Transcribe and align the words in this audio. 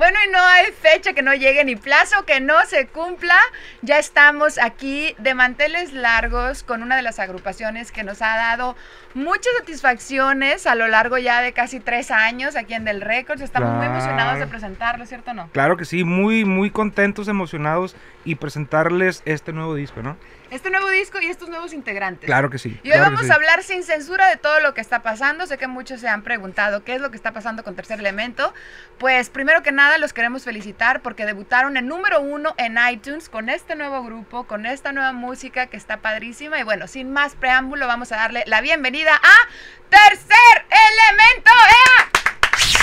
Bueno, 0.00 0.18
y 0.26 0.32
no 0.32 0.38
hay 0.42 0.72
fecha 0.72 1.12
que 1.12 1.20
no 1.20 1.34
llegue 1.34 1.62
ni 1.62 1.76
plazo 1.76 2.24
que 2.24 2.40
no 2.40 2.54
se 2.64 2.86
cumpla. 2.86 3.38
Ya 3.82 3.98
estamos 3.98 4.56
aquí 4.56 5.14
de 5.18 5.34
manteles 5.34 5.92
largos 5.92 6.62
con 6.62 6.82
una 6.82 6.96
de 6.96 7.02
las 7.02 7.18
agrupaciones 7.18 7.92
que 7.92 8.02
nos 8.02 8.22
ha 8.22 8.34
dado 8.34 8.76
muchas 9.12 9.52
satisfacciones 9.58 10.66
a 10.66 10.74
lo 10.74 10.88
largo 10.88 11.18
ya 11.18 11.42
de 11.42 11.52
casi 11.52 11.80
tres 11.80 12.10
años 12.10 12.56
aquí 12.56 12.72
en 12.72 12.86
Del 12.86 13.02
Records. 13.02 13.42
Estamos 13.42 13.74
muy 13.76 13.84
emocionados 13.84 14.38
de 14.38 14.46
presentarlo, 14.46 15.04
¿cierto 15.04 15.32
o 15.32 15.34
no? 15.34 15.50
Claro 15.52 15.76
que 15.76 15.84
sí, 15.84 16.02
muy, 16.02 16.46
muy 16.46 16.70
contentos, 16.70 17.28
emocionados 17.28 17.94
y 18.24 18.36
presentarles 18.36 19.20
este 19.26 19.52
nuevo 19.52 19.74
disco, 19.74 20.00
¿no? 20.02 20.16
Este 20.50 20.68
nuevo 20.68 20.88
disco 20.88 21.20
y 21.20 21.26
estos 21.26 21.48
nuevos 21.48 21.72
integrantes. 21.72 22.26
Claro 22.26 22.50
que 22.50 22.58
sí. 22.58 22.70
Y 22.82 22.88
hoy 22.88 22.96
claro 22.96 23.04
vamos 23.04 23.26
sí. 23.26 23.30
a 23.30 23.34
hablar 23.34 23.62
sin 23.62 23.84
censura 23.84 24.28
de 24.28 24.36
todo 24.36 24.58
lo 24.60 24.74
que 24.74 24.80
está 24.80 25.00
pasando. 25.00 25.46
Sé 25.46 25.58
que 25.58 25.68
muchos 25.68 26.00
se 26.00 26.08
han 26.08 26.22
preguntado 26.22 26.82
qué 26.82 26.96
es 26.96 27.00
lo 27.00 27.10
que 27.10 27.16
está 27.16 27.32
pasando 27.32 27.62
con 27.62 27.76
Tercer 27.76 28.00
Elemento. 28.00 28.52
Pues 28.98 29.30
primero 29.30 29.62
que 29.62 29.70
nada 29.70 29.98
los 29.98 30.12
queremos 30.12 30.42
felicitar 30.42 31.02
porque 31.02 31.24
debutaron 31.24 31.76
en 31.76 31.86
número 31.86 32.20
uno 32.20 32.54
en 32.58 32.78
iTunes 32.90 33.28
con 33.28 33.48
este 33.48 33.76
nuevo 33.76 34.02
grupo, 34.02 34.44
con 34.44 34.66
esta 34.66 34.90
nueva 34.90 35.12
música 35.12 35.66
que 35.66 35.76
está 35.76 35.98
padrísima. 35.98 36.58
Y 36.58 36.64
bueno, 36.64 36.88
sin 36.88 37.12
más 37.12 37.36
preámbulo, 37.36 37.86
vamos 37.86 38.10
a 38.10 38.16
darle 38.16 38.42
la 38.46 38.60
bienvenida 38.60 39.14
a 39.14 39.48
Tercer 39.88 40.66
Elemento. 40.68 41.50
¡Ea! 41.50 42.29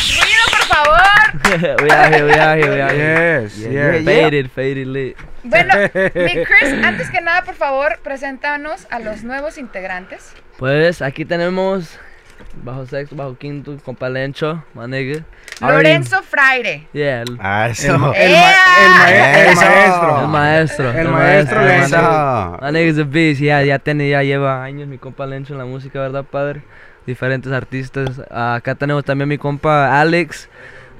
Ruido, 0.09 0.43
por 0.51 0.63
favor. 0.65 1.83
we 1.83 1.91
out 1.91 2.13
here, 2.13 2.25
we 2.25 2.31
out 2.39 2.57
here, 2.57 2.73
we 2.73 2.81
out 2.81 2.91
here. 2.91 3.41
Yes, 3.43 3.57
Yeah, 3.57 3.95
yes. 3.95 4.05
Faded, 4.05 4.49
faded 4.51 4.87
lit. 4.87 5.17
Bueno, 5.43 5.73
mi 5.93 6.43
Chris, 6.45 6.73
antes 6.83 7.09
que 7.09 7.21
nada, 7.21 7.43
por 7.43 7.55
favor, 7.55 7.99
preséntanos 8.03 8.87
a 8.91 8.99
los 8.99 9.23
nuevos 9.23 9.57
integrantes. 9.57 10.33
Pues 10.57 11.01
aquí 11.01 11.25
tenemos 11.25 11.99
bajo 12.63 12.85
sexto, 12.85 13.15
bajo 13.15 13.37
quinto, 13.37 13.77
compa 13.83 14.09
Lencho, 14.09 14.63
my 14.73 14.87
nigga. 14.87 15.23
Lorenzo 15.61 16.21
Fraire. 16.21 16.87
Yeah, 16.93 17.21
el, 17.23 17.37
Ah, 17.41 17.65
El, 17.65 17.71
eso. 17.71 17.93
el 17.93 17.97
ma- 17.99 18.13
el 18.15 18.31
ma- 18.31 19.09
el 19.09 19.55
maestro. 19.55 20.19
el 20.21 20.27
maestro. 20.27 20.91
El 20.91 21.07
maestro 21.09 21.61
Lencho. 21.65 21.85
Eso. 21.97 22.57
My 22.61 22.71
nigga's 22.71 22.99
a 22.99 23.03
beast, 23.03 23.41
ya, 23.41 23.61
ya 23.63 23.79
tiene, 23.79 24.09
ya 24.09 24.21
lleva 24.23 24.63
años 24.63 24.87
mi 24.87 24.97
compa 24.97 25.25
Lencho 25.25 25.53
en 25.53 25.59
la 25.59 25.65
música, 25.65 25.99
¿verdad, 25.99 26.23
padre? 26.23 26.61
Diferentes 27.07 27.51
artistas. 27.53 28.21
Acá 28.29 28.75
tenemos 28.75 29.05
también 29.05 29.29
mi 29.29 29.37
compa 29.37 29.99
Alex. 29.99 30.49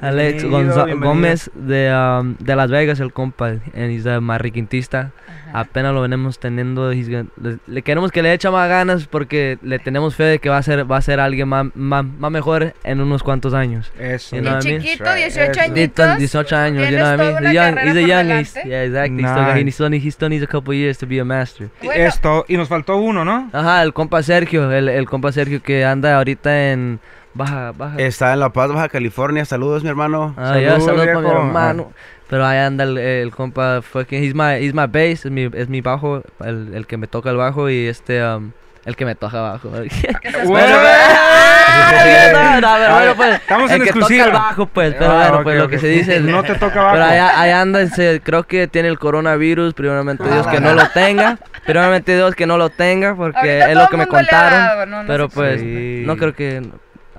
Alex 0.02 0.44
Bienvenido, 0.44 0.52
Gonza- 0.76 0.86
bienvenido. 0.86 1.10
Gómez 1.10 1.52
de, 1.56 1.92
um, 2.22 2.36
de 2.38 2.56
Las 2.56 2.70
Vegas, 2.70 3.00
el 3.00 3.12
compa, 3.14 3.48
and 3.48 3.90
he's 3.92 4.06
a 4.06 4.22
marriquintista. 4.22 5.12
Apenas 5.54 5.94
lo 5.94 6.02
venimos 6.02 6.40
teniendo, 6.40 6.92
he's 6.92 7.08
gonna- 7.10 7.30
le, 7.42 7.58
le 7.68 7.82
queremos 7.82 8.12
que 8.12 8.22
le 8.22 8.34
eche 8.34 8.50
más 8.52 8.68
ganas 8.70 9.08
porque 9.08 9.58
le 9.62 9.80
tenemos 9.80 10.14
fe 10.14 10.24
de 10.26 10.40
que 10.40 10.50
va 10.50 10.58
a 10.58 10.62
ser, 10.62 10.90
va 10.92 10.98
a 10.98 11.02
ser 11.02 11.20
alguien 11.22 11.48
más, 11.48 11.68
más, 11.74 12.04
más 12.06 12.30
mejor 12.32 12.74
en 12.84 13.00
unos 13.02 13.24
cuantos 13.24 13.54
años. 13.54 13.92
Eso. 13.98 14.36
You 14.36 14.42
know 14.42 14.60
I 14.62 14.66
mean? 14.68 14.82
chiquito, 14.82 15.06
right. 15.06 15.16
18 15.24 15.52
Eso. 15.62 15.74
Dito- 15.74 16.04
añitos. 16.04 16.18
18 16.20 16.56
años, 16.58 16.90
you 16.92 16.98
know 16.98 17.06
what 17.08 17.14
I 17.16 17.18
mean? 17.18 17.44
He's 17.46 17.54
young, 17.54 17.78
he's 17.80 17.96
a 17.96 18.02
young, 18.08 18.40
he's, 18.40 18.54
yeah, 18.66 18.84
exactly. 18.84 19.24
He's 19.24 19.30
still, 19.32 19.44
Nice. 19.66 19.72
still, 19.74 19.94
he 19.94 20.12
still 20.12 20.30
needs 20.30 20.44
a 20.44 20.48
couple 20.48 20.76
years 20.76 20.98
to 21.00 21.08
be 21.08 21.20
a 21.20 21.26
master. 21.26 21.70
Bueno, 21.82 22.04
Esto, 22.04 22.46
y 22.48 22.58
nos 22.58 22.68
faltó 22.68 22.98
uno, 22.98 23.24
¿no? 23.26 23.50
Ajá, 23.54 23.82
el 23.84 23.94
compa 23.94 24.22
Sergio, 24.22 24.70
el, 24.72 24.90
el 24.90 25.06
compa 25.08 25.32
Sergio 25.32 25.64
que 25.64 25.86
anda 25.86 26.18
ahorita 26.18 26.72
en 26.72 27.00
Baja, 27.38 27.72
Baja. 27.76 27.96
Está 27.98 28.34
en 28.34 28.40
La 28.40 28.50
Paz, 28.50 28.70
Baja 28.72 28.90
California. 28.90 29.46
Saludos, 29.46 29.84
mi 29.84 29.90
hermano. 29.90 30.34
Ah, 30.38 30.58
ya, 30.60 30.72
Saludos, 30.80 30.86
saludos 30.86 31.08
para 31.08 31.20
mi 31.22 31.30
hermano. 31.48 31.92
Pero 32.30 32.46
ahí 32.46 32.58
anda 32.58 32.84
el, 32.84 32.98
el 32.98 33.32
compa 33.32 33.82
fucking, 33.82 34.22
he's 34.22 34.36
my, 34.36 34.56
he's 34.60 34.74
my 34.74 34.86
bass, 34.88 35.26
es 35.26 35.32
mi, 35.32 35.50
es 35.54 35.70
mi 35.70 35.80
bajo, 35.80 36.24
el, 36.44 36.74
el 36.74 36.86
que 36.86 36.98
me 36.98 37.08
toca 37.08 37.30
el 37.30 37.38
bajo 37.38 37.70
y 37.70 37.88
este, 37.88 38.22
um, 38.22 38.52
el 38.84 38.98
que 38.98 39.06
me 39.06 39.16
toca 39.16 39.40
abajo. 39.40 39.72
Estamos 43.34 43.72
el 43.72 43.78
en 43.78 43.84
que 43.84 43.90
exclusiva. 43.90 44.26
toca 44.26 44.38
el 44.38 44.42
bajo, 44.44 44.66
pues, 44.68 44.94
pero 44.98 45.12
Ah, 45.12 45.16
bueno, 45.16 45.38
ok, 45.38 45.44
pues 45.44 45.58
lo 45.58 45.64
ok. 45.66 45.70
que 45.72 45.80
se 45.80 45.88
dice. 45.88 46.20
No 46.20 46.44
te 46.44 46.56
toca 46.56 46.80
abajo. 46.82 46.96
Pero 46.96 47.06
allá, 47.06 47.40
allá 47.42 47.62
anda, 47.62 47.80
creo 48.24 48.44
que 48.44 48.68
tiene 48.68 48.90
el 48.90 49.00
coronavirus, 49.00 49.74
primeramente 49.74 50.24
Ah, 50.28 50.34
Dios 50.34 50.48
que 50.48 50.60
no 50.60 50.74
lo 50.74 50.88
tenga, 50.90 51.38
primeramente 51.66 52.16
Dios 52.16 52.36
que 52.36 52.46
no 52.46 52.58
lo 52.58 52.70
tenga, 52.70 53.16
porque 53.16 53.38
Ahorita 53.64 53.72
es 53.72 53.78
lo 53.78 53.88
que 53.88 53.96
el 53.96 54.00
me 54.00 54.08
contaron, 54.08 54.90
no, 54.90 55.02
no 55.04 55.08
pero 55.08 55.30
pues, 55.30 55.62
Sí. 55.62 56.04
no 56.06 56.18
creo 56.18 56.34
que, 56.36 56.62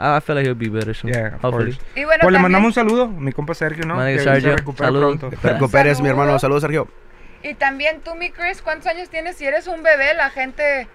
I 0.00 0.20
feel 0.20 0.36
like 0.36 0.46
he'll 0.46 0.54
be 0.54 0.68
better 0.68 0.94
soon, 0.94 1.12
Yeah, 1.12 1.34
of 1.36 1.42
hopefully. 1.42 1.72
course. 1.74 1.80
Y 2.00 2.04
bueno, 2.04 2.20
Pues 2.22 2.32
le 2.32 2.38
mandamos 2.38 2.68
un 2.68 2.72
saludo, 2.74 3.08
mi 3.08 3.32
compa 3.32 3.54
Sergio, 3.54 3.84
¿no? 3.84 3.98
Que 3.98 4.18
Sergio, 4.20 4.56
se 4.56 4.76
saludos. 4.76 5.70
Pérez, 5.72 6.00
mi 6.00 6.08
hermano. 6.08 6.38
Saludos, 6.38 6.62
Sergio. 6.62 6.88
Y 7.42 7.54
también 7.54 8.00
tú, 8.00 8.14
mi 8.14 8.30
Chris, 8.30 8.62
¿cuántos 8.62 8.86
años 8.88 9.08
tienes? 9.10 9.36
Si 9.36 9.44
eres 9.44 9.66
un 9.68 9.82
bebé, 9.82 10.14
la 10.14 10.30
gente 10.30 10.88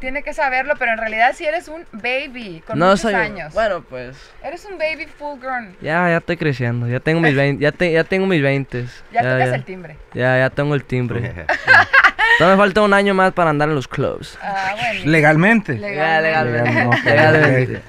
tiene 0.00 0.22
que 0.22 0.32
saberlo, 0.32 0.74
pero 0.78 0.92
en 0.92 0.98
realidad 0.98 1.32
si 1.34 1.44
eres 1.44 1.66
un 1.66 1.84
baby 1.92 2.62
con 2.66 2.78
No 2.78 2.86
muchos 2.86 3.00
soy, 3.00 3.14
años. 3.14 3.52
bueno, 3.52 3.82
pues, 3.88 4.16
Eres 4.44 4.64
un 4.66 4.78
baby 4.78 5.06
full 5.18 5.40
grown. 5.40 5.74
ya, 5.80 6.08
ya 6.08 6.18
estoy 6.18 6.36
creciendo, 6.36 6.86
ya 6.86 7.00
tengo 7.00 7.20
mis 7.20 7.34
20, 7.34 7.60
ya, 7.60 7.72
te- 7.72 7.90
ya 7.90 8.04
tengo 8.04 8.26
mis 8.26 8.40
20. 8.40 8.84
Ya, 9.12 9.22
tocas 9.22 9.48
ya, 9.48 9.54
el 9.56 9.64
timbre. 9.64 9.96
ya, 10.14 10.38
ya 10.38 10.50
tengo 10.50 10.74
el 10.74 10.84
timbre. 10.84 11.20
Todavía 12.38 12.56
me 12.56 12.62
falta 12.62 12.82
un 12.82 12.94
año 12.94 13.14
más 13.14 13.32
para 13.32 13.50
andar 13.50 13.68
en 13.70 13.74
los 13.74 13.88
clubs. 13.88 14.38
Ah, 14.40 14.74
bueno. 14.78 15.10
Legalmente. 15.10 15.72
Legal- 15.74 16.22
legalmente. 16.22 16.70
Legal, 16.70 16.84
no, 16.90 17.10
Legalmente. 17.10 17.82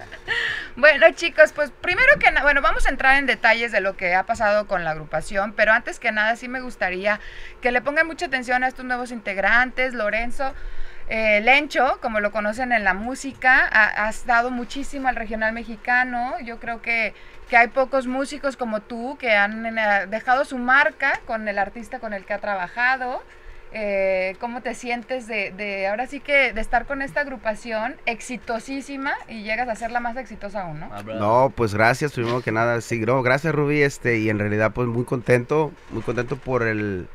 Bueno, 0.76 1.08
chicos, 1.12 1.52
pues 1.52 1.72
primero 1.82 2.08
que 2.20 2.32
nada, 2.32 2.44
bueno, 2.44 2.62
vamos 2.62 2.86
a 2.86 2.90
entrar 2.90 3.18
en 3.18 3.26
detalles 3.26 3.72
de 3.72 3.82
lo 3.82 3.98
que 3.98 4.16
ha 4.16 4.26
pasado 4.26 4.68
con 4.68 4.84
la 4.84 4.92
agrupación, 4.92 5.54
pero 5.54 5.74
antes 5.74 6.00
que 6.00 6.12
nada 6.12 6.36
sí 6.36 6.48
me 6.48 6.62
gustaría 6.62 7.20
que 7.62 7.72
le 7.72 7.82
pongan 7.82 8.08
mucha 8.08 8.28
atención 8.28 8.64
a 8.64 8.68
estos 8.68 8.86
nuevos 8.86 9.12
integrantes. 9.12 9.94
Lorenzo 9.94 10.54
eh, 11.10 11.42
Lencho, 11.42 12.00
como 12.02 12.20
lo 12.20 12.32
conocen 12.32 12.72
en 12.72 12.84
la 12.84 12.94
música, 12.94 13.68
ha, 13.72 14.06
ha 14.06 14.10
estado 14.10 14.52
muchísimo 14.52 15.08
al 15.08 15.16
regional 15.16 15.54
mexicano. 15.54 16.36
Yo 16.44 16.60
creo 16.60 16.82
que, 16.82 17.14
que 17.50 17.58
hay 17.58 17.68
pocos 17.70 18.06
músicos 18.08 18.56
como 18.56 18.80
tú 18.80 19.18
que 19.20 19.36
han 19.36 19.66
eh, 19.78 20.06
dejado 20.08 20.46
su 20.46 20.58
marca 20.58 21.20
con 21.26 21.48
el 21.48 21.58
artista 21.58 22.00
con 22.00 22.14
el 22.14 22.26
que 22.26 22.34
ha 22.34 22.40
trabajado. 22.40 23.24
Eh, 23.72 24.36
¿Cómo 24.40 24.62
te 24.62 24.74
sientes 24.74 25.28
de, 25.28 25.52
de, 25.52 25.88
ahora 25.88 26.08
sí 26.08 26.20
que, 26.20 26.54
de 26.54 26.62
estar 26.62 26.86
con 26.86 27.02
esta 27.02 27.22
agrupación 27.22 27.96
exitosísima 28.06 29.14
y 29.28 29.44
llegas 29.44 29.70
a 29.70 29.76
ser 29.76 29.92
la 29.92 30.00
más 30.00 30.18
exitosa 30.18 30.64
aún, 30.64 30.80
¿no? 30.80 30.90
No, 31.04 31.54
pues 31.56 31.76
gracias, 31.76 32.14
primero 32.14 32.42
que 32.42 32.52
nada. 32.52 32.82
Sí, 32.82 33.00
no, 33.02 33.22
gracias, 33.22 33.54
Rubí. 33.54 33.82
Este, 33.82 34.18
y 34.18 34.30
en 34.30 34.40
realidad, 34.40 34.72
pues 34.74 34.88
muy 34.88 35.06
contento. 35.06 35.72
Muy 35.92 36.02
contento 36.02 36.36
por 36.36 36.64
el 36.64 37.08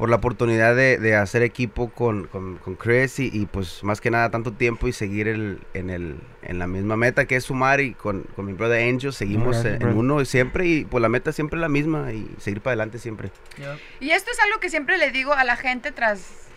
por 0.00 0.08
la 0.08 0.16
oportunidad 0.16 0.74
de, 0.74 0.96
de 0.96 1.14
hacer 1.14 1.42
equipo 1.42 1.90
con, 1.90 2.26
con, 2.26 2.56
con 2.56 2.74
Chris 2.74 3.18
y, 3.18 3.30
y, 3.32 3.44
pues 3.44 3.84
más 3.84 4.00
que 4.00 4.10
nada 4.10 4.30
tanto 4.30 4.50
tiempo 4.52 4.88
y 4.88 4.94
seguir 4.94 5.28
el, 5.28 5.60
en, 5.74 5.90
el, 5.90 6.16
en 6.40 6.58
la 6.58 6.66
misma 6.66 6.96
meta 6.96 7.26
que 7.26 7.36
es 7.36 7.44
sumar 7.44 7.80
y 7.82 7.92
con, 7.92 8.22
con 8.34 8.46
mi 8.46 8.54
brother 8.54 8.88
Angel 8.88 9.12
seguimos 9.12 9.48
Gracias, 9.56 9.74
en 9.74 9.78
brother. 9.80 9.96
uno 9.98 10.24
siempre 10.24 10.66
y 10.66 10.84
pues 10.86 11.02
la 11.02 11.10
meta 11.10 11.32
siempre 11.32 11.58
es 11.58 11.60
la 11.60 11.68
misma 11.68 12.14
y 12.14 12.26
seguir 12.38 12.62
para 12.62 12.72
adelante 12.72 12.98
siempre. 12.98 13.30
Y 14.00 14.10
esto 14.12 14.30
es 14.32 14.40
algo 14.40 14.58
que 14.58 14.70
siempre 14.70 14.96
le 14.96 15.10
digo 15.10 15.34
a 15.34 15.44
la 15.44 15.56
gente 15.56 15.92
tras 15.92 16.48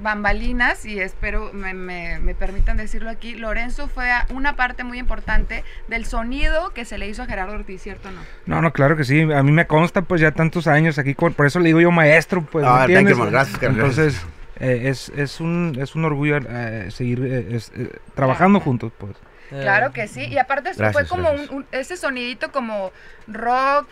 bambalinas 0.00 0.84
y 0.84 1.00
espero 1.00 1.50
me, 1.52 1.74
me- 1.74 2.18
me 2.20 2.34
permitan 2.34 2.76
decirlo 2.76 3.10
aquí, 3.10 3.34
Lorenzo 3.34 3.88
fue 3.88 4.08
una 4.30 4.56
parte 4.56 4.84
muy 4.84 4.98
importante 4.98 5.64
del 5.88 6.04
sonido 6.06 6.70
que 6.74 6.84
se 6.84 6.98
le 6.98 7.08
hizo 7.08 7.22
a 7.22 7.26
Gerardo 7.26 7.54
Ortiz, 7.54 7.82
¿cierto 7.82 8.08
o 8.08 8.12
no? 8.12 8.20
No, 8.46 8.62
no, 8.62 8.72
claro 8.72 8.96
que 8.96 9.04
sí. 9.04 9.20
A 9.32 9.42
mí 9.42 9.52
me 9.52 9.66
consta, 9.66 10.02
pues 10.02 10.20
ya 10.20 10.30
tantos 10.32 10.66
años 10.66 10.98
aquí, 10.98 11.14
por 11.14 11.46
eso 11.46 11.58
le 11.60 11.66
digo 11.66 11.80
yo 11.80 11.90
maestro, 11.90 12.42
pues. 12.42 12.64
¿me 12.64 12.70
Ah, 12.70 12.78
thank 12.86 12.88
you, 12.90 12.96
entiendes? 12.98 13.30
Gracias. 13.30 13.62
Entonces, 13.62 14.26
eh, 14.60 14.82
es, 14.84 15.08
es, 15.16 15.40
un, 15.40 15.76
es 15.80 15.94
un 15.94 16.04
orgullo 16.04 16.36
eh, 16.38 16.90
seguir 16.90 17.24
eh, 17.24 17.56
es- 17.56 17.72
eh, 17.76 17.90
trabajando 18.14 18.60
juntos, 18.60 18.92
pues. 18.98 19.16
Claro 19.50 19.92
que 19.92 20.08
sí, 20.08 20.26
y 20.26 20.36
aparte 20.36 20.72
Gracias, 20.76 20.92
fue 20.92 21.06
como 21.06 21.30
un, 21.30 21.64
ese 21.72 21.96
sonidito 21.96 22.52
como 22.52 22.92
rock, 23.26 23.88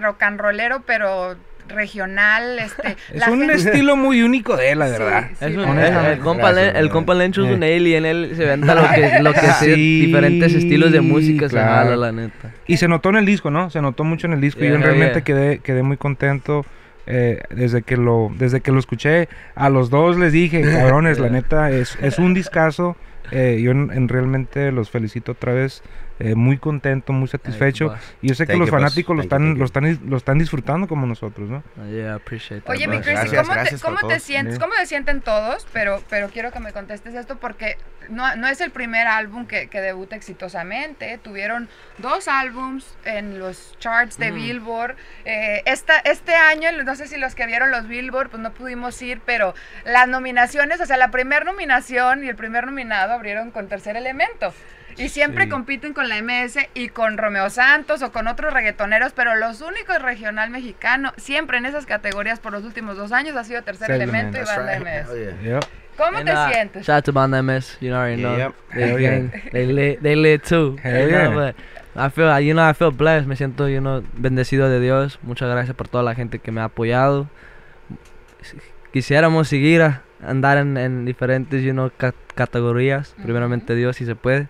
rock 0.00 0.22
and 0.22 0.40
rollero, 0.40 0.82
pero 0.86 1.34
regional, 1.70 2.58
este... 2.58 2.96
Es 3.12 3.20
la 3.20 3.30
un 3.30 3.40
gente- 3.40 3.54
estilo 3.54 3.96
muy 3.96 4.22
único 4.22 4.56
de 4.56 4.72
él, 4.72 4.78
la 4.80 4.88
verdad. 4.88 5.28
sí, 5.38 5.44
Es 5.46 5.56
un- 5.56 5.78
el, 5.78 6.06
el 6.06 6.18
compa, 6.18 6.52
Gracias, 6.52 6.74
el 6.76 6.88
compa 6.90 7.14
Lencho 7.14 7.44
es 7.46 7.52
un 7.54 7.62
Eh. 7.62 7.76
alien, 7.76 8.04
él 8.06 8.32
se 8.36 8.44
venta 8.44 8.74
lo 8.74 8.82
que, 8.94 9.22
lo 9.22 9.32
que 9.32 9.40
sea, 9.40 9.54
Sí, 9.54 10.06
diferentes 10.06 10.54
estilos 10.54 10.92
de 10.92 11.00
música 11.00 11.48
se 11.48 11.54
claro. 11.54 11.90
jala, 11.90 11.96
la 11.96 12.12
neta. 12.12 12.52
Y 12.66 12.76
se 12.76 12.88
notó 12.88 13.08
en 13.10 13.16
el 13.16 13.26
disco, 13.26 13.50
¿no? 13.50 13.70
Se 13.70 13.80
notó 13.80 14.04
mucho 14.04 14.26
en 14.26 14.32
el 14.34 14.40
disco. 14.40 14.60
y 14.64 14.68
yo 14.68 14.74
Yeah, 14.76 14.84
realmente 14.84 15.14
yeah. 15.14 15.22
quedé, 15.24 15.58
quedé 15.58 15.82
muy 15.82 15.96
contento. 15.96 16.64
eh, 17.06 17.42
desde 17.50 17.82
que 17.82 17.96
lo 17.96 18.30
desde 18.38 18.60
que 18.60 18.70
lo 18.70 18.78
escuché 18.78 19.28
a 19.56 19.68
los 19.70 19.88
dos 19.90 20.16
les 20.18 20.32
dije 20.32 20.60
cabrones 20.62 21.18
la 21.18 21.28
neta 21.30 21.70
es, 21.70 21.98
es 22.02 22.18
un 22.18 22.34
discazo 22.34 22.94
eh, 23.32 23.58
yo 23.60 23.70
en, 23.72 23.90
en 23.92 24.06
realmente 24.08 24.70
los 24.70 24.90
felicito 24.90 25.32
otra 25.32 25.52
vez 25.54 25.82
eh, 26.20 26.34
muy 26.34 26.58
contento, 26.58 27.12
muy 27.12 27.28
satisfecho. 27.28 27.94
Y 28.20 28.28
yo 28.28 28.34
sé 28.34 28.46
que 28.46 28.52
Thank 28.52 28.60
los 28.60 28.70
fanáticos 28.70 29.16
lo 29.16 29.22
están, 29.22 29.58
lo 29.58 29.64
están, 29.64 29.98
lo 30.06 30.16
están 30.16 30.38
disfrutando 30.38 30.86
como 30.86 31.06
nosotros, 31.06 31.48
¿no? 31.48 31.64
Uh, 31.76 31.90
yeah, 31.90 32.12
I 32.12 32.16
appreciate 32.16 32.62
that. 32.62 32.70
Oye, 32.70 32.86
mi 32.86 32.98
Gracias, 32.98 33.42
¿cómo, 33.42 33.54
gracias 33.54 33.80
te, 33.80 33.86
cómo 33.86 33.98
te 34.06 34.20
sientes? 34.20 34.58
¿Cómo 34.58 34.74
se 34.74 34.86
sienten 34.86 35.22
todos? 35.22 35.66
Pero, 35.72 36.02
pero 36.10 36.28
quiero 36.28 36.52
que 36.52 36.60
me 36.60 36.72
contestes 36.72 37.14
esto 37.14 37.38
porque 37.38 37.78
no, 38.10 38.36
no 38.36 38.48
es 38.48 38.60
el 38.60 38.70
primer 38.70 39.06
álbum 39.06 39.46
que, 39.46 39.68
que 39.68 39.80
debuta 39.80 40.14
exitosamente. 40.14 41.18
Tuvieron 41.18 41.68
dos 41.98 42.28
álbums 42.28 42.94
en 43.04 43.38
los 43.38 43.76
charts 43.78 44.18
de 44.18 44.30
Billboard. 44.30 44.96
Eh, 45.24 45.62
esta, 45.64 45.98
este 46.00 46.34
año, 46.34 46.70
no 46.84 46.94
sé 46.96 47.06
si 47.06 47.16
los 47.16 47.34
que 47.34 47.46
vieron 47.46 47.70
los 47.70 47.88
Billboard, 47.88 48.28
pues 48.28 48.42
no 48.42 48.52
pudimos 48.52 49.00
ir, 49.00 49.20
pero 49.24 49.54
las 49.84 50.06
nominaciones, 50.06 50.80
o 50.80 50.86
sea, 50.86 50.96
la 50.96 51.10
primera 51.10 51.44
nominación 51.44 52.24
y 52.24 52.28
el 52.28 52.36
primer 52.36 52.66
nominado 52.66 53.14
abrieron 53.14 53.50
con 53.50 53.68
Tercer 53.68 53.96
Elemento. 53.96 54.52
Y 54.96 55.08
siempre 55.08 55.44
Sí. 55.44 55.50
compiten 55.50 55.92
con 55.94 56.08
la 56.08 56.16
MS 56.18 56.68
y 56.74 56.88
con 56.88 57.16
Romeo 57.18 57.48
Santos 57.50 58.02
o 58.02 58.12
con 58.12 58.26
otros 58.28 58.52
reggaetoneros, 58.52 59.12
pero 59.12 59.34
los 59.36 59.60
únicos 59.60 60.00
regional 60.02 60.50
mexicano, 60.50 61.12
siempre 61.16 61.58
en 61.58 61.66
esas 61.66 61.86
categorías 61.86 62.40
por 62.40 62.52
los 62.52 62.64
últimos 62.64 62.96
dos 62.96 63.12
años 63.12 63.36
ha 63.36 63.44
sido 63.44 63.62
Tercer 63.62 63.90
Elemento 63.92 64.38
y 64.38 64.44
Banda 64.44 64.78
right. 64.78 64.86
MS. 64.86 65.10
Hell 65.10 65.38
yeah. 65.42 65.52
Yep. 65.54 65.64
¿Cómo 65.96 66.18
And, 66.18 66.26
te 66.28 66.32
uh, 66.34 66.48
sientes? 66.52 66.86
Shout 66.86 66.96
out 66.96 67.04
to 67.04 67.12
Banda 67.12 67.42
MS. 67.42 67.76
You 67.80 67.94
already 67.94 68.22
know. 68.22 68.36
Yep. 68.36 68.54
They, 68.74 69.02
yeah. 69.02 69.50
they 69.52 69.66
lit, 69.66 70.00
they 70.02 70.16
lit 70.16 70.42
too. 70.44 70.76
Hell 70.82 71.08
you 71.10 71.16
know, 71.16 71.46
yeah. 71.46 71.52
I 71.96 72.08
feel, 72.08 72.40
you 72.40 72.54
know, 72.54 72.62
I 72.68 72.72
feel 72.72 72.90
blessed. 72.92 73.26
Me 73.26 73.36
siento, 73.36 73.68
you 73.68 73.80
know, 73.80 74.02
bendecido 74.14 74.68
de 74.70 74.80
Dios. 74.80 75.18
Muchas 75.22 75.50
gracias 75.50 75.76
por 75.76 75.88
toda 75.88 76.02
la 76.04 76.14
gente 76.14 76.38
que 76.38 76.52
me 76.52 76.60
ha 76.60 76.64
apoyado. 76.64 77.28
Quisiéramos 78.92 79.48
seguir 79.48 79.82
a 79.82 80.02
andar 80.26 80.58
en, 80.58 80.76
en 80.76 81.04
diferentes, 81.04 81.62
you 81.62 81.72
know, 81.72 81.90
ca- 81.96 82.14
categorías. 82.34 83.12
Ujú. 83.14 83.22
Primeramente 83.24 83.74
Dios, 83.74 83.96
si 83.96 84.06
se 84.06 84.14
puede. 84.16 84.48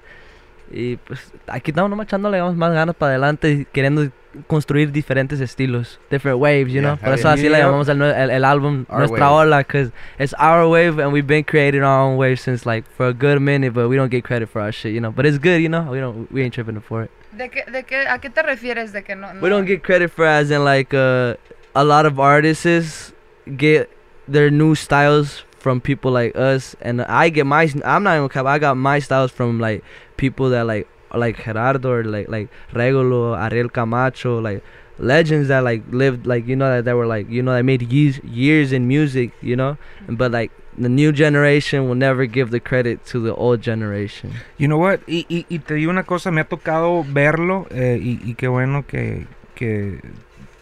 Y 0.71 0.97
pues 0.99 1.33
aquí 1.49 1.71
estamos 1.73 1.91
nomás 1.91 2.07
echándole 2.07 2.41
más 2.43 2.73
ganas 2.73 2.95
para 2.95 3.11
adelante 3.11 3.51
y 3.51 3.65
queriendo 3.65 4.09
construir 4.47 4.93
diferentes 4.93 5.41
estilos, 5.41 5.99
different 6.09 6.39
waves, 6.39 6.69
you 6.73 6.81
Yeah, 6.81 6.95
know. 6.95 6.97
Por 6.99 7.15
eso 7.15 7.29
así 7.29 7.49
le 7.49 7.59
llamamos 7.59 7.89
el, 7.89 8.01
el, 8.01 8.31
el 8.31 8.45
álbum 8.45 8.85
Our 8.89 8.99
Nuestra 9.01 9.33
wave. 9.33 9.47
Ola, 9.49 9.59
because 9.59 9.91
it's 10.21 10.33
our 10.39 10.69
wave 10.69 11.01
and 11.03 11.13
we've 11.13 11.27
been 11.27 11.43
creating 11.43 11.83
our 11.83 12.01
own 12.03 12.17
wave 12.17 12.39
since 12.39 12.65
like 12.65 12.85
for 12.97 13.09
a 13.09 13.13
good 13.13 13.41
minute, 13.41 13.73
but 13.75 13.89
we 13.89 13.97
don't 13.97 14.11
get 14.11 14.23
credit 14.23 14.49
for 14.49 14.61
our 14.63 14.71
shit, 14.71 14.93
you 14.95 15.01
know. 15.01 15.11
But 15.11 15.27
it's 15.27 15.39
good, 15.39 15.61
you 15.61 15.69
know. 15.69 15.91
We 15.91 15.99
don't, 15.99 16.31
we 16.31 16.43
ain't 16.45 16.55
tripping 16.55 16.81
for 16.81 17.03
it. 17.03 17.11
¿De 17.33 17.49
qué, 17.49 17.65
de 17.71 17.83
qué, 17.83 18.07
¿A 18.09 18.19
qué 18.21 18.31
te 18.31 18.43
refieres 18.43 18.93
de 18.93 19.03
que 19.03 19.17
no? 19.17 19.29
We 19.41 19.49
no- 19.49 19.57
don't 19.57 19.67
get 19.67 19.83
credit 19.83 20.13
for 20.13 20.25
as 20.27 20.53
in 20.53 20.65
like 20.65 20.95
uh, 20.95 21.35
a 21.75 21.83
lot 21.83 22.07
of 22.07 22.21
artists 22.21 23.13
get 23.57 23.89
their 24.29 24.49
new 24.53 24.77
styles 24.77 25.45
from 25.61 25.81
people 25.81 26.11
like 26.11 26.35
us, 26.35 26.75
and 26.81 27.03
I 27.03 27.29
get 27.29 27.47
my. 27.47 27.71
I'm 27.85 28.03
not 28.03 28.17
even 28.17 28.29
cap. 28.29 28.47
I 28.47 28.59
got 28.59 28.77
my 28.77 28.99
styles 28.99 29.31
from 29.31 29.61
like 29.61 29.85
people 30.17 30.49
that 30.51 30.67
like 30.67 30.89
like 31.15 31.45
Gerardo 31.45 31.91
or 31.91 32.05
like 32.05 32.29
like 32.29 32.49
Regulo, 32.73 33.39
Ariel 33.39 33.69
Camacho, 33.69 34.41
like 34.41 34.65
legends 34.99 35.49
that 35.49 35.63
like 35.63 35.83
lived 35.91 36.27
like 36.27 36.47
you 36.47 36.57
know 36.57 36.77
that, 36.77 36.85
that 36.87 36.97
were 36.97 37.07
like 37.07 37.29
you 37.31 37.43
know 37.43 37.53
that 37.53 37.63
made 37.63 37.83
years 37.83 38.19
years 38.25 38.73
in 38.73 38.89
music, 38.89 39.33
you 39.41 39.55
know, 39.55 39.77
but 40.09 40.33
like. 40.33 40.51
The 40.79 40.89
new 40.89 41.13
generation 41.13 41.89
will 41.89 41.97
never 41.97 42.25
give 42.25 42.53
the 42.53 42.61
credit 42.61 43.05
to 43.07 43.21
the 43.21 43.35
old 43.35 43.61
generation. 43.61 44.33
You 44.57 44.69
know 44.69 44.79
what? 44.79 45.01
Y, 45.07 45.27
y, 45.29 45.45
y 45.51 45.59
te 45.59 45.75
digo 45.75 45.91
una 45.91 46.05
cosa, 46.05 46.31
me 46.31 46.41
ha 46.41 46.45
tocado 46.45 47.05
verlo 47.05 47.67
eh, 47.71 47.99
y, 48.01 48.21
y 48.25 48.35
qué 48.35 48.49
bueno 48.49 48.87
que, 48.87 49.27
que 49.57 50.01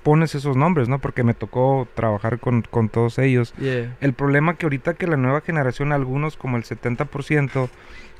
pones 0.02 0.34
esos 0.34 0.56
nombres, 0.56 0.88
¿no? 0.88 0.98
Porque 0.98 1.22
me 1.22 1.34
tocó 1.34 1.86
trabajar 1.94 2.38
con, 2.38 2.62
con 2.62 2.88
todos 2.88 3.18
ellos. 3.18 3.54
Yeah. 3.58 3.96
El 4.00 4.12
problema 4.12 4.54
que 4.54 4.66
ahorita 4.66 4.94
que 4.94 5.06
la 5.06 5.16
nueva 5.16 5.40
generación, 5.40 5.92
algunos 5.92 6.36
como 6.36 6.56
el 6.56 6.64
70%, 6.64 7.68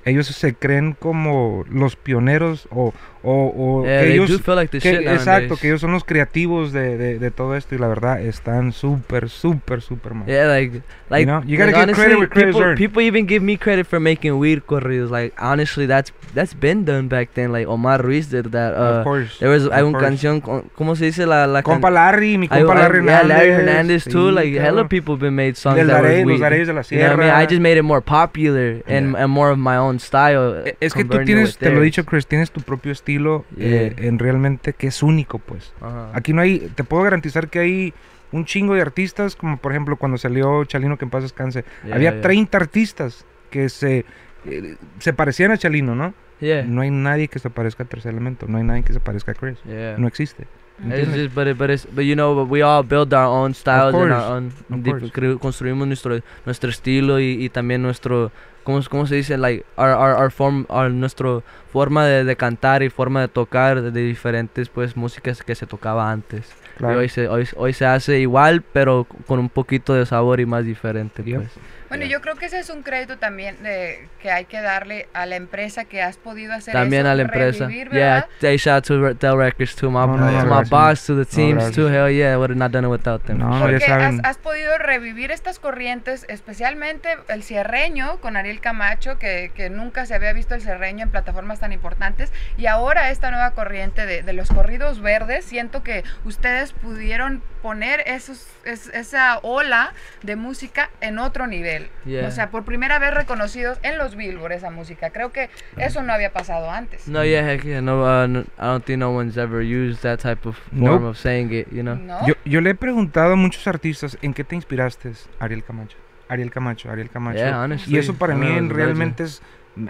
ellos 0.05 0.27
se 0.27 0.55
creen 0.55 0.97
como 0.99 1.65
los 1.71 1.97
pioneros 1.97 2.67
o, 2.71 2.93
o, 3.23 3.53
o 3.83 3.85
Yeah, 3.85 4.01
que 4.03 4.13
ellos... 4.15 4.47
like 4.49 4.69
the 4.71 4.81
que- 4.81 4.99
shit 4.99 5.07
exacto, 5.09 5.57
que 5.57 5.69
ellos 5.69 5.81
son 5.81 5.93
los 5.93 6.05
creativos 6.05 6.73
de, 6.73 6.97
de, 6.97 7.19
de 7.19 7.31
todo 7.31 7.57
esto 7.57 7.75
y 7.75 7.79
la 7.79 7.89
verdad 7.89 8.21
están 8.21 8.73
súper, 8.73 9.29
súper, 9.29 9.83
súper 9.83 10.15
mal. 10.15 10.27
Yeah, 10.27 10.47
like, 10.47 10.83
like, 11.11 11.27
know, 11.27 11.43
you 11.45 11.59
like, 11.59 11.73
gotta 11.73 11.87
give 11.87 11.95
credit 11.95 12.31
credit's 12.31 12.53
people, 12.57 12.63
earned. 12.63 12.79
people 12.79 13.03
even 13.03 13.27
give 13.29 13.43
me 13.43 13.57
credit 13.59 13.87
for 13.87 14.01
making 14.01 14.39
weed 14.39 14.63
corridos. 14.67 15.11
Like, 15.11 15.35
honestly, 15.39 15.87
that's 15.87 16.13
that's 16.35 16.55
been 16.55 16.85
done 16.85 17.09
back 17.09 17.31
then. 17.35 17.53
Like 17.53 17.67
Omar 17.67 18.01
Ruiz 18.03 18.29
did 18.31 18.47
that. 18.53 18.75
of 18.75 19.01
Uh, 19.01 19.05
course. 19.05 19.39
there 19.41 19.49
was 19.51 19.67
of 19.67 19.73
hay 19.73 19.83
un 19.83 19.93
course. 19.93 20.05
canción, 20.07 20.41
¿cómo 20.75 20.95
se 20.97 21.07
dice 21.07 21.27
la 21.27 21.47
la 21.47 21.63
Compa 21.63 21.91
Larry, 21.91 22.39
mi 22.39 22.49
compa 22.49 22.73
hay- 22.73 22.79
Larry 22.79 23.05
yeah, 23.05 23.21
Hernández. 23.21 23.29
Larry 23.29 23.51
Hernandez 23.51 24.05
too. 24.05 24.29
sí, 24.29 24.35
Like, 24.35 24.57
hella 24.59 24.71
cabrón. 24.85 24.89
people 24.89 25.17
been 25.17 25.35
made 25.35 25.55
songs 25.57 25.77
Del 25.77 25.89
that 25.89 26.03
Darey, 26.03 26.25
were 26.25 26.33
los 26.33 26.41
weed. 26.41 26.41
Dareyes 26.43 26.67
de 26.69 26.73
la 26.75 26.83
You 26.83 26.99
know 26.99 27.07
what 27.17 27.21
I 27.21 27.25
mean? 27.31 27.35
I 27.43 27.47
just 27.47 27.61
made 27.61 27.79
it 27.79 27.83
more 27.85 28.01
popular 28.03 28.83
and, 28.87 29.13
Yeah. 29.13 29.25
and 29.25 29.29
more 29.33 29.51
of 29.51 29.59
my 29.59 29.77
own 29.77 29.88
style. 29.97 30.63
Eh, 30.65 30.77
Es 30.81 30.95
que 30.95 31.05
tú 31.05 31.19
tienes, 31.25 31.57
te 31.57 31.71
lo 31.71 31.81
he 31.81 31.85
dicho, 31.85 32.05
Chris, 32.05 32.27
tienes 32.27 32.51
tu 32.51 32.61
propio 32.61 32.93
estilo 32.93 33.45
eh, 33.57 33.95
en 33.99 34.19
realmente 34.19 34.73
que 34.73 34.89
es 34.89 35.03
único, 35.03 35.39
pues. 35.39 35.73
Aquí 36.13 36.33
no 36.33 36.43
hay, 36.43 36.71
te 36.75 36.85
puedo 36.85 37.03
garantizar 37.03 37.49
que 37.49 37.59
hay 37.59 37.95
un 38.33 38.45
chingo 38.45 38.75
de 38.75 38.83
artistas, 38.83 39.37
como 39.37 39.57
por 39.57 39.73
ejemplo 39.73 39.97
cuando 39.97 40.19
salió 40.19 40.65
Chalino 40.65 40.99
que 40.99 41.07
en 41.07 41.11
paz 41.11 41.23
descanse. 41.23 41.65
Yeah, 41.85 41.95
Había 41.95 42.13
yeah. 42.13 42.21
30 42.21 42.59
artistas 42.59 43.25
que 43.51 43.69
se, 43.71 44.05
eh, 44.45 44.77
se 44.99 45.13
parecían 45.13 45.51
a 45.51 45.57
Chalino, 45.59 45.95
¿no? 45.95 46.13
Yeah. 46.41 46.65
No 46.65 46.83
hay 46.83 46.91
nadie 46.91 47.29
que 47.29 47.39
se 47.39 47.51
parezca 47.51 47.85
a 47.85 47.87
Tercer 47.87 48.13
Elemento, 48.13 48.47
no 48.47 48.59
hay 48.59 48.65
nadie 48.65 48.83
que 48.83 48.93
se 48.93 49.01
parezca 49.01 49.33
a 49.33 49.35
Chris. 49.35 49.59
No 49.65 50.07
existe. 50.07 50.47
It's 50.87 51.13
just, 51.13 51.35
but, 51.35 51.49
it, 51.49 51.59
but 51.59 51.71
it's, 51.71 51.87
but 51.87 52.05
you 52.05 52.15
know, 52.15 52.37
but 52.37 52.49
we 52.49 52.63
all 52.63 52.85
build 52.85 53.13
our 53.13 53.27
own 53.27 53.53
styles 53.53 53.93
and 53.95 54.11
course, 54.11 54.15
our 54.15 54.37
own, 54.37 55.39
construimos 55.39 55.89
nuestro, 55.89 56.21
nuestro 56.47 56.71
estilo 56.71 57.19
y, 57.19 57.45
y 57.45 57.49
también 57.49 57.83
nuestro, 57.83 58.31
¿cómo, 58.69 58.81
cómo 58.91 59.07
se 59.07 59.15
dice? 59.15 59.39
Like, 59.39 59.65
our, 59.77 59.89
our, 59.89 60.15
our 60.15 60.31
form, 60.31 60.67
our, 60.69 60.91
nuestro 60.91 61.43
forma 61.73 62.05
de, 62.05 62.25
de 62.25 62.37
cantar 62.37 62.83
y 62.83 62.91
forma 62.91 63.23
de 63.23 63.29
tocar 63.29 63.81
de, 63.81 63.91
de 63.91 64.03
diferentes, 64.03 64.69
pues, 64.69 64.95
músicas 64.95 65.43
que 65.43 65.55
se 65.55 65.67
tocaba 65.67 66.11
antes. 66.11 66.53
Y 66.79 66.85
hoy 66.85 67.09
se, 67.09 67.29
hoy, 67.29 67.49
hoy 67.57 67.73
se 67.73 67.87
hace 67.87 68.21
igual, 68.21 68.63
pero 68.63 69.07
con 69.27 69.39
un 69.39 69.49
poquito 69.49 69.95
de 69.95 70.05
sabor 70.05 70.39
y 70.39 70.45
más 70.45 70.67
diferente, 70.67 71.23
pues. 71.23 71.49
Bueno, 71.89 72.05
yo 72.05 72.21
creo 72.21 72.37
que 72.37 72.47
ese 72.47 72.59
es 72.59 72.71
un 72.71 72.83
crédito 72.83 73.19
también 73.19 73.63
de, 73.63 74.09
que 74.21 74.31
hay 74.31 74.45
que 74.45 74.61
darle 74.61 75.09
a 75.15 75.27
la 75.27 75.37
empresa 75.37 75.85
que 75.85 76.03
has 76.03 76.17
podido 76.17 76.53
hacer 76.53 76.73
También 76.75 77.03
eso, 77.03 77.11
a 77.13 77.15
la 77.15 77.23
empresa. 77.23 77.67
revivir, 77.67 77.91
Yeah, 77.93 78.27
they 78.41 78.57
shout 78.59 78.85
to 78.87 79.01
Re- 79.01 79.15
Del 79.15 79.37
Records, 79.39 79.75
to 79.77 79.91
my, 79.91 80.07
No, 80.07 80.17
no, 80.19 80.41
to 80.43 80.47
my 80.47 80.69
boss, 80.69 81.07
to 81.07 81.17
the 81.17 81.25
teams, 81.25 81.55
gracias. 81.55 81.75
too. 81.77 81.89
Hell 81.89 82.11
yeah, 82.11 82.33
I 82.33 82.37
would 82.37 82.51
have 82.51 82.59
not 82.59 82.73
done 82.73 82.85
it 82.87 82.91
without 82.91 83.23
them. 83.25 83.39
No, 83.39 83.59
Porque 83.61 83.85
has, 83.87 84.17
has 84.23 84.37
podido 84.39 84.77
revivir 84.79 85.31
estas 85.31 85.59
corrientes, 85.59 86.27
especialmente 86.29 87.09
el 87.29 87.43
cierreño 87.43 88.21
con 88.21 88.37
Ariel 88.37 88.61
Camacho, 88.61 89.19
que, 89.19 89.51
que 89.55 89.71
nunca 89.71 90.05
se 90.07 90.15
había 90.15 90.33
visto 90.33 90.55
el 90.55 90.61
cierreño 90.61 91.05
en 91.05 91.11
plataformas 91.11 91.61
tan 91.61 91.73
importantes, 91.73 92.33
y 92.57 92.67
ahora 92.67 93.11
esta 93.11 93.31
nueva 93.31 93.53
corriente 93.53 94.07
de, 94.07 94.23
de 94.23 94.33
los 94.33 94.49
corridos 94.51 95.01
verdes, 95.01 95.45
siento 95.45 95.83
que 95.83 96.05
ustedes 96.25 96.73
pudieron 96.73 97.43
poner 97.63 98.03
esos, 98.07 98.47
es- 98.65 98.89
esa 98.89 99.39
ola 99.43 99.93
de 100.23 100.37
música 100.37 100.91
en 101.01 101.19
otro 101.19 101.47
nivel. 101.47 101.78
Yeah. 102.05 102.29
O 102.29 102.31
sea, 102.31 102.51
por 102.51 102.65
primera 102.65 102.99
vez 102.99 103.13
reconocidos 103.15 103.79
en 103.83 103.99
los 103.99 104.17
Billboard 104.17 104.53
esa 104.53 104.71
música. 104.71 105.11
Creo 105.11 105.33
que 105.33 105.51
eso 105.77 106.03
no 106.03 106.13
había 106.13 106.33
pasado 106.33 106.71
antes. 106.71 107.09
No, 107.09 107.25
yeah, 107.25 107.51
heck 107.51 107.63
yeah. 107.63 107.81
No, 107.81 108.03
uh, 108.03 108.27
no, 108.27 108.41
I 108.41 108.45
don't 108.59 108.85
think 108.85 108.99
no 108.99 109.11
one's 109.11 109.37
ever 109.37 109.63
used 109.63 110.03
that 110.03 110.21
type 110.21 110.49
of 110.49 110.57
form 110.57 110.83
Nope. 110.83 111.05
of 111.05 111.19
saying 111.19 111.53
it, 111.53 111.69
you 111.71 111.83
know? 111.83 111.95
¿No? 111.95 112.27
Yo, 112.27 112.35
yo 112.45 112.61
le 112.61 112.71
he 112.71 112.75
preguntado 112.75 113.33
a 113.33 113.37
muchos 113.37 113.67
artistas, 113.67 114.19
¿en 114.23 114.35
qué 114.35 114.45
te 114.45 114.57
inspiraste, 114.57 115.13
Ariel 115.39 115.65
Camacho? 115.65 115.97
Ariel 116.29 116.51
Camacho, 116.51 116.91
Ariel 116.91 117.11
Camacho. 117.11 117.39
Yeah, 117.39 117.63
honestly. 117.63 117.95
Y 117.95 117.99
eso 117.99 118.15
para 118.15 118.35
mí 118.35 118.47
I 118.47 118.69
realmente 118.69 119.25
es, 119.25 119.43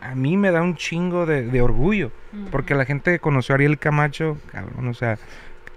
a 0.02 0.14
mí 0.14 0.36
me 0.36 0.50
da 0.50 0.62
un 0.62 0.76
chingo 0.76 1.26
de, 1.26 1.46
de 1.46 1.60
orgullo, 1.62 2.12
porque 2.50 2.74
la 2.74 2.84
gente 2.84 3.10
que 3.10 3.18
conoció 3.18 3.54
a 3.54 3.56
Ariel 3.56 3.78
Camacho, 3.78 4.38
cabrón, 4.52 4.88
o 4.88 4.94
sea, 4.94 5.18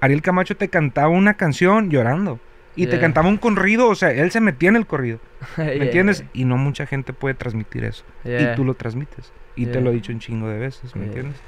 Ariel 0.01 0.21
Camacho 0.21 0.55
te 0.55 0.69
cantaba 0.69 1.09
una 1.09 1.35
canción 1.35 1.89
llorando. 1.89 2.39
Y 2.75 2.85
te 2.85 2.91
Yeah. 2.93 3.01
cantaba 3.01 3.27
un 3.27 3.37
corrido, 3.37 3.89
o 3.89 3.95
sea, 3.95 4.11
él 4.11 4.31
se 4.31 4.39
metía 4.39 4.69
en 4.69 4.75
el 4.77 4.85
corrido. 4.85 5.19
¿me 5.57 5.75
entiendes? 5.85 6.23
Y 6.33 6.45
no 6.45 6.57
mucha 6.57 6.85
gente 6.85 7.11
puede 7.13 7.33
transmitir 7.35 7.83
eso. 7.83 8.03
Yeah. 8.23 8.53
Y 8.53 8.55
tú 8.55 8.63
lo 8.63 8.73
transmites. 8.75 9.31
Y 9.55 9.65
te 9.65 9.73
Yeah. 9.73 9.81
lo 9.81 9.89
he 9.91 9.93
dicho 9.93 10.11
un 10.13 10.19
chingo 10.19 10.47
de 10.47 10.57
veces, 10.59 10.95
¿me 10.95 11.01
Yeah. 11.01 11.07
entiendes? 11.07 11.41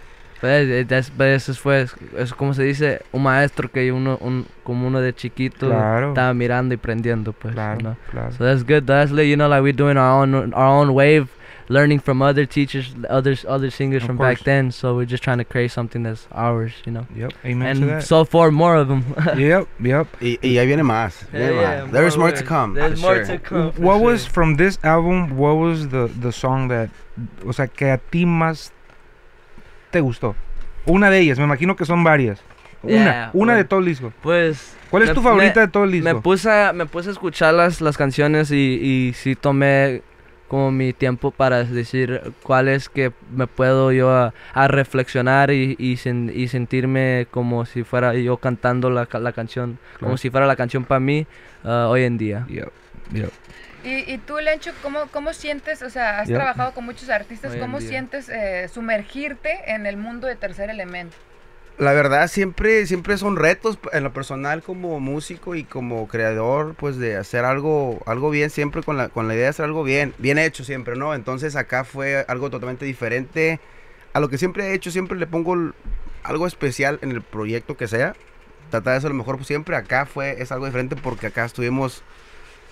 It- 0.44 0.82
it- 0.82 0.88
that's- 0.90 1.10
but 1.16 1.28
eso 1.28 1.54
fue, 1.54 1.88
eso 2.18 2.36
como 2.36 2.54
se 2.54 2.64
dice, 2.64 3.02
un 3.14 3.24
maestro 3.24 3.72
que 3.72 3.94
uno, 3.94 4.18
un, 4.20 4.46
como 4.64 4.86
uno 4.88 5.00
de 5.00 5.16
chiquito 5.16 5.68
Claro. 5.70 6.10
estaba 6.10 6.34
mirando 6.34 6.74
y 6.74 6.78
prendiendo, 6.78 7.32
pues, 7.32 7.54
Claro, 7.54 7.76
you 7.76 7.80
know? 7.80 7.96
claro. 8.12 8.32
So 8.34 8.44
that's 8.44 8.64
good. 8.66 8.84
That's 8.84 9.10
lit. 9.12 9.28
You 9.30 9.36
know, 9.38 9.48
like 9.48 9.62
we're 9.62 9.72
doing 9.78 9.96
our 9.98 10.22
own, 10.22 10.36
our 10.54 10.68
own 10.68 10.90
wave, 10.90 11.28
learning 11.70 12.00
from 12.00 12.22
other 12.22 12.46
teachers, 12.46 12.94
others, 13.10 13.46
other 13.48 13.70
singers 13.70 14.04
Of 14.04 14.08
from 14.08 14.18
course. 14.18 14.38
back 14.40 14.44
then. 14.46 14.72
So 14.72 14.96
we're 14.96 15.06
just 15.06 15.24
trying 15.24 15.38
to 15.40 15.46
create 15.46 15.72
something 15.72 16.04
that's 16.04 16.28
ours, 16.32 16.74
you 16.86 16.92
know? 16.92 17.06
Yep, 17.16 17.34
amen 17.46 17.76
to 17.78 17.82
And 17.82 17.90
that. 17.92 18.04
so 18.04 18.26
far, 18.26 18.52
more 18.52 18.76
of 18.76 18.88
them. 18.88 19.04
yep, 19.38 19.68
yep. 19.80 20.08
Y, 20.22 20.38
y 20.42 20.58
ahí 20.58 20.66
viene 20.68 20.84
más. 20.84 21.26
viene 21.32 21.54
más. 21.54 21.92
There's 21.92 22.18
more 22.18 22.32
to 22.32 22.44
come. 22.44 22.74
There's 22.76 23.02
more 23.02 23.24
sure. 23.26 23.38
to 23.38 23.40
come. 23.40 23.72
What 23.78 24.02
was 24.02 24.24
sure. 24.24 24.32
from 24.34 24.56
this 24.58 24.78
album? 24.84 25.38
What 25.38 25.56
was 25.58 25.90
the 25.90 26.08
the 26.20 26.32
song 26.32 26.68
that, 26.70 26.90
o 27.46 27.52
sea, 27.54 27.68
que 27.68 27.90
a 27.92 27.98
ti 27.98 28.26
más 28.26 28.72
te 29.92 30.02
gustó? 30.02 30.36
Una 30.86 31.10
de 31.10 31.20
ellas, 31.20 31.38
me 31.40 31.46
imagino 31.46 31.76
que 31.76 31.86
son 31.86 32.04
varias. 32.04 32.40
Una, 32.82 32.94
Yeah, 32.94 33.30
una 33.34 33.56
de 33.56 33.64
todo 33.64 33.80
el 33.80 33.86
disco. 33.86 34.12
Pues. 34.22 34.76
¿Cuál 34.90 35.04
es 35.04 35.10
me- 35.10 35.16
tu 35.16 35.22
favorita 35.22 35.62
me- 35.62 35.66
de 35.68 35.72
todo 35.72 35.86
el 35.86 35.92
disco? 35.94 36.14
Me 36.14 36.22
puse, 36.22 36.52
a, 36.52 36.74
me 36.74 36.86
puse 36.86 37.10
a 37.10 37.12
escuchar 37.14 37.54
las, 37.54 37.80
las 37.80 37.98
canciones 37.98 38.52
y, 38.52 38.56
y 38.58 39.14
sí 39.14 39.36
tomé 39.36 40.02
como 40.54 40.70
mi 40.70 40.94
tiempo 40.94 41.32
para 41.32 41.64
decir 41.64 42.22
cuál 42.44 42.68
es 42.68 42.88
que 42.88 43.12
me 43.36 43.48
puedo 43.48 43.92
yo 43.92 44.12
a, 44.12 44.36
a 44.54 44.68
reflexionar 44.68 45.50
y, 45.50 45.76
y, 45.80 45.96
sen- 45.96 46.32
y 46.32 46.48
sentirme 46.48 47.26
como 47.32 47.66
si 47.66 47.84
fuera 47.84 48.14
yo 48.14 48.38
cantando 48.38 48.92
la, 48.92 49.08
la 49.12 49.32
canción, 49.32 49.80
como 50.00 50.16
si 50.16 50.30
fuera 50.30 50.46
la 50.46 50.56
canción 50.56 50.86
para 50.86 51.00
mí 51.00 51.26
ah, 51.64 51.88
hoy 51.90 52.04
en 52.04 52.20
día. 52.20 52.46
Yep, 52.50 52.72
yep. 53.14 53.32
Y, 53.84 54.14
y 54.14 54.20
tú, 54.20 54.38
Lencho, 54.38 54.70
¿cómo, 54.84 55.08
¿cómo 55.12 55.34
sientes, 55.34 55.82
o 55.82 55.90
sea, 55.90 56.20
has 56.20 56.30
trabajado 56.30 56.72
con 56.74 56.86
muchos 56.86 57.10
artistas, 57.10 57.56
¿cómo 57.60 57.80
día. 57.80 57.90
sientes 57.90 58.30
eh, 58.30 58.68
sumergirte 58.72 59.74
en 59.74 59.88
el 59.88 59.98
mundo 59.98 60.28
de 60.28 60.36
Tercer 60.36 60.70
Elemento? 60.70 61.18
La 61.80 61.92
verdad 61.94 62.28
siempre 62.28 62.86
siempre 62.86 63.18
son 63.18 63.36
retos 63.36 63.80
en 63.94 64.04
lo 64.04 64.14
personal 64.14 64.62
como 64.62 65.00
músico 65.00 65.56
y 65.56 65.64
como 65.64 66.08
creador 66.08 66.76
pues 66.76 66.98
de 66.98 67.16
hacer 67.18 67.46
algo 67.46 68.00
algo 68.06 68.30
bien 68.30 68.52
siempre 68.52 68.84
con 68.84 68.96
la 68.96 69.10
con 69.10 69.28
la 69.28 69.34
idea 69.34 69.46
de 69.46 69.50
hacer 69.50 69.66
algo 69.66 69.84
bien 69.84 70.14
bien 70.20 70.38
hecho 70.38 70.64
siempre 70.64 70.96
no 70.96 71.16
entonces 71.16 71.56
acá 71.56 71.84
fue 71.84 72.26
algo 72.28 72.52
totalmente 72.52 72.86
diferente. 72.86 73.60
A 74.14 74.20
lo 74.20 74.30
que 74.30 74.38
siempre 74.38 74.68
he 74.68 74.74
hecho 74.76 74.92
siempre 74.92 75.18
le 75.18 75.26
pongo 75.26 75.74
algo 76.22 76.46
especial 76.46 77.00
en 77.02 77.12
el 77.12 77.24
proyecto 77.24 77.76
que 77.76 77.88
sea. 77.88 78.14
Tratar 78.70 78.94
de 78.94 78.98
hacer 78.98 79.10
lo 79.10 79.18
mejor 79.18 79.44
siempre 79.44 79.76
acá 79.76 80.06
fue 80.06 80.42
es 80.44 80.52
algo 80.52 80.68
diferente 80.68 80.96
porque 80.96 81.28
acá 81.28 81.44
estuvimos 81.44 82.04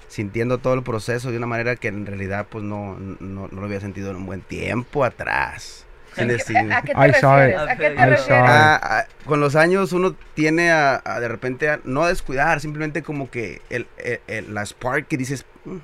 sintiendo 0.09 0.59
todo 0.59 0.75
el 0.75 0.83
proceso 0.83 1.31
de 1.31 1.37
una 1.37 1.47
manera 1.47 1.75
que 1.75 1.87
en 1.87 2.05
realidad 2.05 2.45
pues 2.51 2.63
no 2.63 2.97
no, 2.99 3.47
no 3.47 3.61
lo 3.61 3.65
había 3.65 3.79
sentido 3.79 4.11
en 4.11 4.17
un 4.17 4.25
buen 4.27 4.41
tiempo 4.41 5.03
atrás 5.03 5.87
¿A 6.11 6.15
Sin 6.15 6.27
qué- 6.27 6.33
decir- 6.33 6.73
¿A 6.73 6.81
qué 6.81 6.93
te 6.93 7.07
I 7.09 7.13
saw 7.13 7.37
it. 7.37 7.55
refieres? 7.55 7.59
¿A 7.61 7.67
qué 7.77 7.89
te 7.89 7.93
I 7.93 8.05
refieres? 8.05 8.21
saw 8.25 8.99
it. 8.99 9.25
Con 9.25 9.39
los 9.39 9.55
años 9.55 9.93
uno 9.93 10.15
tiene 10.33 10.71
a, 10.71 11.01
a 11.05 11.19
de 11.19 11.27
repente 11.27 11.69
a 11.69 11.79
no 11.85 12.03
a 12.03 12.09
descuidar, 12.09 12.59
simplemente 12.59 13.01
como 13.01 13.29
que 13.31 13.61
el, 13.69 13.87
el- 13.97 14.19
el- 14.27 14.53
la 14.53 14.65
spark 14.65 15.07
que 15.07 15.15
dices, 15.17 15.45
"Mm, 15.65 15.77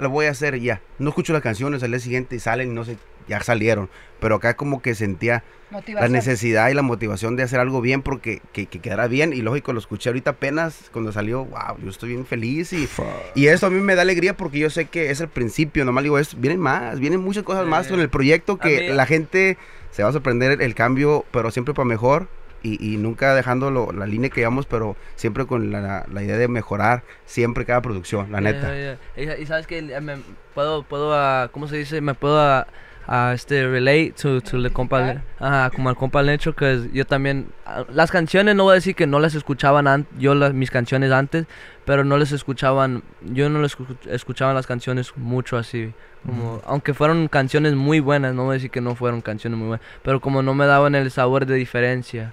lo 0.00 0.10
voy 0.10 0.26
a 0.26 0.30
hacer 0.30 0.56
y 0.56 0.62
ya. 0.62 0.80
No 0.98 1.10
escucho 1.10 1.32
las 1.32 1.42
canciones 1.42 1.82
al 1.82 1.90
día 1.90 2.00
siguiente 2.00 2.34
y 2.36 2.40
salen 2.40 2.70
y 2.72 2.74
no 2.74 2.84
sé, 2.84 2.96
ya 3.30 3.40
salieron. 3.42 3.88
Pero 4.20 4.34
acá 4.34 4.54
como 4.54 4.82
que 4.82 4.94
sentía 4.94 5.42
la 5.70 6.08
necesidad 6.08 6.68
y 6.68 6.74
la 6.74 6.82
motivación 6.82 7.36
de 7.36 7.44
hacer 7.44 7.60
algo 7.60 7.80
bien 7.80 8.02
porque 8.02 8.42
que, 8.52 8.66
que 8.66 8.80
quedara 8.80 9.06
bien. 9.06 9.32
Y 9.32 9.40
lógico, 9.40 9.72
lo 9.72 9.78
escuché 9.78 10.10
ahorita 10.10 10.32
apenas 10.32 10.90
cuando 10.92 11.12
salió, 11.12 11.44
wow, 11.46 11.78
yo 11.82 11.88
estoy 11.88 12.10
bien 12.10 12.26
feliz 12.26 12.72
y... 12.74 12.86
Y 13.34 13.46
eso 13.46 13.66
a 13.66 13.70
mí 13.70 13.80
me 13.80 13.94
da 13.94 14.02
alegría 14.02 14.36
porque 14.36 14.58
yo 14.58 14.68
sé 14.68 14.86
que 14.86 15.10
es 15.10 15.20
el 15.20 15.28
principio. 15.28 15.84
Nomás 15.86 16.02
digo, 16.04 16.18
es, 16.18 16.38
vienen 16.38 16.60
más, 16.60 16.98
vienen 17.00 17.20
muchas 17.20 17.44
cosas 17.44 17.66
más 17.66 17.86
con 17.86 18.00
el 18.00 18.10
proyecto 18.10 18.58
que 18.58 18.88
mí- 18.88 18.94
la 18.94 19.06
gente 19.06 19.56
se 19.92 20.02
va 20.02 20.10
a 20.10 20.12
sorprender 20.12 20.60
el, 20.60 20.74
cambio, 20.74 21.24
pero 21.30 21.50
siempre 21.50 21.72
para 21.72 21.86
mejor. 21.86 22.28
Y, 22.62 22.92
y 22.92 22.98
nunca 22.98 23.34
dejando 23.34 23.70
lo- 23.70 23.90
la 23.92 24.04
línea 24.06 24.28
que 24.28 24.40
llevamos, 24.42 24.66
pero 24.66 24.94
siempre 25.16 25.46
con 25.46 25.70
la, 25.72 26.04
la 26.12 26.22
idea 26.22 26.36
de 26.36 26.46
mejorar 26.46 27.04
siempre 27.24 27.64
cada 27.64 27.80
producción, 27.80 28.30
la 28.32 28.40
Yeah, 28.40 28.52
neta. 28.52 28.74
yeah, 28.76 28.98
yeah. 29.16 29.38
Y, 29.38 29.42
y 29.44 29.46
sabes 29.46 29.66
que 29.66 29.78
eh, 29.78 30.00
me 30.02 30.16
puedo, 30.54 30.82
puedo, 30.82 31.14
ah, 31.14 31.48
¿cómo 31.52 31.68
se 31.68 31.76
dice? 31.78 32.02
Me 32.02 32.12
puedo 32.12 32.38
ah, 32.38 32.66
ah, 33.06 33.32
este, 33.34 33.66
relate 33.66 34.12
to, 34.20 34.40
to 34.40 34.56
el 34.56 34.72
compa, 34.72 35.22
ajá, 35.38 35.70
como 35.70 35.88
al 35.88 35.96
compa 35.96 36.22
Lecho, 36.22 36.54
que 36.54 36.88
yo 36.92 37.04
también, 37.04 37.48
las 37.92 38.10
canciones 38.10 38.54
no 38.54 38.64
voy 38.64 38.72
a 38.72 38.74
decir 38.74 38.94
que 38.94 39.06
no 39.06 39.18
las 39.20 39.34
escuchaban 39.34 39.86
an- 39.88 40.06
yo 40.18 40.34
las, 40.34 40.52
mis 40.54 40.70
canciones 40.70 41.10
antes, 41.12 41.46
pero 41.84 42.04
no 42.04 42.16
les 42.18 42.32
escuchaban, 42.32 43.02
yo 43.22 43.48
no 43.48 43.60
les 43.62 43.76
escu- 43.76 43.96
escuchaba 44.08 44.54
las 44.54 44.66
canciones 44.66 45.12
mucho 45.16 45.56
así, 45.56 45.92
como, 46.26 46.60
aunque 46.66 46.94
fueron 46.94 47.28
canciones 47.28 47.74
muy 47.74 47.98
buenas, 48.00 48.34
no 48.34 48.44
voy 48.44 48.52
a 48.52 48.54
decir 48.54 48.70
que 48.70 48.80
no 48.80 48.94
fueron 48.94 49.20
canciones 49.22 49.58
muy 49.58 49.68
buenas, 49.68 49.86
pero 50.02 50.20
como 50.20 50.42
no 50.42 50.54
me 50.54 50.66
daban 50.66 50.94
el 50.94 51.10
sabor 51.10 51.46
de 51.46 51.54
diferencia, 51.56 52.32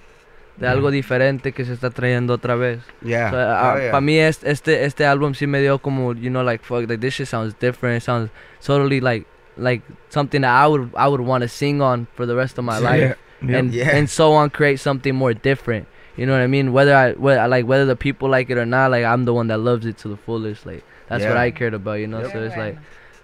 de 0.58 0.68
algo 0.68 0.88
Ujú. 0.88 0.92
diferente 0.94 1.52
que 1.52 1.66
se 1.66 1.74
está 1.74 1.92
trayendo 1.92 2.34
otra 2.34 2.56
vez. 2.56 2.80
Yeah. 3.04 3.30
So, 3.30 3.36
uh, 3.38 3.40
Oh, 3.76 3.80
yeah. 3.80 3.92
Para 3.92 4.02
mí 4.02 4.18
es- 4.18 4.44
este 4.44 4.86
este 4.86 5.06
álbum 5.06 5.36
sí 5.36 5.46
me 5.46 5.62
dio 5.62 5.78
como 5.78 6.14
you 6.16 6.30
know 6.32 6.42
like 6.44 6.66
fuck 6.66 6.80
like 6.90 6.98
this 6.98 7.14
shit 7.14 7.28
sounds 7.28 7.56
different. 7.60 7.98
It 8.02 8.04
sounds 8.04 8.32
totally 8.66 9.00
like 9.00 9.28
like 9.58 9.82
something 10.10 10.42
that 10.42 10.52
I 10.52 10.68
would 10.68 10.92
I 10.96 11.08
would 11.08 11.22
want 11.22 11.42
to 11.44 11.48
sing 11.48 11.82
on 11.82 12.08
for 12.16 12.26
the 12.26 12.36
rest 12.36 12.58
of 12.58 12.66
my 12.66 12.80
Yeah, 12.80 12.90
life 12.90 13.18
yeah. 13.42 13.58
and 13.58 13.74
Yeah. 13.74 13.90
and 13.96 14.10
so 14.10 14.34
on 14.34 14.50
create 14.50 14.80
something 14.80 15.16
more 15.16 15.34
different. 15.34 15.88
You 16.16 16.26
know 16.26 16.34
what 16.34 16.42
I 16.42 16.48
mean? 16.48 16.74
Whether 16.74 16.96
I 16.96 17.14
whether 17.14 17.48
like 17.48 17.66
whether 17.66 17.86
the 17.86 17.96
people 17.96 18.30
like 18.30 18.50
it 18.50 18.58
or 18.58 18.66
not, 18.66 18.92
like 18.92 19.06
I'm 19.06 19.26
the 19.26 19.34
one 19.34 19.48
that 19.48 19.60
loves 19.60 19.86
it 19.86 19.98
to 20.00 20.08
the 20.08 20.18
fullest. 20.18 20.66
Like 20.66 20.84
that's 21.08 21.24
what 21.24 21.38
I 21.38 21.52
cared 21.52 21.74
about, 21.74 21.94
you 22.00 22.08
know. 22.08 22.22
Yep. 22.22 22.32
So 22.32 22.44
it's 22.44 22.58
like, 22.58 22.78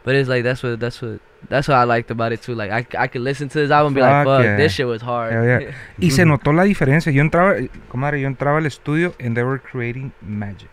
but 0.04 0.16
it's 0.16 0.30
like 0.30 0.44
that's 0.44 0.62
what 0.62 0.80
that's 0.80 1.02
what 1.02 1.20
that's 1.50 1.68
what 1.68 1.76
I 1.76 1.84
liked 1.86 2.12
about 2.12 2.32
it 2.34 2.42
too. 2.44 2.54
Like 2.56 2.72
I 2.72 2.86
I 2.98 3.08
could 3.08 3.22
listen 3.22 3.50
to 3.50 3.58
this 3.60 3.72
album 3.72 3.88
and 3.88 3.96
be 3.96 4.02
like, 4.02 4.26
Fuck 4.26 4.38
fuck, 4.38 4.44
yeah. 4.46 4.58
this 4.58 4.74
shit 4.74 4.86
was 4.88 5.02
hard. 5.02 5.34
Hell 5.34 5.44
yeah. 5.46 5.72
Y 5.98 6.10
se 6.12 6.24
notó 6.26 6.54
la 6.54 6.64
diferencia. 6.64 7.12
Yo 7.12 7.22
entraba, 7.24 7.58
comadre, 7.90 8.22
yo 8.22 8.28
entraba 8.30 8.58
al 8.60 8.66
estudio 8.66 9.14
and 9.20 9.36
they 9.36 9.44
were 9.44 9.58
creating 9.60 10.12
magic. 10.22 10.70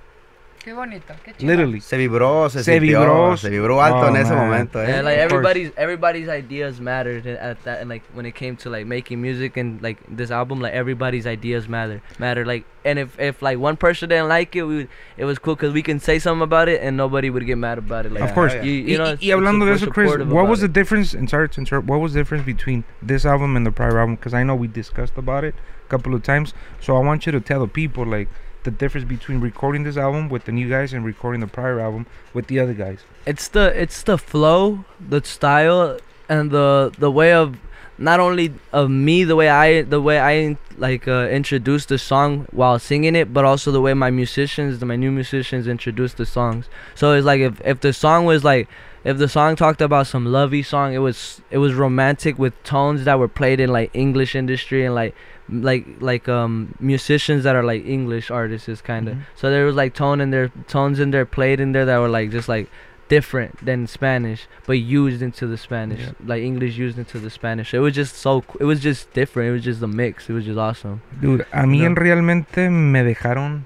Qué 0.62 0.74
bonito, 0.74 1.14
qué 1.24 1.32
chido. 1.32 1.50
Literally. 1.50 1.80
Se 1.80 1.96
vibró, 1.96 2.50
se, 2.50 2.62
Se 2.62 2.74
sintió, 2.78 3.00
vibró. 3.00 3.36
se 3.38 3.48
vibró 3.48 3.80
alto 3.80 4.00
Oh, 4.00 4.08
en 4.08 4.16
ese 4.16 4.34
man. 4.34 4.46
momento, 4.50 4.82
Yeah, 4.82 4.98
¿eh? 4.98 5.02
like 5.02 5.18
everybody's 5.18 5.72
everybody's 5.78 6.28
ideas 6.28 6.78
mattered 6.82 7.26
at 7.26 7.62
that, 7.64 7.80
and 7.80 7.88
like 7.88 8.02
when 8.12 8.26
it 8.26 8.34
came 8.34 8.56
to 8.56 8.68
like 8.68 8.84
making 8.86 9.22
music 9.22 9.56
and 9.56 9.80
like 9.82 9.98
this 10.14 10.30
album, 10.30 10.60
like 10.60 10.74
everybody's 10.74 11.26
ideas 11.26 11.66
matter 11.66 12.02
matter. 12.18 12.44
Like, 12.44 12.66
and 12.84 12.98
if 12.98 13.18
if 13.18 13.40
like 13.40 13.58
one 13.58 13.78
person 13.78 14.10
didn't 14.10 14.28
like 14.28 14.54
it, 14.54 14.64
we 14.64 14.76
would, 14.76 14.88
it 15.16 15.24
was 15.24 15.38
cool 15.38 15.54
because 15.56 15.72
we 15.72 15.82
can 15.82 15.98
say 15.98 16.18
something 16.18 16.42
about 16.42 16.68
it 16.68 16.82
and 16.82 16.94
nobody 16.94 17.30
would 17.30 17.46
get 17.46 17.56
mad 17.56 17.78
about 17.78 18.04
it. 18.04 18.12
Like, 18.12 18.22
Of 18.24 18.34
course. 18.34 18.52
you, 18.62 18.70
you 18.70 18.98
know, 18.98 19.04
y- 19.04 19.12
it's- 19.14 19.22
y 19.22 19.30
hablando 19.32 19.64
de 19.64 19.72
eso, 19.72 19.86
Chris, 19.90 20.14
what 20.26 20.46
was 20.46 20.60
the 20.60 20.66
it. 20.66 20.74
difference, 20.74 21.14
and 21.14 21.26
sorry 21.30 21.48
to 21.48 21.58
interrupt, 21.58 21.88
what 21.88 22.00
was 22.00 22.12
the 22.12 22.20
difference 22.20 22.44
between 22.44 22.84
this 23.00 23.24
album 23.24 23.56
and 23.56 23.64
the 23.64 23.72
prior 23.72 23.98
album? 23.98 24.16
Because 24.16 24.34
I 24.34 24.42
know 24.42 24.54
we 24.56 24.68
discussed 24.68 25.16
about 25.16 25.42
it 25.42 25.54
a 25.86 25.88
couple 25.88 26.14
of 26.14 26.22
times. 26.22 26.52
So 26.80 26.96
I 26.98 27.00
want 27.00 27.24
you 27.24 27.32
to 27.32 27.40
tell 27.40 27.60
the 27.60 27.66
people, 27.66 28.04
like, 28.04 28.28
the 28.64 28.70
difference 28.70 29.06
between 29.06 29.40
recording 29.40 29.84
this 29.84 29.96
album 29.96 30.28
with 30.28 30.44
the 30.44 30.52
new 30.52 30.68
guys 30.68 30.92
and 30.92 31.04
recording 31.04 31.40
the 31.40 31.46
prior 31.46 31.80
album 31.80 32.06
with 32.34 32.46
the 32.46 32.58
other 32.58 32.74
guys. 32.74 33.00
it's 33.26 33.48
the 33.48 33.66
it's 33.80 34.02
the 34.02 34.18
flow, 34.18 34.84
the 35.00 35.22
style, 35.24 35.98
and 36.28 36.50
the 36.50 36.92
the 36.98 37.10
way 37.10 37.32
of 37.32 37.58
not 37.98 38.18
only 38.18 38.54
of 38.72 38.90
me 38.90 39.24
the 39.24 39.36
way 39.36 39.48
I 39.48 39.82
the 39.82 40.00
way 40.00 40.18
I 40.18 40.56
like 40.78 41.06
uh, 41.06 41.28
introduce 41.30 41.84
the 41.84 41.98
song 41.98 42.46
while 42.50 42.78
singing 42.78 43.14
it, 43.14 43.32
but 43.32 43.44
also 43.44 43.70
the 43.70 43.80
way 43.80 43.92
my 43.94 44.10
musicians, 44.10 44.82
my 44.82 44.96
new 44.96 45.10
musicians, 45.10 45.68
introduce 45.68 46.14
the 46.14 46.26
songs. 46.26 46.66
So 46.94 47.12
it's 47.12 47.26
like 47.26 47.40
if 47.40 47.60
if 47.64 47.80
the 47.80 47.92
song 47.92 48.24
was 48.24 48.42
like 48.42 48.68
if 49.04 49.18
the 49.18 49.28
song 49.28 49.56
talked 49.56 49.80
about 49.80 50.06
some 50.06 50.26
lovey 50.26 50.62
song, 50.62 50.94
it 50.94 50.98
was 50.98 51.40
it 51.50 51.58
was 51.58 51.74
romantic 51.74 52.38
with 52.38 52.60
tones 52.64 53.04
that 53.04 53.18
were 53.18 53.28
played 53.28 53.60
in 53.60 53.70
like 53.70 53.90
English 53.94 54.34
industry 54.34 54.84
and 54.84 54.94
like 54.94 55.14
like 55.52 55.84
like 56.00 56.28
um 56.28 56.74
musicians 56.80 57.42
that 57.44 57.56
are 57.56 57.62
like 57.64 57.84
English 57.86 58.30
artists 58.30 58.68
is 58.68 58.80
kind 58.80 59.08
of 59.08 59.14
Mhm. 59.14 59.22
so 59.34 59.50
there 59.50 59.64
was 59.64 59.74
like 59.74 59.94
tone 59.94 60.20
in 60.20 60.30
there 60.30 60.50
tones 60.68 61.00
in 61.00 61.10
there 61.10 61.24
played 61.26 61.60
in 61.60 61.72
there 61.72 61.84
that 61.84 61.98
were 61.98 62.08
like 62.08 62.30
just 62.30 62.48
like 62.48 62.68
different 63.08 63.58
than 63.64 63.86
Spanish 63.88 64.46
but 64.66 64.74
used 64.78 65.20
into 65.22 65.46
the 65.46 65.56
Spanish 65.56 66.00
Yeah. 66.00 66.12
like 66.24 66.42
English 66.44 66.76
used 66.78 66.96
into 66.98 67.18
the 67.18 67.30
Spanish 67.30 67.74
it 67.74 67.80
was 67.80 67.92
just 67.94 68.14
so 68.16 68.44
it 68.60 68.64
was 68.64 68.80
just 68.80 69.12
different 69.12 69.48
it 69.48 69.52
was 69.52 69.64
just 69.64 69.82
a 69.82 69.88
mix 69.88 70.30
it 70.30 70.32
was 70.34 70.44
just 70.44 70.58
awesome 70.58 71.00
Dude, 71.20 71.44
a 71.52 71.66
mí 71.66 71.84
en 71.84 71.96
realmente 71.96 72.70
me 72.70 73.02
dejaron 73.02 73.64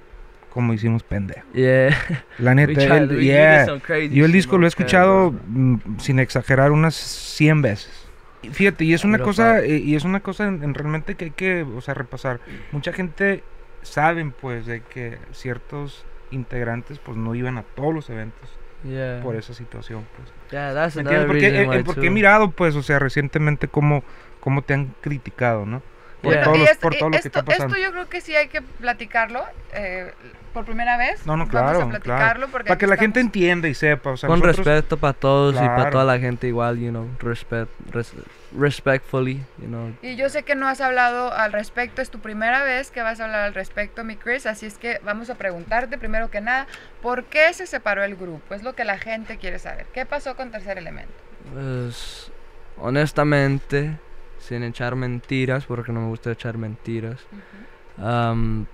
como 0.50 0.72
hicimos 0.72 1.02
pendejo. 1.02 1.42
yeah 1.52 1.94
La 2.38 2.54
neta, 2.58 2.72
tried- 2.72 3.02
el- 3.02 3.08
we- 3.08 3.16
we 3.16 3.20
did 3.22 3.26
yeah. 3.26 3.66
Yo 4.10 4.24
el 4.24 4.32
disco 4.32 4.56
lo 4.56 4.64
he 4.64 4.68
escuchado 4.68 5.32
mm, 5.48 5.98
sin 5.98 6.18
exagerar 6.20 6.70
unas 6.72 6.94
100 6.94 7.60
veces. 7.60 7.90
Fíjate, 8.52 8.84
y 8.84 8.94
es 8.94 9.04
una 9.04 9.18
Pero 9.18 9.24
cosa, 9.26 9.60
eh, 9.60 9.76
y 9.78 9.94
es 9.96 10.04
una 10.04 10.20
cosa 10.20 10.46
en, 10.46 10.62
en 10.62 10.74
realmente 10.74 11.14
que 11.14 11.26
hay 11.26 11.30
que, 11.30 11.62
o 11.62 11.80
sea, 11.80 11.94
repasar. 11.94 12.40
Mucha 12.72 12.92
gente 12.92 13.42
saben 13.82 14.32
pues 14.32 14.66
de 14.66 14.80
que 14.82 15.18
ciertos 15.32 16.04
integrantes 16.30 16.98
pues 16.98 17.16
no 17.16 17.34
iban 17.34 17.58
a 17.58 17.62
todos 17.62 17.94
los 17.94 18.08
eventos 18.10 18.50
yeah 18.82 19.20
por 19.22 19.36
esa 19.36 19.52
situación, 19.54 20.06
pues. 20.16 20.28
yeah 20.50 20.72
that's 20.74 20.96
¿Me 20.96 21.02
entiendes? 21.02 21.26
Porque, 21.28 21.46
eh, 21.48 21.66
why 21.68 21.76
eh, 21.78 21.82
porque 21.84 22.00
too. 22.02 22.06
he 22.06 22.10
mirado 22.10 22.50
pues, 22.50 22.74
o 22.76 22.82
sea, 22.82 22.98
recientemente 22.98 23.68
cómo, 23.68 24.02
cómo 24.40 24.62
te 24.62 24.74
han 24.74 24.94
criticado, 25.00 25.66
¿no? 25.66 25.82
Por 26.22 26.32
Yeah. 26.32 26.44
todo, 26.44 26.56
Y 26.56 26.58
los- 26.60 26.76
por 26.78 26.94
todo 26.94 27.10
lo 27.10 27.16
esto, 27.16 27.22
que 27.22 27.28
está 27.28 27.44
pasando. 27.44 27.74
esto 27.76 27.86
yo 27.86 27.92
creo 27.92 28.08
que 28.08 28.20
sí 28.22 28.34
hay 28.34 28.48
que 28.48 28.62
platicarlo 28.62 29.44
eh, 29.74 30.12
por 30.54 30.64
primera 30.64 30.96
vez. 30.96 31.26
No, 31.26 31.36
no, 31.36 31.44
Vamos 31.46 31.50
claro, 31.50 31.82
a 31.82 31.88
platicarlo 31.90 32.48
porque 32.48 32.68
Para 32.68 32.78
que 32.78 32.86
aquí 32.86 32.90
la 32.90 32.96
gente 32.96 33.20
estamos. 33.20 33.34
entienda 33.36 33.68
y 33.68 33.74
sepa, 33.74 34.10
o 34.12 34.16
sea, 34.16 34.28
con 34.28 34.40
nosotros- 34.40 34.64
respeto 34.66 34.96
para 34.96 35.12
todos 35.12 35.54
y 35.56 35.58
para 35.58 35.74
Claro. 35.74 35.90
toda 35.90 36.04
la 36.04 36.18
gente 36.18 36.46
igual 36.46 36.78
you 36.78 36.88
know 36.90 37.06
respect 37.18 37.70
res- 37.90 38.14
respectfully 38.56 39.42
you 39.58 39.66
know 39.66 39.92
Y 40.00 40.16
yo 40.16 40.28
sé 40.30 40.44
que 40.44 40.54
no 40.54 40.66
has 40.68 40.80
hablado 40.80 41.32
al 41.34 41.52
respecto, 41.52 42.00
es 42.00 42.08
tu 42.10 42.20
primera 42.20 42.62
vez 42.62 42.90
que 42.90 43.02
vas 43.02 43.20
a 43.20 43.24
hablar 43.24 43.40
al 43.40 43.52
respecto, 43.54 44.04
mi 44.04 44.16
Chris, 44.16 44.46
así 44.46 44.64
es 44.64 44.78
que 44.78 45.00
vamos 45.04 45.28
a 45.28 45.34
preguntarte 45.34 45.98
primero 45.98 46.30
que 46.30 46.40
nada, 46.40 46.66
¿por 47.02 47.24
qué 47.24 47.52
se 47.52 47.66
separó 47.66 48.02
el 48.04 48.16
grupo? 48.16 48.54
Es 48.54 48.62
lo 48.62 48.74
que 48.74 48.84
la 48.84 48.96
gente 48.98 49.36
quiere 49.38 49.58
saber. 49.58 49.86
¿Qué 49.92 50.06
pasó 50.06 50.36
con 50.36 50.50
Tercer 50.52 50.78
Elemento? 50.78 51.12
Pues, 51.52 52.30
honestamente, 52.78 53.98
sin 54.38 54.62
echar 54.62 54.94
mentiras, 54.94 55.64
porque 55.66 55.90
no 55.92 56.00
me 56.02 56.08
gusta 56.08 56.30
echar 56.32 56.56
mentiras, 56.58 57.20
am, 58.02 58.66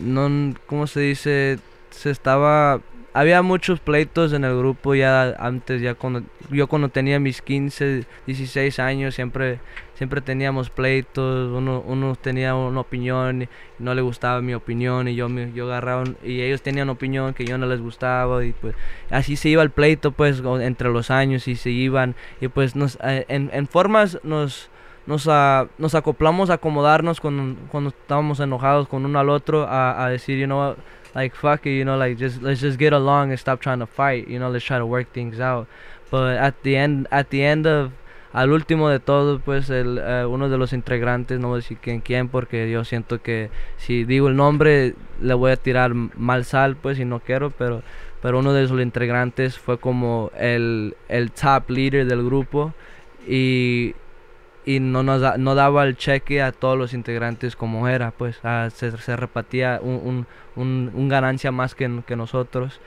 no, 0.00 0.54
¿cómo 0.66 0.86
se 0.86 1.00
dice? 1.00 1.58
Se 1.90 2.10
estaba, 2.10 2.80
había 3.12 3.42
muchos 3.42 3.80
pleitos 3.80 4.32
en 4.32 4.44
el 4.44 4.56
grupo 4.56 4.94
ya 4.94 5.34
antes, 5.38 5.80
ya 5.80 5.94
cuando 5.94 6.22
yo 6.50 6.66
cuando 6.66 6.88
tenía 6.88 7.18
mis 7.20 7.40
15, 7.42 8.04
16 8.26 8.78
años 8.78 9.14
siempre 9.14 9.60
siempre 9.94 10.20
teníamos 10.20 10.70
pleitos, 10.70 11.50
uno, 11.52 11.82
uno 11.86 12.16
tenía 12.16 12.54
una 12.54 12.80
opinión 12.80 13.42
y 13.42 13.48
no 13.78 13.94
le 13.94 14.02
gustaba 14.02 14.40
mi 14.40 14.54
opinión 14.54 15.08
y 15.08 15.14
yo 15.14 15.28
yo 15.28 15.66
agarraba 15.66 16.04
y 16.22 16.40
ellos 16.42 16.62
tenían 16.62 16.90
opinión 16.90 17.32
que 17.32 17.44
yo 17.44 17.56
no 17.58 17.66
les 17.66 17.80
gustaba 17.80 18.44
y 18.44 18.52
pues 18.52 18.74
así 19.10 19.36
se 19.36 19.48
iba 19.48 19.62
el 19.62 19.70
pleito 19.70 20.10
pues 20.10 20.42
entre 20.60 20.90
los 20.90 21.10
años 21.10 21.46
y 21.48 21.56
se 21.56 21.70
iban 21.70 22.16
y 22.40 22.48
pues 22.48 22.74
nos 22.76 22.98
eh, 23.04 23.24
en, 23.28 23.50
en 23.52 23.66
formas 23.68 24.18
nos 24.24 24.70
nos, 25.06 25.26
ah, 25.28 25.66
nos 25.78 25.94
acoplamos 25.94 26.50
a 26.50 26.54
acomodarnos 26.54 27.20
cuando, 27.20 27.60
cuando 27.70 27.90
estábamos 27.90 28.40
enojados 28.40 28.88
con 28.88 29.04
uno 29.04 29.18
al 29.18 29.28
otro 29.28 29.64
a, 29.64 30.04
a 30.04 30.08
decir, 30.08 30.38
you 30.38 30.46
know 30.46 30.74
like 31.14 31.34
fuck 31.34 31.66
it, 31.66 31.76
you 31.78 31.84
know, 31.84 31.96
like 31.96 32.18
just 32.18 32.42
let's 32.42 32.60
just 32.60 32.78
get 32.78 32.92
along 32.92 33.30
and 33.30 33.38
stop 33.38 33.60
trying 33.60 33.78
to 33.78 33.86
fight, 33.86 34.28
you 34.28 34.38
know, 34.38 34.50
let's 34.50 34.64
try 34.64 34.78
to 34.78 34.86
work 34.86 35.12
things 35.12 35.40
out. 35.40 35.66
But 36.10 36.36
at 36.36 36.62
the 36.62 36.76
end, 36.76 37.08
at 37.10 37.30
the 37.30 37.44
end 37.44 37.66
of, 37.66 37.92
al 38.32 38.50
último 38.50 38.88
de 38.88 38.98
todo, 38.98 39.38
pues 39.38 39.70
el, 39.70 39.98
eh, 39.98 40.26
uno 40.26 40.48
de 40.48 40.58
los 40.58 40.72
integrantes, 40.72 41.38
no 41.38 41.48
voy 41.48 41.56
a 41.56 41.60
decir 41.62 41.78
quién, 41.80 42.00
quién, 42.00 42.28
porque 42.28 42.70
yo 42.70 42.84
siento 42.84 43.22
que 43.22 43.50
si 43.76 44.04
digo 44.04 44.28
el 44.28 44.36
nombre 44.36 44.94
le 45.20 45.34
voy 45.34 45.52
a 45.52 45.56
tirar 45.56 45.94
mal 45.94 46.44
sal, 46.44 46.76
pues, 46.76 46.98
y 46.98 47.04
no 47.04 47.20
quiero, 47.20 47.50
pero, 47.50 47.82
pero 48.20 48.40
uno 48.40 48.52
de 48.52 48.62
los 48.66 48.80
integrantes 48.80 49.56
fue 49.56 49.78
como 49.78 50.32
el, 50.36 50.96
el 51.08 51.30
top 51.30 51.70
leader 51.70 52.06
del 52.06 52.24
grupo 52.24 52.74
y 53.26 53.94
y 54.66 54.80
no 54.80 55.02
nos 55.02 55.20
da- 55.20 55.36
no 55.38 55.54
daba 55.54 55.84
el 55.84 55.96
cheque 55.96 56.42
a 56.42 56.52
todos 56.52 56.78
los 56.78 56.94
integrantes 56.94 57.56
como 57.56 57.88
era, 57.88 58.10
pues 58.12 58.38
ah, 58.44 58.68
se, 58.74 58.96
se 58.98 59.16
repartía 59.16 59.80
un, 59.82 60.00
un, 60.04 60.26
un- 60.56 60.90
un 60.94 61.08
ganancia 61.08 61.52
más 61.52 61.74
que, 61.74 62.02
que 62.06 62.16
nosotros. 62.16 62.80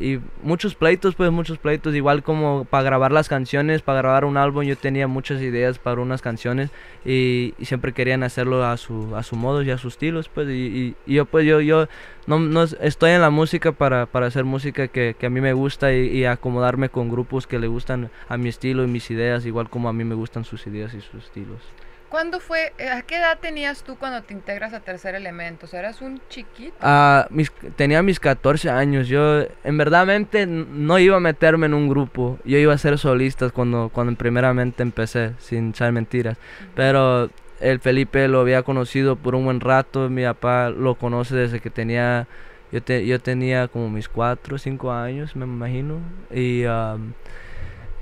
Y 0.00 0.20
muchos 0.42 0.74
pleitos, 0.74 1.14
pues 1.14 1.30
muchos 1.30 1.58
pleitos, 1.58 1.94
igual 1.94 2.22
como 2.22 2.64
para 2.64 2.84
grabar 2.84 3.10
las 3.12 3.28
canciones, 3.28 3.82
para 3.82 3.98
grabar 4.00 4.24
un 4.24 4.36
álbum, 4.36 4.62
yo 4.64 4.76
tenía 4.76 5.08
muchas 5.08 5.42
ideas 5.42 5.78
para 5.78 6.00
unas 6.00 6.22
canciones 6.22 6.70
y, 7.04 7.54
siempre 7.62 7.92
querían 7.92 8.22
hacerlo 8.22 8.64
a 8.64 8.76
su, 8.76 9.14
a 9.16 9.22
su 9.22 9.36
modo 9.36 9.62
y 9.62 9.70
a 9.70 9.78
sus 9.78 9.94
estilos, 9.94 10.28
pues, 10.28 10.48
y, 10.48 10.94
y- 11.06 11.12
yo 11.14 11.24
pues 11.24 11.44
yo, 11.46 11.60
yo 11.60 11.88
no, 12.26 12.38
no 12.38 12.62
es- 12.62 12.76
estoy 12.80 13.10
en 13.12 13.20
la 13.20 13.30
música 13.30 13.72
para, 13.72 14.06
para 14.06 14.26
hacer 14.26 14.44
música 14.44 14.88
que, 14.88 15.16
que 15.18 15.26
a 15.26 15.30
mí 15.30 15.40
me 15.40 15.52
gusta 15.52 15.92
y, 15.92 16.08
y 16.08 16.24
acomodarme 16.24 16.88
con 16.90 17.10
grupos 17.10 17.46
que 17.46 17.58
le 17.58 17.66
gustan 17.66 18.10
a 18.28 18.36
mi 18.36 18.48
estilo 18.48 18.84
y 18.84 18.86
mis 18.86 19.10
ideas, 19.10 19.46
igual 19.46 19.68
como 19.70 19.88
a 19.88 19.92
mí 19.92 20.04
me 20.04 20.14
gustan 20.14 20.44
sus 20.44 20.66
ideas 20.66 20.94
y 20.94 21.00
sus 21.00 21.24
estilos. 21.24 21.60
¿Cuándo 22.08 22.40
fue, 22.40 22.72
eh, 22.78 22.88
a 22.88 23.02
qué 23.02 23.16
edad 23.16 23.38
tenías 23.40 23.82
tú 23.82 23.96
cuando 23.96 24.22
te 24.22 24.32
integras 24.32 24.72
a 24.72 24.80
Tercer 24.80 25.14
Elemento? 25.14 25.66
O 25.66 25.68
sea, 25.68 25.80
eras 25.80 26.00
un 26.00 26.20
chiquito. 26.30 26.74
Ah, 26.80 27.26
mis, 27.30 27.52
tenía 27.76 28.02
mis 28.02 28.18
14 28.18 28.70
años. 28.70 29.08
Yo, 29.08 29.42
en 29.62 29.76
verdadmente, 29.76 30.46
no 30.46 30.98
iba 30.98 31.16
a 31.16 31.20
meterme 31.20 31.66
en 31.66 31.74
un 31.74 31.88
grupo. 31.88 32.38
Yo 32.44 32.56
iba 32.58 32.72
a 32.72 32.78
ser 32.78 32.96
solista 32.98 33.50
cuando, 33.50 33.90
cuando 33.92 34.14
primeramente 34.16 34.82
empecé, 34.82 35.32
sin 35.38 35.70
echar 35.70 35.92
mentiras. 35.92 36.38
Pero 36.74 37.28
el 37.60 37.78
Felipe 37.80 38.26
lo 38.28 38.40
había 38.40 38.62
conocido 38.62 39.16
por 39.16 39.34
un 39.34 39.44
buen 39.44 39.60
rato. 39.60 40.08
Mi 40.08 40.24
papá 40.24 40.70
lo 40.70 40.94
conoce 40.94 41.36
desde 41.36 41.60
que 41.60 41.68
tenía. 41.70 42.26
Yo, 42.72 42.82
te- 42.82 43.06
yo 43.06 43.20
tenía 43.20 43.68
como 43.68 43.90
mis 43.90 44.08
4 44.08 44.56
o 44.56 44.58
5 44.58 44.92
años, 44.92 45.36
me 45.36 45.44
imagino. 45.44 45.98
Y. 46.30 46.64
am, 46.64 47.12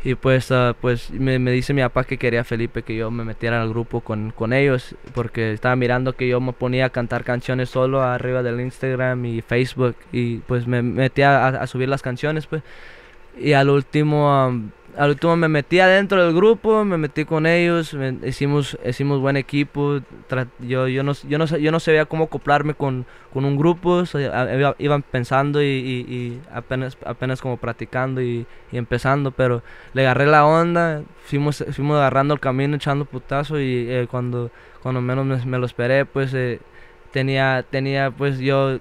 y 0.06 0.14
pues, 0.14 0.52
ah, 0.52 0.76
pues 0.80 1.10
me, 1.10 1.40
me 1.40 1.50
dice 1.50 1.74
mi 1.74 1.82
papá 1.82 2.04
que 2.04 2.16
quería 2.16 2.44
Felipe 2.44 2.84
que 2.84 2.94
yo 2.94 3.10
me 3.10 3.24
metiera 3.24 3.60
al 3.60 3.70
grupo 3.70 4.02
con, 4.02 4.30
con 4.30 4.52
ellos 4.52 4.94
porque 5.14 5.52
estaba 5.52 5.74
mirando 5.74 6.12
que 6.12 6.28
yo 6.28 6.40
me 6.40 6.52
ponía 6.52 6.84
a 6.86 6.90
cantar 6.90 7.24
canciones 7.24 7.70
solo 7.70 8.00
arriba 8.02 8.44
del 8.44 8.60
Instagram 8.60 9.24
y 9.26 9.42
Facebook 9.42 9.96
y 10.12 10.36
pues 10.36 10.68
me 10.68 10.80
metía 10.80 11.48
a, 11.48 11.66
subir 11.66 11.88
las 11.88 12.02
canciones 12.02 12.46
pues. 12.46 12.62
Y 13.36 13.54
al 13.54 13.68
último 13.68 14.70
al 14.96 15.10
último 15.10 15.36
me 15.36 15.48
metí 15.48 15.78
adentro 15.80 16.24
del 16.24 16.34
grupo 16.34 16.84
me 16.84 16.96
metí 16.96 17.24
con 17.24 17.46
ellos 17.46 17.92
me- 17.94 18.16
hicimos 18.26 18.78
hicimos 18.86 19.20
buen 19.20 19.36
equipo 19.36 20.00
yo 20.60 20.88
yo 20.88 21.02
no 21.02 21.12
yo 21.28 21.38
no 21.38 21.44
yo 21.44 21.70
no 21.70 21.80
sabía 21.80 22.06
cómo 22.06 22.24
acoplarme 22.24 22.74
con, 22.74 23.04
con 23.32 23.44
un 23.44 23.56
grupo 23.56 24.04
iban 24.78 25.02
pensando 25.02 25.62
y, 25.62 25.66
y- 25.66 26.40
apenas 26.52 26.96
apenas 27.04 27.40
como 27.40 27.56
practicando 27.56 28.22
y, 28.22 28.46
y 28.72 28.76
empezando 28.78 29.30
pero 29.30 29.62
le 29.92 30.02
agarré 30.02 30.26
la 30.26 30.44
onda, 30.46 31.02
fuimos, 31.24 31.64
fuimos 31.72 31.96
agarrando 31.96 32.34
el 32.34 32.40
camino, 32.40 32.76
echando 32.76 33.04
putazo 33.04 33.60
y 33.60 33.86
eh, 33.88 34.06
cuando, 34.10 34.50
cuando 34.82 35.00
menos 35.00 35.44
me, 35.46 35.58
lo 35.58 35.66
esperé, 35.66 36.04
pues 36.04 36.32
eh, 36.34 36.60
tenía, 37.12 37.64
tenía 37.68 38.10
pues 38.10 38.38
yo 38.38 38.78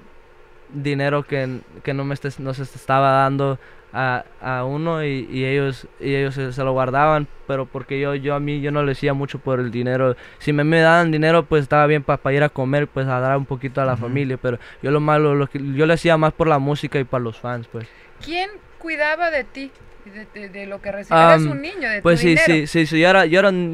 dinero 0.73 1.23
que, 1.23 1.59
que 1.83 1.93
no, 1.93 2.03
me 2.05 2.15
estes- 2.15 2.39
no 2.39 2.53
se 2.53 2.63
estaba 2.63 3.11
dando 3.11 3.59
a, 3.95 4.25
a 4.41 4.65
uno 4.65 5.05
y, 5.05 5.25
y 5.31 5.45
ellos 5.45 5.87
y 6.01 6.13
ellos 6.15 6.35
se, 6.35 6.51
se 6.51 6.63
lo 6.65 6.73
guardaban 6.73 7.29
pero 7.47 7.65
porque 7.65 7.97
yo 7.97 8.13
yo 8.13 8.35
a 8.35 8.41
mí 8.41 8.59
yo 8.59 8.69
no 8.69 8.83
le 8.83 8.89
decía 8.89 9.13
mucho 9.13 9.39
por 9.39 9.61
el 9.61 9.71
dinero. 9.71 10.17
Si 10.39 10.51
me, 10.51 10.65
me 10.65 10.81
daban 10.81 11.11
dinero 11.11 11.45
pues 11.45 11.63
estaba 11.63 11.87
bien 11.87 12.03
para 12.03 12.33
ir 12.33 12.43
a 12.43 12.49
comer 12.49 12.89
pues 12.89 13.07
a 13.07 13.21
dar 13.21 13.37
un 13.37 13.45
poquito 13.45 13.81
a 13.81 13.85
la 13.85 13.95
familia 13.95 14.37
pero 14.37 14.59
yo 14.83 14.91
lo 14.91 14.99
malo 14.99 15.33
lo 15.33 15.47
que 15.47 15.59
yo 15.73 15.85
le 15.85 15.93
hacía 15.93 16.17
más 16.17 16.33
por 16.33 16.47
la 16.47 16.59
música 16.59 16.99
y 16.99 17.05
para 17.05 17.23
los 17.23 17.39
fans 17.39 17.67
pues. 17.71 17.87
¿Quién 18.23 18.49
cuidaba 18.79 19.31
de 19.31 19.45
ti? 19.45 19.71
De, 20.05 20.39
de- 20.39 20.49
de 20.49 20.65
lo 20.67 20.79
que 20.81 20.91
recibías. 20.91 21.19
Eras 21.23 21.41
Am, 21.41 21.51
un 21.51 21.61
niño 21.63 21.89
de 21.89 22.01
Pues 22.03 22.19
tu 22.19 22.21
sí, 22.21 22.29
dinero. 22.29 22.45
sí, 22.53 22.67
sí, 22.67 22.85
sí, 22.85 22.99
yo 22.99 23.09
era, 23.09 23.25
yo 23.25 23.39
era 23.39 23.49
un 23.49 23.73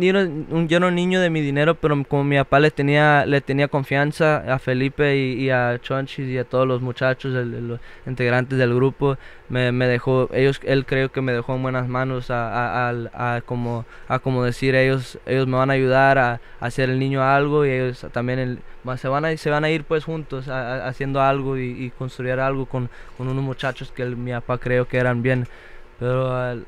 yo 0.69 0.77
era 0.77 0.87
un 0.87 0.95
niño 0.95 1.19
de 1.19 1.29
mi 1.29 1.41
dinero, 1.41 1.75
pero 1.75 2.01
como 2.05 2.23
mi 2.23 2.37
papá 2.37 2.61
le 2.61 2.71
tenía, 2.71 3.25
le 3.25 3.41
tenía 3.41 3.67
confianza 3.67 4.37
a 4.53 4.57
Felipe 4.57 5.17
y, 5.17 5.33
y 5.43 5.49
a 5.49 5.77
Chonchis 5.81 6.27
y 6.29 6.37
a 6.37 6.45
todos 6.45 6.65
los 6.65 6.81
muchachos, 6.81 7.35
el- 7.35 7.67
los 7.67 7.79
integrantes 8.07 8.57
del 8.57 8.73
grupo, 8.73 9.17
me, 9.49 9.73
me 9.73 9.87
dejó, 9.87 10.29
ellos, 10.33 10.61
él 10.63 10.85
creo 10.85 11.11
que 11.11 11.19
me 11.21 11.33
dejó 11.33 11.53
en 11.55 11.63
buenas 11.63 11.89
manos 11.89 12.31
a, 12.31 12.89
a, 12.89 13.35
a 13.35 13.41
como, 13.41 13.85
a 14.07 14.19
como 14.19 14.45
decir, 14.45 14.73
ellos, 14.75 15.19
ellos 15.25 15.47
me 15.47 15.57
van 15.57 15.69
a 15.69 15.73
ayudar 15.73 16.17
a, 16.17 16.39
hacer 16.61 16.89
el 16.89 16.97
niño 16.99 17.21
algo 17.23 17.65
y 17.65 17.71
ellos 17.71 18.05
también 18.13 18.39
el- 18.39 18.59
se 18.97 19.07
van 19.09 19.25
a, 19.25 19.35
se 19.35 19.49
van 19.49 19.65
a 19.65 19.69
ir 19.69 19.83
pues 19.83 20.05
juntos 20.05 20.47
haciendo 20.47 21.21
algo 21.21 21.57
y, 21.57 21.71
y 21.85 21.89
construir 21.89 22.39
algo 22.39 22.65
con, 22.67 22.89
con 23.17 23.27
unos 23.27 23.43
muchachos 23.43 23.91
que 23.91 24.03
el- 24.03 24.15
mi 24.15 24.31
papá 24.31 24.57
creo 24.59 24.87
que 24.87 24.97
eran 24.97 25.21
bien, 25.21 25.45
pero 26.01 26.63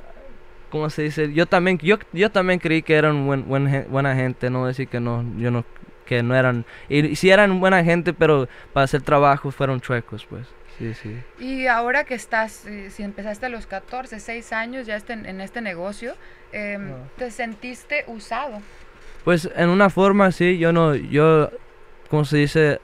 ¿cómo 0.70 0.92
se 0.92 1.02
dice? 1.02 1.34
Yo 1.34 1.48
también, 1.48 1.80
yo, 1.80 1.98
yo 2.12 2.30
también 2.32 2.60
creí 2.60 2.84
que 2.84 2.94
eran 2.96 3.26
buen, 3.26 3.48
buen 3.48 3.88
buena 3.90 4.14
gente, 4.16 4.52
no 4.52 4.68
decir 4.68 4.88
que 4.88 5.00
no, 5.00 5.26
yo 5.40 5.50
no, 5.50 5.66
que 6.06 6.22
no 6.22 6.36
eran, 6.36 6.66
y, 6.88 7.04
y 7.04 7.16
sí 7.16 7.32
eran 7.32 7.60
buena 7.60 7.84
gente, 7.84 8.14
pero 8.14 8.48
para 8.74 8.84
hacer 8.84 9.02
trabajo 9.02 9.50
fueron 9.50 9.82
chuecos, 9.82 10.24
pues, 10.28 10.46
sí, 10.78 10.94
sí. 10.94 11.18
Y 11.40 11.66
ahora 11.66 12.04
que 12.04 12.14
estás, 12.14 12.68
eh, 12.68 12.92
si 12.92 13.02
empezaste 13.02 13.48
a 13.48 13.50
los 13.50 13.66
14, 13.66 14.20
6 14.20 14.54
años 14.54 14.86
ya 14.86 14.96
este- 14.98 15.14
en 15.14 15.42
este 15.42 15.62
negocio, 15.62 16.14
em, 16.52 16.92
te 17.18 17.32
sentiste 17.32 18.04
usado. 18.06 18.62
Pues 19.24 19.50
en 19.56 19.70
una 19.70 19.90
forma 19.90 20.32
sí, 20.32 20.60
yo 20.60 20.72
no, 20.74 20.94
yo, 20.94 21.50
¿cómo 22.10 22.24
se 22.24 22.38
dice? 22.38 22.80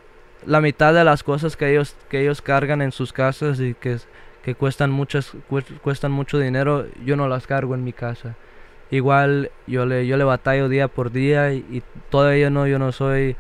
La 0.48 0.62
mitad 0.62 0.94
de 0.96 1.04
las 1.04 1.22
cosas 1.22 1.56
que 1.56 1.70
ellos, 1.70 1.96
que 2.10 2.22
ellos 2.22 2.42
cargan 2.42 2.82
en 2.82 2.92
sus 2.92 3.14
casas 3.14 3.60
y 3.60 3.76
que, 3.76 3.98
que 4.44 4.56
cuestan 4.56 4.92
muchas, 4.92 5.34
cues- 5.50 5.80
cuestan 5.82 6.12
mucho 6.12 6.40
dinero, 6.40 6.86
yo 7.06 7.16
no 7.16 7.28
las 7.28 7.48
cargo 7.48 7.76
en 7.76 7.84
mi 7.84 7.94
casa. 7.94 8.36
Igual 8.92 9.52
yo 9.68 9.86
le, 9.86 10.08
yo 10.08 10.18
le 10.18 10.24
batallo 10.24 10.68
día 10.70 10.88
por 10.88 11.12
día 11.12 11.54
y, 11.54 11.58
y 11.70 11.84
todavía 12.10 12.50
no, 12.50 12.66
yo 12.68 12.80
no 12.80 12.92
soy, 12.92 13.36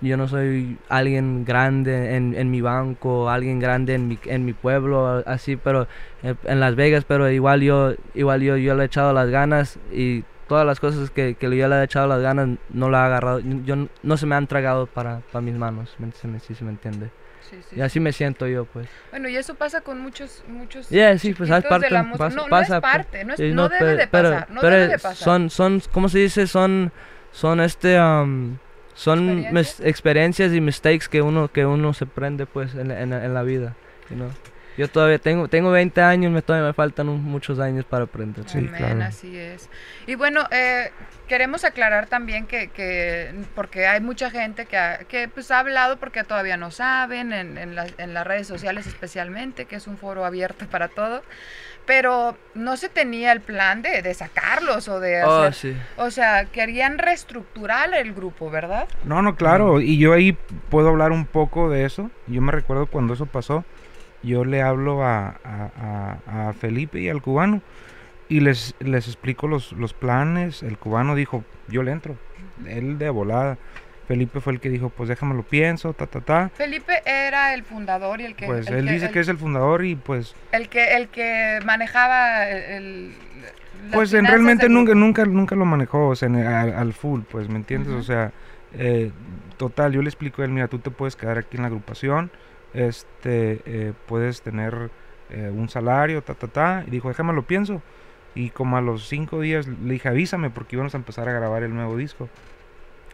yo 0.00 0.16
no 0.16 0.28
soy 0.28 0.78
alguien 0.88 1.44
grande 1.44 2.14
en, 2.16 2.34
en 2.34 2.50
mi 2.50 2.60
banco, 2.60 3.28
alguien 3.30 3.58
grande 3.58 3.94
en 3.94 4.06
mi, 4.08 4.18
en 4.26 4.44
mi 4.44 4.52
pueblo, 4.52 5.22
así, 5.26 5.56
pero 5.56 5.88
eh, 6.22 6.34
en 6.44 6.60
Las 6.60 6.76
Vegas, 6.76 7.04
pero 7.06 7.28
igual 7.30 7.60
yo, 7.62 7.94
igual 8.14 8.40
yo, 8.42 8.56
yo 8.56 8.74
le 8.74 8.84
he 8.84 8.86
echado 8.86 9.12
las 9.12 9.28
ganas 9.30 9.78
y 9.92 10.24
todas 10.48 10.64
las 10.66 10.78
cosas 10.80 11.10
que, 11.10 11.34
que 11.34 11.56
yo 11.56 11.68
le 11.68 11.76
he 11.76 11.84
echado 11.84 12.06
las 12.06 12.20
ganas 12.22 12.48
no 12.70 12.88
la 12.90 13.02
he 13.02 13.06
agarrado, 13.06 13.40
yo 13.40 13.76
no 14.02 14.16
se 14.16 14.26
me 14.26 14.34
han 14.36 14.46
tragado 14.46 14.86
para, 14.86 15.20
para 15.32 15.42
mis 15.42 15.54
manos, 15.54 15.94
¿me- 15.98 16.12
se 16.12 16.28
me, 16.28 16.38
si 16.40 16.54
se 16.54 16.64
me 16.64 16.70
entiende. 16.70 17.10
Sí, 17.48 17.56
sí, 17.62 17.68
Y 17.72 17.74
sí. 17.76 17.80
así 17.80 18.00
me 18.00 18.12
siento 18.12 18.46
yo, 18.46 18.64
pues. 18.66 18.88
Bueno, 19.10 19.28
y 19.28 19.36
eso 19.36 19.54
pasa 19.54 19.80
con 19.80 20.00
muchos, 20.00 20.42
muchos 20.48 20.88
Yeah, 20.90 21.16
sí, 21.18 21.32
pues, 21.34 21.48
es 21.50 21.64
parte- 21.64 21.90
la 21.90 22.10
pasa- 22.12 22.36
no, 22.36 22.42
no 22.44 22.48
pasa, 22.48 22.76
es 22.76 22.80
pues. 22.80 22.92
parte, 22.92 23.24
no, 23.24 23.32
es- 23.34 23.40
Sí, 23.40 23.52
no 23.52 23.68
debe 23.68 23.96
de 23.96 24.06
pero- 24.06 24.30
pasar, 24.30 24.50
no 24.50 24.60
pero 24.60 24.74
debe 24.76 24.88
de 24.88 24.98
pasar. 24.98 25.16
Son, 25.16 25.50
son, 25.50 25.82
¿cómo 25.92 26.08
se 26.08 26.18
dice? 26.18 26.46
Son, 26.46 26.92
son 27.32 27.60
este, 27.60 28.00
um, 28.00 28.58
son 28.94 29.26
mis 29.36 29.44
¿Experiencias? 29.46 29.80
experiencias 29.86 30.52
y 30.52 30.60
mistakes 30.60 31.08
que 31.08 31.22
uno, 31.22 31.48
que 31.48 31.64
uno 31.64 31.94
se 31.94 32.04
prende, 32.06 32.46
pues, 32.46 32.74
en, 32.74 32.90
en, 32.90 33.12
en 33.12 33.32
la 33.34 33.42
vida, 33.42 33.74
you 34.10 34.16
know. 34.16 34.30
Yo 34.78 34.88
todavía 34.88 35.18
tengo, 35.18 35.48
tengo 35.48 35.70
20 35.72 36.00
años, 36.00 36.32
me, 36.32 36.40
todavía 36.40 36.68
me 36.68 36.72
faltan 36.72 37.08
un- 37.08 37.22
muchos 37.24 37.58
años 37.58 37.84
para 37.84 38.04
aprender. 38.04 38.48
Sí, 38.48 38.58
Amén, 38.58 38.72
claro. 38.74 39.02
así 39.02 39.36
es. 39.36 39.68
Y 40.06 40.14
bueno, 40.14 40.44
eh, 40.52 40.90
queremos 41.26 41.64
aclarar 41.64 42.06
también 42.06 42.46
que, 42.46 42.68
que 42.68 43.34
porque 43.54 43.86
hay 43.88 44.00
mucha 44.00 44.30
gente 44.30 44.66
que, 44.66 44.76
ha, 44.78 44.98
que 45.00 45.28
pues 45.28 45.50
ha 45.50 45.58
hablado 45.58 45.96
porque 45.98 46.22
todavía 46.24 46.56
no 46.56 46.70
saben, 46.70 47.32
en, 47.32 47.58
en, 47.58 47.74
las- 47.74 47.92
en 47.98 48.14
las 48.14 48.24
redes 48.26 48.46
sociales 48.46 48.86
especialmente, 48.86 49.64
que 49.66 49.76
es 49.76 49.86
un 49.88 49.98
foro 49.98 50.24
abierto 50.24 50.64
para 50.66 50.86
todo, 50.88 51.22
pero 51.84 52.36
no 52.54 52.76
se 52.76 52.88
tenía 52.88 53.32
el 53.32 53.40
plan 53.40 53.82
de, 53.82 54.02
de 54.02 54.14
sacarlos 54.14 54.88
o 54.88 55.00
de 55.00 55.24
Oh, 55.24 55.42
hacer... 55.42 55.54
sí. 55.54 55.76
O 55.96 56.10
sea, 56.10 56.44
querían 56.44 56.98
reestructurar 56.98 57.94
el 57.94 58.12
grupo, 58.14 58.50
¿verdad? 58.50 58.86
No, 59.04 59.22
no, 59.22 59.36
claro. 59.36 59.80
Y 59.80 59.98
yo 59.98 60.12
ahí 60.12 60.36
puedo 60.68 60.88
hablar 60.90 61.12
un 61.12 61.24
poco 61.26 61.70
de 61.70 61.84
eso. 61.84 62.10
Yo 62.26 62.40
me 62.42 62.52
recuerdo 62.52 62.86
cuando 62.86 63.14
eso 63.14 63.26
pasó. 63.26 63.64
Yo 64.22 64.44
le 64.44 64.62
hablo 64.62 65.04
a, 65.04 65.36
a- 65.44 66.16
a- 66.26 66.52
Felipe 66.52 67.00
y 67.00 67.08
al 67.08 67.22
cubano 67.22 67.62
y 68.28 68.40
les, 68.40 68.74
les 68.80 69.06
explico 69.06 69.46
los, 69.48 69.72
los 69.72 69.92
planes. 69.94 70.62
El 70.62 70.76
cubano 70.78 71.14
dijo, 71.14 71.44
yo 71.68 71.82
le 71.82 71.92
entro, 71.92 72.16
él 72.66 72.98
de 72.98 73.10
volada. 73.10 73.58
Felipe 74.06 74.40
fue 74.40 74.54
el 74.54 74.60
que 74.60 74.70
dijo, 74.70 74.88
pues 74.88 75.08
déjame 75.10 75.34
lo 75.34 75.42
pienso, 75.42 75.92
ta, 75.92 76.06
ta, 76.06 76.20
ta. 76.22 76.50
Felipe 76.54 77.02
era 77.04 77.52
el 77.52 77.62
fundador 77.62 78.20
y 78.22 78.24
el 78.24 78.34
que... 78.34 78.46
Pues 78.46 78.66
el 78.68 78.76
él 78.76 78.88
dice 78.88 79.10
que 79.10 79.20
es 79.20 79.28
el 79.28 79.36
fundador 79.36 79.84
y 79.84 79.96
pues, 79.96 80.34
El 80.50 80.68
que, 80.70 80.96
el 80.96 81.08
que 81.08 81.58
manejaba 81.64 82.48
el... 82.48 82.62
el- 82.62 83.14
pues 83.92 84.12
en 84.14 84.26
realmente 84.26 84.68
nunca, 84.68 84.94
nunca, 84.94 85.24
nunca 85.26 85.54
lo 85.54 85.64
manejó, 85.66 86.08
o 86.08 86.16
sea, 86.16 86.26
en- 86.28 86.36
al, 86.46 86.72
al 86.74 86.92
full, 86.94 87.20
pues, 87.30 87.48
¿me 87.50 87.56
entiendes? 87.56 87.90
Ujú. 87.90 88.00
O 88.00 88.02
sea, 88.02 88.32
eh, 88.72 89.12
total, 89.58 89.92
yo 89.92 90.00
le 90.02 90.08
explico 90.08 90.40
a 90.42 90.46
él, 90.46 90.50
mira, 90.52 90.68
tú 90.68 90.78
te 90.78 90.90
puedes 90.90 91.14
quedar 91.14 91.36
aquí 91.38 91.56
en 91.56 91.62
la 91.62 91.68
agrupación, 91.68 92.30
este, 92.74 93.60
eh, 93.64 93.92
puedes 94.06 94.42
tener 94.42 94.90
eh, 95.30 95.50
un 95.54 95.68
salario, 95.68 96.22
ta, 96.22 96.34
ta, 96.34 96.48
ta, 96.48 96.84
y 96.86 96.90
dijo, 96.90 97.08
déjame 97.08 97.32
lo 97.32 97.42
pienso. 97.42 97.82
Y 98.34 98.50
como 98.50 98.76
a 98.76 98.80
los 98.80 99.08
cinco 99.08 99.40
días 99.40 99.66
le 99.66 99.94
dije, 99.94 100.08
avísame 100.08 100.50
porque 100.50 100.76
íbamos 100.76 100.94
a 100.94 100.98
empezar 100.98 101.28
a 101.28 101.32
grabar 101.32 101.62
el 101.62 101.74
nuevo 101.74 101.96
disco. 101.96 102.28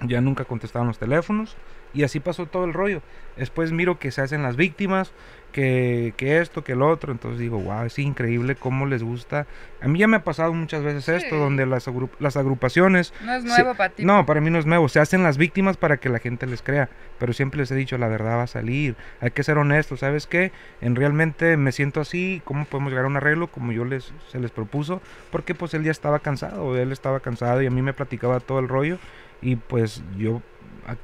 Ya 0.03 0.21
nunca 0.21 0.45
contestaban 0.45 0.89
los 0.89 0.99
teléfonos 0.99 1.57
y 1.93 2.03
así 2.03 2.21
pasó 2.21 2.47
todo 2.47 2.65
el 2.65 2.73
rollo. 2.73 3.01
Después 3.37 3.73
miro 3.73 3.99
que 3.99 4.11
se 4.11 4.21
hacen 4.21 4.43
las 4.43 4.57
víctimas, 4.57 5.13
que, 5.53 6.13
que 6.17 6.41
esto, 6.41 6.65
que 6.65 6.73
el 6.73 6.83
otro. 6.83 7.13
Entonces 7.13 7.39
digo, 7.39 7.59
wow, 7.61 7.85
es 7.85 7.99
increíble 8.01 8.57
cómo 8.57 8.87
les 8.87 9.03
gusta. 9.05 9.47
A 9.81 9.87
mí 9.89 9.99
ya 10.01 10.09
me 10.09 10.17
ha 10.17 10.25
pasado 10.25 10.53
muchas 10.53 10.83
veces 10.83 11.09
esto, 11.09 11.37
donde 11.37 11.65
las, 11.67 11.87
agru- 11.89 12.11
las 12.19 12.37
agrupaciones 12.37 13.13
No 13.25 13.35
es 13.35 13.45
nuevo 13.45 13.75
para 13.77 13.91
ti. 13.95 14.05
no, 14.05 14.27
para 14.27 14.41
mí 14.41 14.51
no 14.51 14.59
es 14.59 14.67
nuevo. 14.67 14.89
Se 14.89 14.99
hacen 14.99 15.23
las 15.23 15.37
víctimas 15.39 15.77
para 15.77 15.97
que 15.99 16.09
la 16.09 16.19
gente 16.19 16.47
les 16.47 16.63
crea. 16.63 16.89
Pero 17.19 17.33
siempre 17.33 17.59
les 17.61 17.71
he 17.71 17.77
dicho, 17.77 17.97
la 17.99 18.09
verdad 18.09 18.39
va 18.39 18.43
a 18.43 18.47
salir. 18.49 18.97
Hay 19.21 19.31
que 19.31 19.45
ser 19.45 19.59
honestos. 19.59 20.01
¿Sabes 20.01 20.27
qué? 20.27 20.51
En 20.81 20.97
realmente 20.97 21.57
me 21.57 21.71
siento 21.71 22.01
así. 22.01 22.43
¿Cómo 22.45 22.65
podemos 22.65 22.91
llegar 22.91 23.05
a 23.05 23.09
un 23.09 23.17
arreglo 23.17 23.47
como 23.49 23.71
yo 23.73 23.85
les 23.85 24.13
se 24.31 24.41
les 24.41 24.51
propuso? 24.51 25.01
Porque 25.31 25.55
pues 25.55 25.73
él 25.75 25.85
ya 25.85 25.93
estaba 25.93 26.19
cansado. 26.19 26.77
Él 26.77 26.91
estaba 26.93 27.21
cansado 27.21 27.63
y 27.63 27.67
a 27.67 27.71
mí 27.71 27.83
me 27.83 27.93
platicaba 27.93 28.41
todo 28.41 28.59
el 28.59 28.67
rollo. 28.69 28.99
Y 29.45 29.57
pues 29.57 30.03
yo 30.17 30.43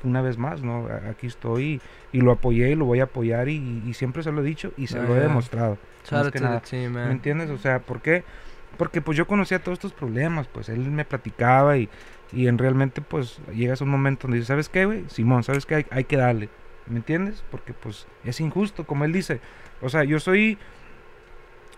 una 0.05 0.20
vez 0.22 0.37
más, 0.37 0.62
¿no? 0.62 0.88
Aquí 1.09 1.26
estoy 1.26 1.81
y, 2.12 2.18
y 2.18 2.20
lo 2.20 2.33
apoyé 2.33 2.70
y 2.70 2.74
lo 2.74 2.85
voy 2.87 3.00
a 3.00 3.05
apoyar 3.05 3.48
y, 3.48 3.83
y 3.87 3.94
siempre 3.94 4.22
se 4.22 4.33
lo 4.33 4.40
he 4.42 4.44
dicho 4.44 4.72
y 4.76 4.88
se 4.88 4.98
Ah, 4.98 5.03
lo 5.03 5.14
he 5.14 5.18
yeah. 5.18 5.29
demostrado. 5.29 5.79
Shout 6.05 6.31
que 6.33 6.40
nada. 6.40 6.61
team, 6.61 6.92
¿Me 6.92 7.11
entiendes? 7.12 7.50
O 7.50 7.57
sea, 7.59 7.79
¿por 7.81 8.00
qué? 8.03 8.24
Porque 8.76 9.00
pues 9.00 9.16
yo 9.16 9.26
conocía 9.26 9.62
todos 9.62 9.76
estos 9.76 9.92
problemas, 9.92 10.48
pues 10.48 10.68
él 10.68 10.81
me 10.90 11.05
platicaba 11.05 11.76
y, 11.79 11.88
y 12.33 12.46
en 12.46 12.59
realmente 12.59 13.00
pues 13.03 13.40
llegas 13.55 13.81
a 13.81 13.85
un 13.85 13.90
momento 13.90 14.22
donde 14.22 14.37
dices, 14.38 14.48
¿sabes 14.48 14.68
qué, 14.68 14.85
güey? 14.87 15.05
Simón, 15.09 15.42
¿sabes 15.44 15.66
qué? 15.66 15.76
Hay, 15.76 15.87
hay 15.90 16.05
que 16.05 16.16
darle, 16.16 16.48
¿me 16.87 16.96
entiendes? 16.96 17.42
Porque 17.50 17.72
pues 17.74 18.07
es 18.24 18.40
injusto, 18.40 18.85
como 18.87 19.05
él 19.05 19.12
dice. 19.12 19.40
O 19.83 19.88
sea, 19.88 20.05
yo 20.05 20.20
soy, 20.20 20.59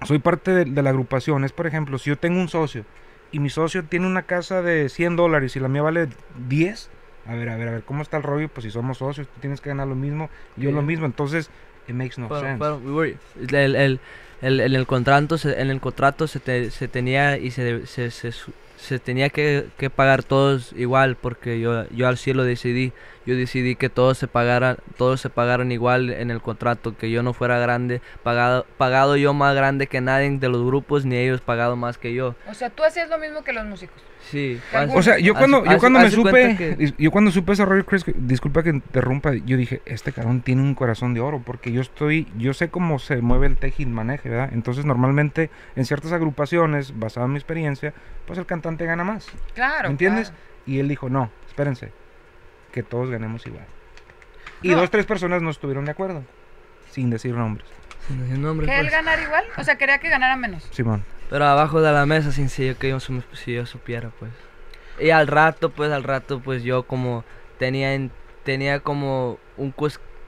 soy 0.05 0.18
parte 0.18 0.53
de, 0.53 0.64
de 0.64 0.83
la 0.83 0.90
agrupación. 0.90 1.44
Es, 1.44 1.53
por 1.53 1.66
ejemplo, 1.66 1.98
si 1.98 2.11
yo 2.11 2.18
tengo 2.18 2.40
un 2.40 2.48
socio 2.48 2.85
y 3.33 3.38
mi 3.40 3.51
socio 3.51 3.85
tiene 3.85 4.07
una 4.07 4.23
casa 4.23 4.62
de 4.62 4.88
100 4.88 5.16
dólares 5.16 5.57
y 5.57 5.61
la 5.61 5.68
mía 5.68 5.83
vale 5.83 6.09
10, 6.49 6.88
a 7.27 7.35
ver, 7.35 7.49
a 7.49 7.57
ver, 7.57 7.68
a 7.68 7.71
ver, 7.73 7.83
¿cómo 7.83 8.03
está 8.03 8.16
el 8.18 8.23
rollo? 8.23 8.49
Pues 8.49 8.64
si 8.64 8.71
somos 8.71 8.99
socios, 8.99 9.27
tú 9.27 9.40
tienes 9.40 9.61
que 9.61 9.71
ganar 9.71 9.88
lo 9.88 9.95
mismo, 9.95 10.29
y 10.57 10.62
yo 10.62 10.71
lo 10.73 10.83
mismo, 10.83 11.07
entonces, 11.07 11.51
it 11.88 11.95
makes 11.95 12.21
no 12.21 12.29
sense. 12.40 12.59
we 12.85 12.92
were- 12.92 13.16
el, 13.64 13.75
el, 13.77 14.01
el- 14.42 14.61
en 14.61 14.75
el 14.75 14.87
contrato 14.87 15.38
se, 15.38 15.61
en 15.61 15.71
el 15.71 15.81
contrato 15.81 16.27
se, 16.27 16.40
te- 16.40 16.71
se 16.71 16.88
tenía 16.88 17.38
y 17.38 17.51
se, 17.51 17.87
se, 17.87 18.11
se, 18.11 18.33
se 18.83 18.99
tenía 18.99 19.29
que, 19.31 19.68
que 19.79 19.90
pagar 19.90 20.23
todos 20.25 20.73
igual 20.77 21.16
porque 21.16 21.61
yo 21.61 21.88
yo 21.90 22.09
al 22.09 22.18
cielo 22.18 22.42
decidí 22.45 22.92
yo 23.25 23.37
decidí 23.37 23.77
que 23.77 23.88
todos 23.88 24.18
se 24.18 24.27
pagaran 24.27 24.79
todos 24.97 25.21
se 25.21 25.31
pagaran 25.31 25.71
igual 25.71 26.11
en 26.11 26.31
el 26.33 26.40
contrato 26.42 26.97
que 26.97 27.11
yo 27.11 27.23
no 27.23 27.33
fuera 27.33 27.59
grande 27.59 28.01
pagado 28.25 28.66
pagado 28.79 29.16
yo 29.16 29.33
más 29.35 29.55
grande 29.55 29.87
que 29.87 30.01
nadie 30.01 30.31
de 30.38 30.49
los 30.49 30.64
grupos 30.64 31.05
ni 31.05 31.16
ellos 31.16 31.40
pagado 31.40 31.77
más 31.77 31.97
que 31.99 32.12
yo 32.12 32.35
O 32.51 32.55
sea, 32.55 32.71
tú 32.71 32.83
hacías 32.83 33.09
lo 33.09 33.18
mismo 33.18 33.45
que 33.45 33.53
los 33.53 33.64
músicos. 33.66 34.03
sí. 34.31 34.59
O 34.95 35.03
sea, 35.03 35.18
yo 35.18 35.35
cuando, 35.35 35.64
yo 35.64 35.79
cuando 35.79 36.01
me 36.01 36.11
supe, 36.11 36.57
que- 36.57 36.95
yo 36.99 37.11
cuando 37.11 37.31
supe 37.31 37.53
ese 37.53 37.64
rollo, 37.64 37.85
Chris, 37.87 38.05
disculpa 38.16 38.62
que 38.62 38.71
interrumpa, 38.71 39.35
yo 39.35 39.57
dije, 39.57 39.81
este 39.85 40.12
cabrón 40.12 40.42
tiene 40.42 40.62
un 40.62 40.75
corazón 40.75 41.12
de 41.14 41.21
oro, 41.21 41.40
porque 41.45 41.71
yo 41.73 41.81
estoy, 41.81 42.27
yo 42.38 42.55
sé 42.55 42.68
cómo 42.71 42.99
se 42.99 43.21
mueve 43.21 43.47
el 43.47 43.57
teje 43.57 43.83
y 43.83 43.87
maneje, 43.87 44.29
¿verdad? 44.29 44.51
Entonces, 44.53 44.85
normalmente, 44.85 45.51
en 45.77 45.85
ciertas 45.85 46.12
agrupaciones, 46.12 46.99
basado 46.99 47.27
en 47.27 47.33
mi 47.33 47.38
experiencia, 47.38 47.92
pues 48.27 48.38
el 48.38 48.47
cantante 48.47 48.72
gana 48.79 49.05
más, 49.05 49.27
Claro. 49.55 49.89
¿me 49.89 49.93
entiendes? 49.93 50.29
claro. 50.31 50.43
Y 50.67 50.79
él 50.79 50.89
dijo, 50.89 51.09
no, 51.09 51.31
espérense, 51.49 51.93
que 52.73 52.83
todos 52.83 53.11
ganemos 53.11 53.47
igual. 53.47 53.65
Y 54.63 54.69
No. 54.71 54.77
dos, 54.79 54.91
tres 54.91 55.07
personas 55.07 55.43
no 55.43 55.51
estuvieron 55.51 55.85
de 55.85 55.91
acuerdo, 55.93 56.23
sin 56.91 57.11
decir 57.11 57.35
nombres. 57.35 57.67
sin 58.09 58.21
decir 58.21 58.39
nombres, 58.39 58.69
¿Que 58.69 58.77
él 58.81 58.87
pues. 58.87 58.93
ganara 58.93 59.23
igual? 59.23 59.45
O 59.57 59.63
sea, 59.65 59.77
quería 59.77 59.99
que 59.99 60.09
ganara 60.09 60.35
menos. 60.37 60.65
Simón. 60.73 61.05
Pero 61.31 61.45
abajo 61.47 61.81
de 61.81 61.93
la 61.93 62.05
mesa 62.05 62.33
sin 62.33 62.49
si 62.49 62.67
yo, 62.67 62.77
que 62.79 62.89
yo, 62.91 62.99
si 63.01 63.55
yo 63.55 63.65
supiera, 63.65 64.11
pues. 64.19 64.33
Y 64.99 65.11
al 65.11 65.27
rato, 65.29 65.71
pues, 65.71 65.91
al 65.93 66.03
rato, 66.03 66.41
pues 66.41 66.63
yo 66.65 66.83
como 66.83 67.25
tenía, 67.59 67.95
en- 67.95 68.11
tenía 68.45 68.81
como 68.81 69.39
un 69.57 69.71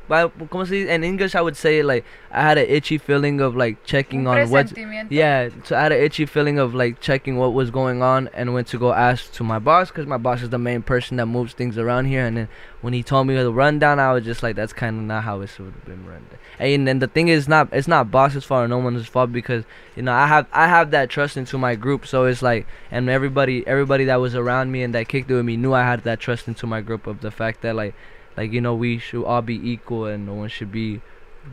va- 0.08 0.30
¿Cómo 0.50 0.66
se? 0.66 0.88
In 0.92 1.04
English 1.04 1.34
I 1.34 1.40
would 1.40 1.56
say 1.56 1.82
like, 1.82 2.04
I 2.30 2.42
had 2.42 2.58
an 2.58 2.66
itchy 2.68 2.98
feeling 2.98 3.40
of 3.40 3.54
like 3.56 3.84
checking 3.84 4.26
on 4.26 4.36
presentimiento. 4.74 5.06
Yeah, 5.10 5.48
so 5.64 5.76
I 5.76 5.82
had 5.82 5.92
an 5.92 6.02
itchy 6.02 6.26
feeling 6.26 6.58
of 6.58 6.74
like 6.74 7.00
checking 7.00 7.36
what 7.36 7.54
was 7.54 7.70
going 7.70 8.02
on 8.02 8.28
and 8.34 8.54
went 8.54 8.66
to 8.68 8.78
go 8.78 8.92
ask 8.92 9.32
to 9.34 9.44
my 9.44 9.58
boss 9.58 9.88
because 9.88 10.06
my 10.06 10.18
boss 10.18 10.42
is 10.42 10.50
the 10.50 10.58
main 10.58 10.82
person 10.82 11.16
that 11.18 11.26
moves 11.26 11.52
things 11.54 11.78
around 11.78 12.06
here. 12.06 12.24
And 12.24 12.36
then 12.36 12.48
when 12.80 12.92
he 12.92 13.02
told 13.02 13.26
me 13.26 13.34
the 13.36 13.52
rundown, 13.52 13.98
I 13.98 14.12
was 14.12 14.24
just 14.24 14.42
like, 14.42 14.56
that's 14.56 14.72
kind 14.72 14.98
of 14.98 15.04
not 15.04 15.24
how 15.24 15.40
it 15.40 15.48
should 15.48 15.66
have 15.66 15.84
been 15.84 16.06
run. 16.06 16.26
And 16.58 16.86
then 16.86 16.98
the 17.00 17.08
thing 17.08 17.28
is, 17.28 17.48
not 17.48 17.68
it's 17.72 17.88
not 17.88 18.10
boss's 18.10 18.44
fault 18.44 18.64
or 18.64 18.68
no 18.68 18.78
one's 18.78 19.06
fault 19.06 19.32
because 19.32 19.64
you 19.96 20.02
know 20.02 20.12
I 20.12 20.26
have 20.26 20.46
I 20.52 20.68
have 20.68 20.92
that 20.92 21.10
trust 21.10 21.36
into 21.36 21.58
my 21.58 21.74
group. 21.74 22.06
So 22.06 22.24
it's 22.26 22.42
like, 22.42 22.66
and 22.90 23.08
everybody 23.08 23.66
everybody 23.66 24.04
that 24.04 24.16
was 24.20 24.34
around 24.34 24.70
me 24.70 24.82
and 24.82 24.94
that 24.94 25.08
kicked 25.08 25.30
it 25.30 25.34
with 25.34 25.44
me 25.44 25.56
knew 25.56 25.72
I 25.72 25.82
had 25.82 26.04
that 26.04 26.20
trust 26.20 26.46
into 26.46 26.66
my 26.66 26.80
group 26.80 27.06
of 27.06 27.20
the 27.22 27.30
fact 27.30 27.62
that 27.62 27.74
like 27.74 27.94
like 28.36 28.52
you 28.52 28.60
know 28.60 28.74
we 28.74 28.98
should 28.98 29.24
all 29.24 29.42
be 29.42 29.56
equal 29.70 30.06
and 30.06 30.26
no 30.26 30.34
one 30.34 30.48
should 30.48 30.72
be 30.72 31.00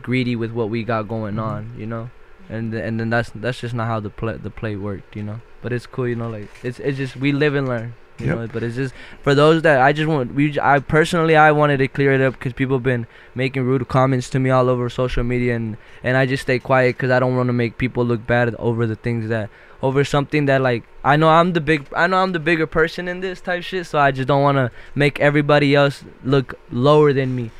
greedy 0.02 0.36
with 0.36 0.50
what 0.52 0.70
we 0.70 0.84
got 0.84 1.08
going 1.08 1.34
Mhm. 1.36 1.42
on. 1.42 1.70
You 1.78 1.86
know 1.86 2.10
and 2.50 2.72
th- 2.72 2.82
and 2.84 2.98
then 2.98 3.08
that's 3.10 3.30
that's 3.34 3.60
just 3.60 3.74
not 3.74 3.86
how 3.86 4.00
the 4.00 4.10
play 4.10 4.36
the 4.36 4.50
play 4.50 4.74
worked, 4.76 5.14
you 5.16 5.22
know. 5.22 5.40
But 5.62 5.72
it's 5.72 5.86
cool, 5.86 6.08
you 6.08 6.16
know. 6.16 6.28
Like 6.28 6.48
it's 6.62 6.78
it's 6.80 6.98
just 6.98 7.16
we 7.16 7.30
live 7.32 7.54
and 7.54 7.68
learn, 7.68 7.94
you 8.18 8.26
Yep. 8.26 8.36
know. 8.36 8.46
But 8.52 8.62
it's 8.64 8.74
just 8.76 8.92
for 9.22 9.32
those 9.34 9.62
that 9.62 9.80
I 9.80 9.92
just 9.92 10.08
want 10.08 10.34
we 10.34 10.50
j- 10.50 10.60
I 10.60 10.80
personally 10.80 11.36
I 11.36 11.52
wanted 11.52 11.76
to 11.78 11.88
clear 11.88 12.12
it 12.12 12.20
up 12.20 12.34
because 12.34 12.52
people 12.52 12.76
have 12.76 12.82
been 12.82 13.06
making 13.34 13.62
rude 13.62 13.86
comments 13.88 14.28
to 14.30 14.40
me 14.40 14.50
all 14.50 14.68
over 14.68 14.88
social 14.90 15.22
media 15.22 15.54
and 15.54 15.76
and 16.02 16.16
I 16.16 16.26
just 16.26 16.42
stay 16.42 16.58
quiet 16.58 16.96
because 16.96 17.10
I 17.12 17.20
don't 17.20 17.36
want 17.36 17.48
to 17.48 17.52
make 17.52 17.78
people 17.78 18.04
look 18.04 18.26
bad 18.26 18.54
over 18.56 18.86
the 18.88 18.96
things 18.96 19.28
that 19.28 19.48
over 19.82 20.04
something 20.04 20.46
that 20.46 20.60
like 20.60 20.84
I 21.04 21.16
know 21.16 21.28
I'm 21.28 21.52
the 21.52 21.60
big 21.60 21.86
I 21.94 22.06
know 22.06 22.22
I'm 22.22 22.32
the 22.32 22.38
bigger 22.38 22.66
person 22.66 23.08
in 23.08 23.20
this 23.20 23.40
type 23.40 23.62
shit, 23.64 23.86
so 23.86 23.98
I 23.98 24.12
just 24.12 24.28
don't 24.28 24.42
want 24.42 24.56
to 24.56 24.70
make 24.94 25.18
everybody 25.20 25.74
else 25.74 26.04
look 26.24 26.54
lower 26.70 27.12
than 27.12 27.34
me 27.34 27.50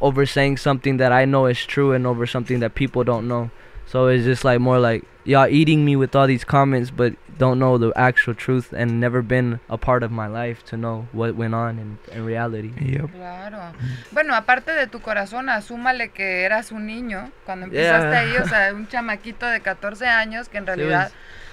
over 0.00 0.24
saying 0.24 0.56
something 0.56 0.96
that 0.96 1.12
I 1.12 1.24
know 1.24 1.46
is 1.46 1.64
true 1.64 1.92
and 1.92 2.06
over 2.06 2.26
something 2.26 2.60
that 2.60 2.74
people 2.74 3.04
don't 3.04 3.28
know. 3.28 3.50
So 3.86 4.06
it's 4.06 4.24
just 4.24 4.44
like 4.44 4.60
more 4.60 4.78
like 4.78 5.04
y'all 5.24 5.48
eating 5.48 5.84
me 5.84 5.96
with 5.96 6.14
all 6.16 6.26
these 6.26 6.44
comments, 6.44 6.90
but 6.90 7.14
don't 7.38 7.58
know 7.58 7.78
the 7.78 7.92
actual 7.96 8.34
truth 8.34 8.72
and 8.72 9.00
never 9.00 9.22
been 9.22 9.60
a 9.70 9.78
part 9.78 10.02
of 10.02 10.10
my 10.10 10.26
life 10.26 10.64
to 10.66 10.76
know 10.76 11.06
what 11.12 11.36
went 11.36 11.54
on 11.54 11.78
in, 11.78 11.98
in 12.12 12.24
reality. 12.24 12.72
Yep. 12.80 13.12
Claro. 13.14 13.72
Bueno, 14.12 14.34
aparte 14.34 14.72
de 14.72 14.86
tu 14.88 15.00
corazón, 15.00 15.48
asúmale 15.48 16.10
que 16.10 16.42
eras 16.44 16.72
un 16.72 16.86
niño 16.86 17.30
cuando 17.44 17.66
empezaste 17.66 18.10
Yeah. 18.10 18.18
ahí, 18.20 18.36
o 18.36 18.48
sea, 18.48 18.74
un 18.74 18.88
chamaquito 18.88 19.46
de 19.46 19.60
14 19.60 20.06
años 20.06 20.48
que 20.48 20.58
en 20.58 20.66
realidad, 20.66 21.12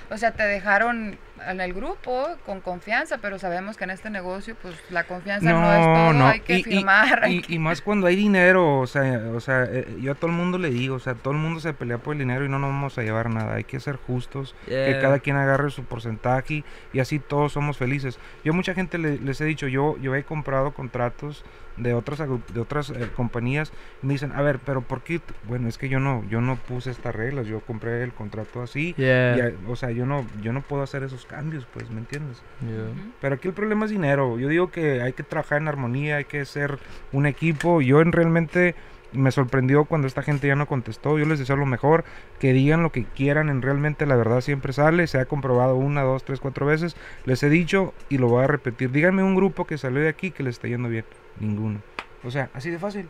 o 0.09 0.17
sea, 0.17 0.31
te 0.31 0.43
dejaron 0.43 1.17
en 1.47 1.61
el 1.61 1.73
grupo 1.73 2.27
con 2.45 2.61
confianza, 2.61 3.17
pero 3.17 3.37
sabemos 3.39 3.75
que 3.77 3.83
en 3.83 3.89
este 3.89 4.09
negocio, 4.09 4.55
pues 4.61 4.75
la 4.89 5.03
confianza 5.03 5.51
no, 5.51 5.73
es 5.73 6.13
todo, 6.17 6.27
hay 6.27 6.39
que 6.39 6.55
y, 6.57 6.59
y- 6.59 6.63
firmar. 6.63 7.23
hay 7.25 7.35
y- 7.37 7.41
que- 7.41 7.53
y 7.55 7.59
más 7.59 7.81
cuando 7.81 8.07
hay 8.07 8.15
dinero, 8.15 8.79
o 8.79 8.87
sea, 8.87 9.21
o 9.35 9.39
sea, 9.39 9.65
eh, 9.69 9.97
yo 10.01 10.13
a 10.13 10.15
todo 10.15 10.27
el 10.31 10.37
mundo 10.37 10.57
le 10.57 10.69
digo, 10.69 10.95
o 10.95 10.99
sea, 10.99 11.13
todo 11.15 11.33
el 11.33 11.39
mundo 11.39 11.59
se 11.59 11.73
pelea 11.73 11.97
por 11.97 12.13
el 12.13 12.19
dinero 12.19 12.45
y 12.45 12.49
no 12.49 12.57
nos 12.59 12.69
vamos 12.69 12.97
a 12.97 13.03
llevar 13.03 13.29
nada. 13.29 13.55
Hay 13.55 13.63
que 13.65 13.79
ser 13.79 13.97
justos, 13.97 14.55
que 14.65 14.71
Yeah. 14.91 15.01
cada 15.01 15.19
quien 15.19 15.35
agarre 15.35 15.69
su 15.71 15.83
porcentaje 15.83 16.63
y 16.93 16.99
así 16.99 17.19
todos 17.19 17.51
somos 17.53 17.77
felices. 17.77 18.17
Yo 18.43 18.53
a 18.53 18.55
mucha 18.55 18.73
gente 18.73 18.97
le- 18.97 19.17
les 19.19 19.39
he 19.41 19.45
dicho, 19.45 19.67
yo 19.67 19.97
yo 20.01 20.15
he 20.15 20.23
comprado 20.23 20.73
contratos 20.73 21.43
de 21.77 21.93
otras 21.93 22.19
agru- 22.21 22.45
de 22.53 22.59
otras 22.61 22.89
eh, 22.89 23.09
compañías 23.15 23.71
me 24.01 24.13
dicen, 24.13 24.31
"A 24.31 24.41
ver, 24.41 24.59
pero 24.65 24.81
¿por 24.81 25.01
qué?" 25.01 25.19
t-?" 25.19 25.33
Bueno, 25.47 25.67
es 25.67 25.77
que 25.77 25.89
yo 25.89 25.99
no 25.99 26.23
yo 26.29 26.41
no 26.41 26.55
puse 26.55 26.91
estas 26.91 27.13
reglas, 27.15 27.47
yo 27.47 27.59
compré 27.61 28.01
el 28.03 28.13
contrato 28.13 28.61
así. 28.61 28.93
Yeah. 28.97 29.37
y 29.37 29.41
a- 29.41 29.53
o 29.67 29.75
sea, 29.75 29.91
yo 29.91 30.05
no 30.05 30.25
yo 30.41 30.53
no 30.53 30.61
puedo 30.61 30.83
hacer 30.83 31.03
esos 31.03 31.25
cambios, 31.25 31.65
pues, 31.73 31.89
¿me 31.89 31.99
entiendes? 31.99 32.41
Yeah. 32.61 32.87
Pero 33.21 33.35
aquí 33.35 33.47
el 33.49 33.53
problema 33.53 33.85
es 33.85 33.91
dinero. 33.91 34.39
Yo 34.39 34.47
digo 34.47 34.71
que 34.71 35.01
hay 35.01 35.13
que 35.13 35.23
trabajar 35.23 35.61
en 35.61 35.67
armonía, 35.67 36.17
hay 36.17 36.25
que 36.25 36.45
ser 36.45 36.79
un 37.11 37.25
equipo. 37.25 37.81
Yo 37.81 38.01
en 38.01 38.11
realmente 38.11 38.75
me 39.11 39.31
sorprendió 39.31 39.85
cuando 39.85 40.07
esta 40.07 40.23
gente 40.23 40.47
ya 40.47 40.55
no 40.55 40.65
contestó. 40.67 41.17
Yo 41.17 41.25
les 41.25 41.39
deseo 41.39 41.55
lo 41.55 41.65
mejor, 41.65 42.03
que 42.39 42.51
digan 42.51 42.83
lo 42.83 42.91
que 42.91 43.05
quieran. 43.05 43.47
En 43.49 43.61
realmente 43.61 44.05
la 44.05 44.15
verdad 44.17 44.41
siempre 44.41 44.73
sale. 44.73 45.07
Se 45.07 45.19
ha 45.19 45.25
comprobado 45.25 45.75
una, 45.77 46.01
dos, 46.01 46.25
tres, 46.25 46.41
cuatro 46.41 46.65
veces. 46.65 46.97
Les 47.25 47.41
he 47.43 47.49
dicho 47.49 47.93
y 48.09 48.17
lo 48.17 48.27
voy 48.27 48.43
a 48.43 48.47
repetir. 48.47 48.91
Díganme 48.91 49.23
un 49.23 49.35
grupo 49.35 49.65
que 49.65 49.77
salió 49.77 50.01
de 50.01 50.09
aquí 50.09 50.31
que 50.31 50.43
les 50.43 50.55
está 50.55 50.67
yendo 50.67 50.89
bien. 50.89 51.05
Ninguno. 51.39 51.81
O 52.23 52.31
sea, 52.31 52.49
así 52.53 52.69
de 52.69 52.79
fácil. 52.79 53.07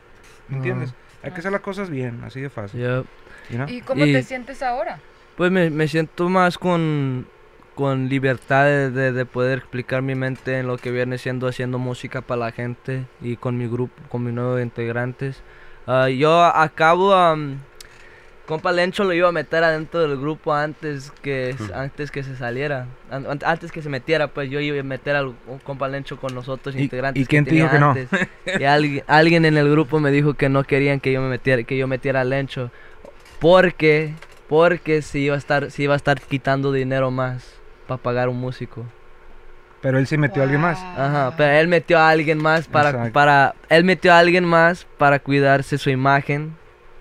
¿Me 0.47 0.55
Ah. 0.55 0.57
entiendes? 0.57 0.93
Hay 1.23 1.31
que 1.31 1.39
hacer 1.39 1.51
las 1.51 1.61
cosas 1.61 1.89
bien, 1.89 2.21
así 2.23 2.39
de 2.41 2.49
fácil. 2.49 2.79
Yep. 2.81 3.05
you 3.49 3.55
know? 3.57 3.67
¿Y 3.69 3.81
cómo 3.81 4.05
Y- 4.05 4.13
te 4.13 4.23
sientes 4.23 4.61
ahora? 4.63 4.99
Pues 5.37 5.51
me, 5.51 5.69
me 5.69 5.87
siento 5.87 6.29
más 6.29 6.57
con, 6.57 7.27
con 7.75 8.07
libertad 8.09 8.63
de, 8.65 8.89
de- 8.91 9.11
de 9.11 9.25
poder 9.25 9.57
explicar 9.59 10.01
mi 10.01 10.15
mente 10.15 10.59
en 10.59 10.67
lo 10.67 10.77
que 10.77 10.91
viene 10.91 11.17
siendo 11.17 11.47
haciendo 11.47 11.77
música 11.77 12.21
para 12.21 12.39
la 12.39 12.51
gente 12.51 13.05
y 13.21 13.35
con 13.37 13.57
mi 13.57 13.67
grupo, 13.67 13.93
con 14.09 14.23
mis 14.23 14.33
nuevos 14.33 14.61
integrantes. 14.61 15.41
Ah, 15.87 16.09
yo 16.09 16.43
acabo, 16.43 17.13
am, 17.13 17.59
compa 18.45 18.71
Lencho 18.71 19.03
lo 19.03 19.13
iba 19.13 19.27
a 19.27 19.31
meter 19.31 19.63
adentro 19.63 20.01
del 20.01 20.19
grupo 20.19 20.53
antes 20.53 21.11
que, 21.23 21.55
antes 21.73 22.11
que 22.11 22.21
se 22.23 22.35
saliera, 22.35 22.87
an- 23.09 23.25
an- 23.29 23.39
antes 23.45 23.71
que 23.71 23.81
se 23.81 23.89
metiera, 23.89 24.27
pues 24.27 24.49
yo 24.49 24.59
iba 24.59 24.79
a 24.79 24.83
meter 24.83 25.15
al 25.15 25.33
un 25.47 25.59
compa 25.63 25.87
Lencho 25.87 26.17
con 26.17 26.33
nosotros 26.35 26.75
¿Y- 26.75 26.83
integrantes. 26.83 27.23
y 27.23 27.25
quién 27.25 27.43
que 27.45 27.49
te 27.51 27.55
dijo 27.55 27.69
que 27.69 27.79
no? 27.79 27.95
Y 28.59 28.63
alguien, 28.65 29.03
alguien 29.07 29.45
en 29.45 29.57
el 29.57 29.69
grupo 29.69 29.99
me 29.99 30.11
dijo 30.11 30.35
que 30.35 30.49
no 30.49 30.63
querían 30.63 30.99
que 30.99 31.11
yo 31.11 31.21
me 31.21 31.29
metiera, 31.29 31.63
que 31.63 31.77
yo 31.77 31.87
metiera 31.87 32.21
a 32.21 32.23
Lencho. 32.23 32.71
Porque, 33.39 34.13
porque 34.47 35.01
se 35.01 35.19
iba 35.19 35.35
a 35.35 35.37
estar, 35.37 35.71
se 35.71 35.83
iba 35.83 35.93
a 35.93 35.97
estar 35.97 36.19
quitando 36.21 36.71
dinero 36.71 37.11
más 37.11 37.53
para 37.87 38.01
pagar 38.01 38.29
un 38.29 38.39
músico. 38.39 38.85
Pero 39.81 39.99
él 39.99 40.07
se 40.07 40.17
metió 40.17 40.41
a 40.41 40.45
alguien 40.45 40.61
más. 40.61 40.79
Ajá, 40.97 41.33
pero 41.37 41.51
él 41.53 41.67
metió 41.67 41.99
a 41.99 42.09
alguien 42.09 42.41
más 42.41 42.67
para, 42.67 42.89
Exacto. 42.89 43.13
para, 43.13 43.55
él 43.69 43.83
metió 43.83 44.13
a 44.13 44.19
alguien 44.19 44.43
más 44.45 44.87
para 44.97 45.19
cuidarse 45.19 45.77
su 45.77 45.89
imagen 45.89 46.55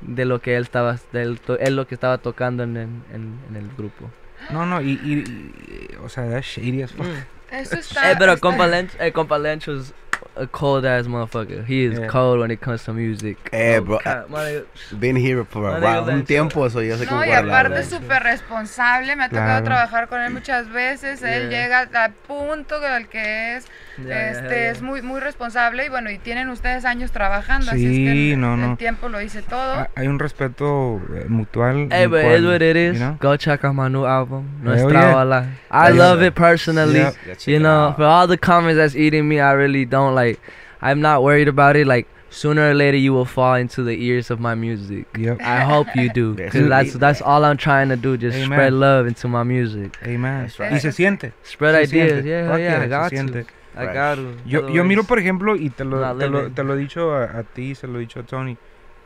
de 0.04 0.24
lo 0.24 0.40
que 0.40 0.56
él 0.56 0.62
estaba, 0.62 0.98
del 1.12 1.40
to- 1.40 1.58
él 1.58 1.76
lo 1.76 1.86
que 1.86 1.94
estaba 1.94 2.18
tocando 2.18 2.62
en, 2.62 2.76
el- 2.76 2.88
en, 3.14 3.38
en 3.50 3.56
el 3.56 3.68
grupo. 3.76 4.10
No, 4.50 4.66
no, 4.66 4.80
y, 4.80 4.92
y- 5.02 5.24
y- 5.24 5.96
o 6.04 6.08
sea, 6.08 6.28
that's 6.30 6.46
shady 6.46 6.82
as 6.82 6.92
fuck. 6.92 7.06
Eso 7.50 7.76
está... 7.78 8.10
Eh, 8.12 8.16
pero 8.18 8.32
está- 8.34 8.40
compa 8.40 8.66
Lench, 8.66 8.90
eh, 9.00 9.12
compa 9.12 9.38
Lench 9.38 9.68
was 9.68 9.94
a 10.37 10.46
cold 10.46 10.85
ass 10.85 11.07
motherfucker. 11.07 11.64
He 11.66 11.85
is 11.85 11.98
Yeah. 11.98 12.07
cold 12.09 12.40
when 12.40 12.50
it 12.50 12.61
comes 12.61 12.85
to 12.85 12.92
music. 12.92 13.37
Eh, 13.53 13.79
Oh, 13.79 13.85
bro, 13.85 13.98
madre- 14.29 14.64
Been 14.92 15.16
here 15.16 15.44
for 15.44 15.66
a 15.68 15.79
while, 15.81 16.12
un 16.12 16.24
tiempo, 16.24 16.66
eso 16.66 16.83
yo 16.83 16.96
sé 16.96 17.07
cómo 17.07 17.20
No, 17.20 17.27
y 17.27 17.31
aparte 17.33 17.83
súper 17.85 18.22
responsable, 18.22 19.14
me 19.16 19.24
ha 19.24 19.29
tocado 19.29 19.46
Claro. 19.46 19.64
trabajar 19.64 20.09
con 20.09 20.20
él 20.20 20.33
muchas 20.33 20.68
veces, 20.70 21.22
él 21.22 21.50
llega 21.50 21.81
al 21.92 22.12
punto 22.12 22.77
al 22.77 23.09
que 23.09 23.57
es, 23.57 23.66
este, 23.98 24.70
es 24.70 24.83
muy 24.83 25.03
muy 25.03 25.20
responsable 25.20 25.87
y 25.87 25.88
bueno, 25.88 26.11
y 26.11 26.18
tienen 26.18 26.48
ustedes 26.48 26.85
años 26.85 27.12
trabajando, 27.12 27.70
así 27.70 27.87
es 27.87 27.92
Sí, 27.94 28.05
que 28.05 28.33
el, 28.33 28.40
no, 28.40 28.55
el 28.55 28.61
no. 28.61 28.77
tiempo 28.77 29.09
lo 29.09 29.18
dice 29.18 29.42
todo. 29.42 29.74
Ah, 29.74 29.90
Hay 29.94 30.09
un 30.09 30.18
respeto 30.18 31.00
eh, 31.14 31.27
mutual. 31.29 31.88
Hey, 31.90 32.05
en 32.05 32.11
but 32.11 32.20
cual, 32.22 32.35
it's 32.35 32.44
what 32.46 32.62
it 32.62 32.77
is. 32.77 32.92
you 32.94 32.98
know? 32.98 33.16
Go 33.20 33.37
check 33.37 33.64
out 33.64 33.74
my 33.74 33.88
new 33.88 34.05
album, 34.05 34.44
Nuestra. 34.62 35.16
Ola. 35.22 35.46
I 35.70 35.88
Yeah. 35.90 35.90
love 35.94 36.22
it 36.27 36.35
personally. 36.35 37.05
You 37.46 37.61
know, 37.61 37.94
for 37.96 38.05
all 38.05 38.27
the 38.27 38.37
comments 38.38 38.77
that's 38.77 38.96
eating 38.96 39.29
me, 39.29 39.40
I 39.40 39.53
really 39.53 39.85
don't 39.87 40.03
like. 40.12 40.40
I'm 40.82 41.00
not 41.00 41.22
worried 41.22 41.48
about 41.48 41.76
it. 41.76 41.86
Like 41.86 42.06
sooner 42.28 42.68
or 42.70 42.74
later, 42.74 42.98
you 42.98 43.14
will 43.14 43.24
fall 43.24 43.54
into 43.54 43.82
the 43.82 43.92
ears 44.04 44.30
of 44.30 44.38
my 44.38 44.54
music. 44.54 45.06
Yep. 45.16 45.40
I 45.40 45.60
hope 45.60 45.86
you 45.94 46.10
do, 46.12 46.34
cause 46.50 46.68
that's 46.68 46.92
that's 46.94 47.22
all 47.22 47.42
I'm 47.42 47.56
trying 47.56 47.88
to 47.88 47.96
do. 47.96 48.18
Just 48.18 48.36
Amen. 48.36 48.48
spread 48.58 48.72
love 48.74 49.06
into 49.06 49.26
my 49.28 49.44
music. 49.44 49.96
Amen. 50.04 50.50
Right. 50.58 50.72
Y 50.72 50.78
se 50.80 50.90
siente. 50.92 51.32
Spread 51.42 51.86
se 51.88 51.96
ideas. 51.96 52.10
siente. 52.22 52.28
Yeah, 52.28 52.48
Fuck 52.50 52.58
yeah, 52.58 52.76
I 52.76 52.80
se 52.82 52.88
got 52.88 53.08
to. 53.08 53.16
siente. 53.16 53.46
I 53.76 53.84
Right. 53.86 53.94
got 53.94 54.14
to. 54.16 54.34
Yo, 54.44 54.68
yo 54.68 54.84
miro, 54.84 55.04
por 55.04 55.18
ejemplo, 55.18 55.56
y 55.56 55.70
te 55.70 55.84
lo, 55.84 56.00
te 56.18 56.28
lo, 56.28 56.50
te 56.50 56.62
lo 56.64 56.74
he 56.74 56.76
dicho 56.76 57.14
a, 57.14 57.24
a 57.38 57.42
ti, 57.44 57.74
se 57.74 57.86
lo 57.86 57.96
he 57.98 58.00
dicho 58.02 58.20
a 58.20 58.22
Tony, 58.24 58.56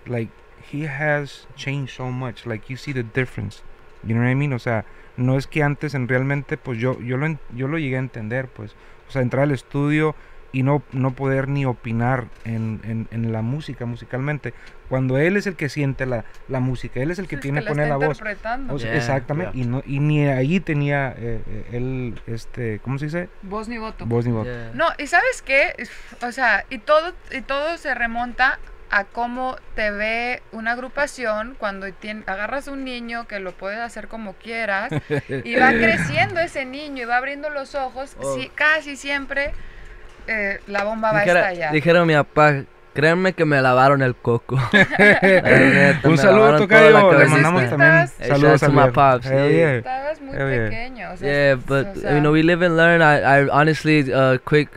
like, 0.07 0.31
he 0.73 0.87
has 0.87 1.47
changed 1.55 1.95
so 1.97 2.11
much, 2.11 2.45
like, 2.45 2.69
you 2.69 2.77
see 2.77 2.93
the 2.93 3.03
difference, 3.05 3.63
you 4.03 4.15
know 4.15 4.23
what 4.23 4.29
I 4.31 4.35
mean? 4.35 4.53
O 4.53 4.59
sea, 4.59 4.85
no 5.17 5.39
es 5.39 5.47
que 5.47 5.63
antes 5.63 5.95
en 5.95 6.07
realmente, 6.09 6.57
pues 6.59 6.79
yo, 6.79 7.01
yo, 7.01 7.17
lo, 7.17 7.25
en- 7.27 7.39
yo 7.55 7.67
lo 7.69 7.79
llegué 7.79 7.97
a 7.97 8.01
entender, 8.01 8.49
pues, 8.49 8.73
o 9.09 9.11
sea, 9.13 9.23
entrar 9.23 9.45
al 9.45 9.53
estudio 9.53 10.15
y 10.51 10.63
no, 10.63 10.83
no 10.93 11.13
poder 11.13 11.49
ni 11.49 11.67
opinar 11.67 12.27
en, 12.45 12.81
en, 12.85 13.09
en 13.11 13.33
la 13.33 13.43
música, 13.43 13.85
musicalmente, 13.85 14.55
cuando 14.89 15.19
él 15.19 15.37
es 15.37 15.47
el 15.47 15.57
que 15.57 15.69
siente 15.69 16.07
la, 16.07 16.25
la 16.49 16.61
música, 16.61 17.01
él 17.01 17.11
es 17.11 17.19
el 17.19 17.29
que 17.29 17.37
Sí, 17.37 17.43
tiene 17.43 17.61
es 17.61 17.67
que 17.67 17.71
poner 17.71 17.89
la 17.89 17.97
voz. 17.97 18.21
O 18.71 18.79
sea, 18.79 18.89
Yeah, 18.89 18.97
exactamente, 18.97 19.53
yeah. 19.53 19.63
y 19.65 19.67
no 19.67 19.83
y 19.87 20.01
ni 20.01 20.27
ahí 20.27 20.61
tenía 20.61 21.15
eh, 21.19 21.67
él, 21.73 22.19
este, 22.27 22.79
¿cómo 22.81 22.99
se 22.99 23.07
dice? 23.07 23.29
Voz 23.43 23.69
ni 23.69 23.77
voto. 23.79 24.07
Voz 24.07 24.25
ni. 24.27 24.33
Yeah. 24.43 24.71
No, 24.75 24.87
y 24.97 25.07
sabes 25.07 25.43
qué, 25.43 25.75
o 26.27 26.33
sea, 26.33 26.65
y 26.71 26.79
todo, 26.79 27.13
y 27.31 27.43
todo 27.43 27.77
se 27.77 27.95
remonta 27.95 28.59
a 28.91 29.05
cómo 29.05 29.57
te 29.75 29.91
ve 29.91 30.43
una 30.53 30.73
agrupación 30.73 31.57
cuando 31.59 31.87
tien- 31.89 32.25
agarras 32.27 32.69
un 32.69 32.85
niño 32.85 33.27
que 33.29 33.39
lo 33.39 33.53
puedes 33.53 33.79
hacer 33.81 34.09
como 34.09 34.33
quieras 34.33 34.91
y 35.45 35.57
va 35.57 35.69
creciendo 35.73 36.41
ese 36.41 36.65
niño 36.65 37.03
y 37.03 37.05
va 37.05 37.19
abriendo 37.19 37.51
los 37.51 37.75
ojos, 37.75 38.17
Oh. 38.19 38.35
sí, 38.35 38.51
casi 38.55 38.97
siempre 38.97 39.53
eh, 40.29 40.61
la 40.69 40.85
bomba 40.85 41.13
va 41.13 41.19
a 41.21 41.25
estallar. 41.25 41.73
dijera 41.73 42.05
mi 42.05 42.15
papá, 42.15 42.65
créanme 42.95 43.33
que 43.33 43.45
me 43.45 43.61
lavaron 43.63 44.03
el 44.03 44.15
coco. 44.15 44.57
neta, 44.73 46.09
Un 46.09 46.19
saludo, 46.19 46.47
lavaron 46.53 46.69
toda 46.69 46.91
la 46.91 47.01
Tocayo. 47.01 47.19
Le 47.19 47.29
mandamos 47.29 47.61
Pues 47.63 47.71
también 47.71 47.93
estás- 47.95 48.27
saludos 48.29 48.61
shout 48.61 48.71
out 48.71 48.77
to 48.77 48.87
my 48.87 48.91
pops, 48.91 49.27
Hell 49.27 49.51
yeah. 49.51 49.57
yeah. 49.57 49.77
Estabas 49.79 50.21
muy 50.21 50.35
Hell 50.37 50.51
yeah. 50.51 50.69
pequeño, 50.69 51.11
o 51.13 51.17
sea, 51.17 51.29
Yeah, 51.29 51.55
but 51.67 51.87
o 51.97 52.01
sea, 52.01 52.15
you 52.15 52.21
know 52.21 52.33
we 52.33 52.43
live 52.43 52.63
and 52.63 52.77
learn. 52.77 53.03
I, 53.03 53.21
I 53.21 53.49
honestly, 53.49 54.13
uh, 54.13 54.39
quick, 54.45 54.69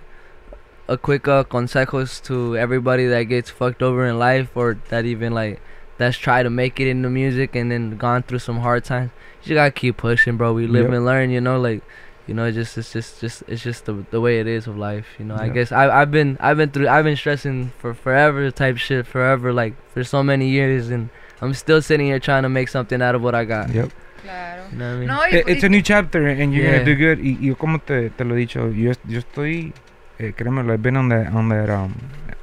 a 0.87 0.97
quick 0.97 1.27
uh, 1.27 1.43
consejos 1.45 2.21
to 2.23 2.55
everybody 2.57 3.07
that 3.07 3.23
gets 3.23 3.49
fucked 3.49 3.81
over 3.81 4.05
in 4.05 4.19
life 4.19 4.49
or 4.55 4.77
that 4.89 5.05
even 5.05 5.33
like 5.33 5.59
that's 5.97 6.17
tried 6.17 6.43
to 6.43 6.49
make 6.49 6.79
it 6.79 6.87
into 6.87 7.09
music 7.09 7.55
and 7.55 7.71
then 7.71 7.97
gone 7.97 8.23
through 8.23 8.39
some 8.39 8.59
hard 8.59 8.83
times. 8.83 9.11
You 9.43 9.55
gotta 9.55 9.71
keep 9.71 9.97
pushing, 9.97 10.37
bro. 10.37 10.53
We 10.53 10.67
live 10.67 10.85
Yep. 10.85 10.93
and 10.93 11.05
learn. 11.05 11.29
You 11.31 11.41
know, 11.41 11.59
like. 11.59 11.81
You 12.27 12.33
know, 12.35 12.45
it's 12.45 12.55
just 12.55 12.77
it's 12.77 12.93
just 12.93 13.19
just 13.19 13.43
it's 13.47 13.63
just 13.63 13.85
the 13.85 13.93
the 14.11 14.21
way 14.21 14.39
it 14.39 14.47
is 14.47 14.67
of 14.67 14.77
life. 14.77 15.07
You 15.19 15.25
know, 15.25 15.35
I 15.35 15.49
guess 15.49 15.71
I 15.71 15.89
I've 15.89 16.11
been 16.11 16.37
I've 16.39 16.57
been 16.57 16.69
through 16.69 16.87
I've 16.87 17.03
been 17.03 17.15
stressing 17.17 17.71
for 17.79 17.93
forever 17.93 18.49
type 18.51 18.77
shit 18.77 19.07
forever 19.07 19.51
like 19.51 19.73
for 19.93 20.03
so 20.03 20.21
many 20.23 20.47
years 20.49 20.89
and 20.89 21.09
I'm 21.41 21.53
still 21.53 21.81
sitting 21.81 22.05
here 22.07 22.19
trying 22.19 22.43
to 22.43 22.49
make 22.49 22.69
something 22.69 23.01
out 23.01 23.15
of 23.15 23.21
what 23.23 23.33
I 23.33 23.45
got. 23.45 23.73
Yep. 23.73 23.89
claro. 24.23 24.63
You 24.71 24.77
know 24.77 24.87
what 24.87 24.95
I 24.95 24.99
mean? 24.99 25.07
No, 25.07 25.17
y, 25.17 25.43
It's 25.47 25.63
y- 25.63 25.65
a 25.65 25.69
new 25.69 25.81
chapter 25.81 26.27
and 26.27 26.53
you're 26.53 26.65
Yeah. 26.65 26.71
gonna 26.73 26.85
do 26.85 26.95
good. 26.95 27.19
Y, 27.19 27.37
y 27.41 27.47
yo 27.47 27.55
como 27.55 27.79
te, 27.79 28.09
te 28.11 28.23
lo 28.23 28.35
he 28.35 28.45
dicho, 28.45 28.69
yo, 28.69 28.93
yo 29.07 29.19
estoy, 29.19 29.73
eh, 30.21 30.33
créeme, 30.35 30.61
I've 30.61 30.77
been 30.81 30.97
on 30.97 31.09
that, 31.09 31.33
on 31.33 31.49
that, 31.49 31.69
um, 31.69 31.93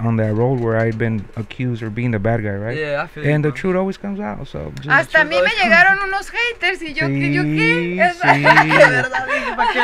on 0.00 0.16
that 0.16 0.32
road 0.32 0.60
where 0.60 0.78
I've 0.78 0.96
been 0.98 1.24
accused 1.36 1.82
of 1.82 1.92
being 1.94 2.12
the 2.12 2.18
bad 2.18 2.40
guy, 2.42 2.56
right? 2.56 2.76
Yeah, 2.78 3.02
I 3.04 3.08
feel 3.08 3.24
And 3.24 3.44
you, 3.44 3.50
the 3.50 3.56
truth 3.58 3.76
always 3.76 3.98
comes 3.98 4.20
out. 4.20 4.46
So 4.46 4.72
just, 4.76 4.88
hasta 4.88 5.22
a 5.22 5.24
mí 5.24 5.36
me 5.42 5.48
Sí. 5.50 5.56
llegaron 5.62 5.98
unos 6.06 6.30
haters 6.30 6.82
y 6.82 6.94
yo, 6.94 7.06
¿qué- 7.08 7.32
yo 7.32 7.42
Sí, 7.42 7.56
qué? 7.56 8.10
O 8.10 8.14
sea, 8.14 8.34
sí. 8.34 8.42
De 8.70 8.78
verdad, 8.90 9.26
¿para 9.56 9.72
qué, 9.72 9.80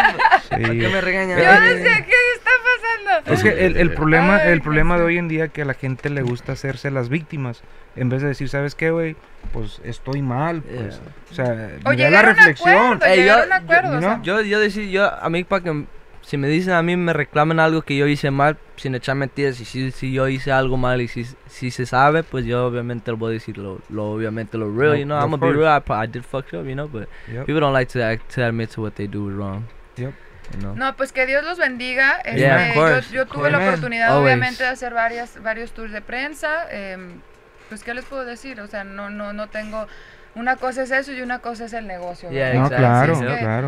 ¿para 0.51 0.73
qué 0.73 0.87
sí. 0.87 0.93
me 0.93 1.01
regañan? 1.01 1.39
Yo 1.39 1.61
decía, 1.61 2.05
¿qué 2.05 2.13
está 2.37 2.51
pasando? 2.65 3.35
Es 3.35 3.43
que 3.43 3.67
el, 3.67 3.77
el 3.77 3.93
problema, 3.95 4.37
Ay, 4.37 4.53
el 4.53 4.61
problema 4.61 4.95
pues 4.95 5.01
de 5.01 5.05
sí. 5.07 5.15
hoy 5.15 5.19
en 5.19 5.29
día 5.29 5.49
que 5.49 5.63
a 5.63 5.65
la 5.65 5.75
gente 5.75 6.11
le 6.11 6.23
gusta 6.23 6.53
hacerse 6.53 6.91
las 6.93 7.09
víctimas 7.09 7.63
en 7.97 8.09
vez 8.09 8.23
de 8.23 8.29
decir, 8.29 8.49
¿sabes 8.49 8.75
qué, 8.75 8.91
güey? 8.91 9.17
Pues 9.53 9.81
estoy 9.85 10.23
mal, 10.23 10.63
pues. 10.63 11.01
O 11.31 11.35
sea, 11.35 11.71
O 11.85 11.93
la 11.93 12.23
reflexión. 12.23 12.95
acuerdo, 12.95 13.07
Ey, 13.07 13.27
yo- 13.27 13.45
yo- 13.47 13.55
acuerdo, 13.55 13.93
you 13.93 13.99
o 13.99 14.01
sea, 14.01 14.21
Yo, 14.23 14.41
yo 14.43 14.59
decir, 14.61 14.89
yo, 14.91 15.13
a 15.13 15.29
mí 15.29 15.43
para 15.45 15.63
que, 15.65 15.85
si 16.25 16.37
me 16.39 16.49
dicen 16.49 16.73
a 16.73 16.83
mí, 16.83 16.97
me 16.97 17.13
reclaman 17.13 17.61
algo 17.61 17.83
que 17.83 17.97
yo 17.97 18.07
hice 18.07 18.31
mal, 18.31 18.57
sin 18.77 18.95
echar 18.95 19.15
mentiras, 19.15 19.61
y 19.61 19.65
si, 19.65 19.91
si 19.91 20.13
yo 20.13 20.27
hice 20.29 20.53
algo 20.53 20.77
mal 20.77 21.01
y 21.01 21.09
si, 21.09 21.25
si 21.47 21.71
se 21.71 21.87
sabe, 21.87 22.23
pues 22.23 22.45
yo 22.47 22.67
obviamente 22.67 23.11
lo 23.11 23.17
voy 23.19 23.31
a 23.31 23.33
decir, 23.35 23.59
lo, 23.59 23.79
lo 23.91 24.07
obviamente 24.13 24.57
lo 24.59 24.67
real, 24.75 24.93
No, 24.93 24.97
you 24.97 25.05
know, 25.05 25.19
I'm 25.19 25.31
gonna 25.31 25.47
be 25.47 25.53
real, 25.53 25.69
I, 25.69 25.83
I 26.05 26.07
did 26.07 26.25
fuck 26.25 26.47
up, 26.55 26.67
you 26.67 26.75
know, 26.75 26.89
but 26.89 27.09
Yep. 27.31 27.47
people 27.47 27.61
don't 27.61 27.75
like 27.75 27.91
to, 27.93 28.03
act, 28.03 28.35
to 28.35 28.43
admit 28.47 28.71
to 28.71 28.81
what 28.83 28.95
they 28.95 29.07
do 29.07 29.29
is 29.29 29.37
wrong. 29.37 29.65
Yep. 29.97 30.15
You 30.55 30.61
know? 30.61 30.75
No, 30.75 30.95
pues 30.97 31.13
que 31.13 31.25
Dios 31.27 31.45
los 31.45 31.59
bendiga. 31.59 32.21
Este, 32.25 32.41
Yeah, 32.41 32.69
of 32.71 32.75
course, 32.75 33.09
yo, 33.11 33.25
yo 33.25 33.27
tuve 33.27 33.51
la 33.51 33.59
oportunidad, 33.67 34.09
Always. 34.11 34.25
obviamente, 34.35 34.63
de 34.63 34.69
hacer 34.71 34.93
varias, 34.93 35.43
varios 35.43 35.73
tours 35.73 35.93
de 35.93 36.01
prensa. 36.03 36.67
em, 36.71 37.21
pues, 37.69 37.83
¿qué 37.83 37.95
les 37.95 38.05
puedo 38.05 38.25
decir? 38.27 38.61
O 38.61 38.67
sea, 38.67 38.85
no, 38.85 39.09
no, 39.11 39.33
no 39.33 39.49
tengo... 39.49 39.87
Una 40.35 40.57
cosa 40.57 40.83
es 40.83 40.91
eso 40.91 41.13
y 41.13 41.21
una 41.21 41.39
cosa 41.39 41.67
es 41.67 41.73
el 41.73 41.87
negocio. 41.87 42.31
Yeah. 42.31 42.55
No, 42.55 42.69
claro, 42.69 43.15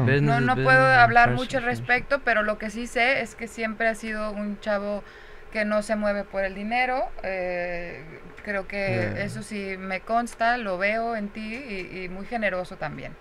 No, 0.05 0.13
is 0.13 0.23
no 0.23 0.55
business 0.55 0.65
puedo 0.65 0.87
hablar 0.87 1.31
mucho 1.33 1.59
al 1.59 1.65
respecto, 1.65 2.21
pero 2.25 2.43
lo 2.43 2.59
que 2.59 2.71
sí 2.71 2.87
sé 2.87 3.21
es 3.21 3.35
que 3.35 3.47
siempre 3.47 3.89
ha 3.89 3.95
sido 3.95 4.33
un 4.33 4.59
chavo 4.61 5.05
que 5.53 5.65
no 5.65 5.83
se 5.83 5.97
mueve 5.97 6.25
por 6.25 6.45
el 6.45 6.55
dinero. 6.55 7.09
eh, 7.23 8.03
creo 8.47 8.67
que 8.69 8.77
Yeah. 8.87 9.25
eso 9.25 9.43
sí 9.43 9.75
me 9.79 9.99
consta, 10.01 10.57
lo 10.57 10.79
veo 10.79 11.17
en 11.17 11.29
ti 11.29 11.55
y, 11.57 12.05
y 12.05 12.09
muy 12.09 12.25
generoso 12.27 12.77
también. 12.77 13.13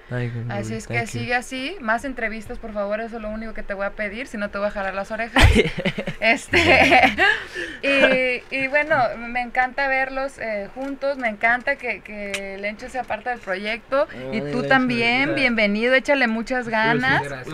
Así 0.50 0.76
es 0.76 0.86
que 0.88 0.94
thank 1.00 1.06
you. 1.08 1.12
sigue 1.20 1.34
así, 1.36 1.76
más 1.82 2.06
entrevistas 2.06 2.60
por 2.60 2.72
favor, 2.74 3.02
eso 3.02 3.16
es 3.18 3.22
lo 3.24 3.30
único 3.30 3.54
que 3.56 3.64
te 3.64 3.74
voy 3.74 3.88
a 3.88 3.90
pedir, 3.92 4.28
si 4.28 4.38
no 4.38 4.50
te 4.52 4.60
voy 4.60 4.68
a 4.68 4.72
jalar 4.72 4.94
las 4.94 5.10
orejas. 5.12 5.44
este 6.20 6.60
y, 7.82 8.56
y 8.56 8.68
bueno, 8.68 8.96
me 9.18 9.42
encanta 9.42 9.88
verlos 9.88 10.38
eh, 10.38 10.70
juntos, 10.76 11.18
me 11.18 11.28
encanta 11.30 11.76
que, 11.76 12.02
que 12.02 12.58
Lencho 12.60 12.88
sea 12.90 13.04
parte 13.04 13.30
del 13.32 13.40
proyecto 13.40 14.08
y 14.32 14.36
Ay, 14.38 14.40
tú 14.52 14.58
Lencho, 14.62 14.68
también, 14.68 15.26
yeah. 15.30 15.36
bienvenido, 15.36 15.94
échale 15.96 16.28
muchas 16.28 16.70
ganas. 16.70 17.24
Let's- 17.24 17.48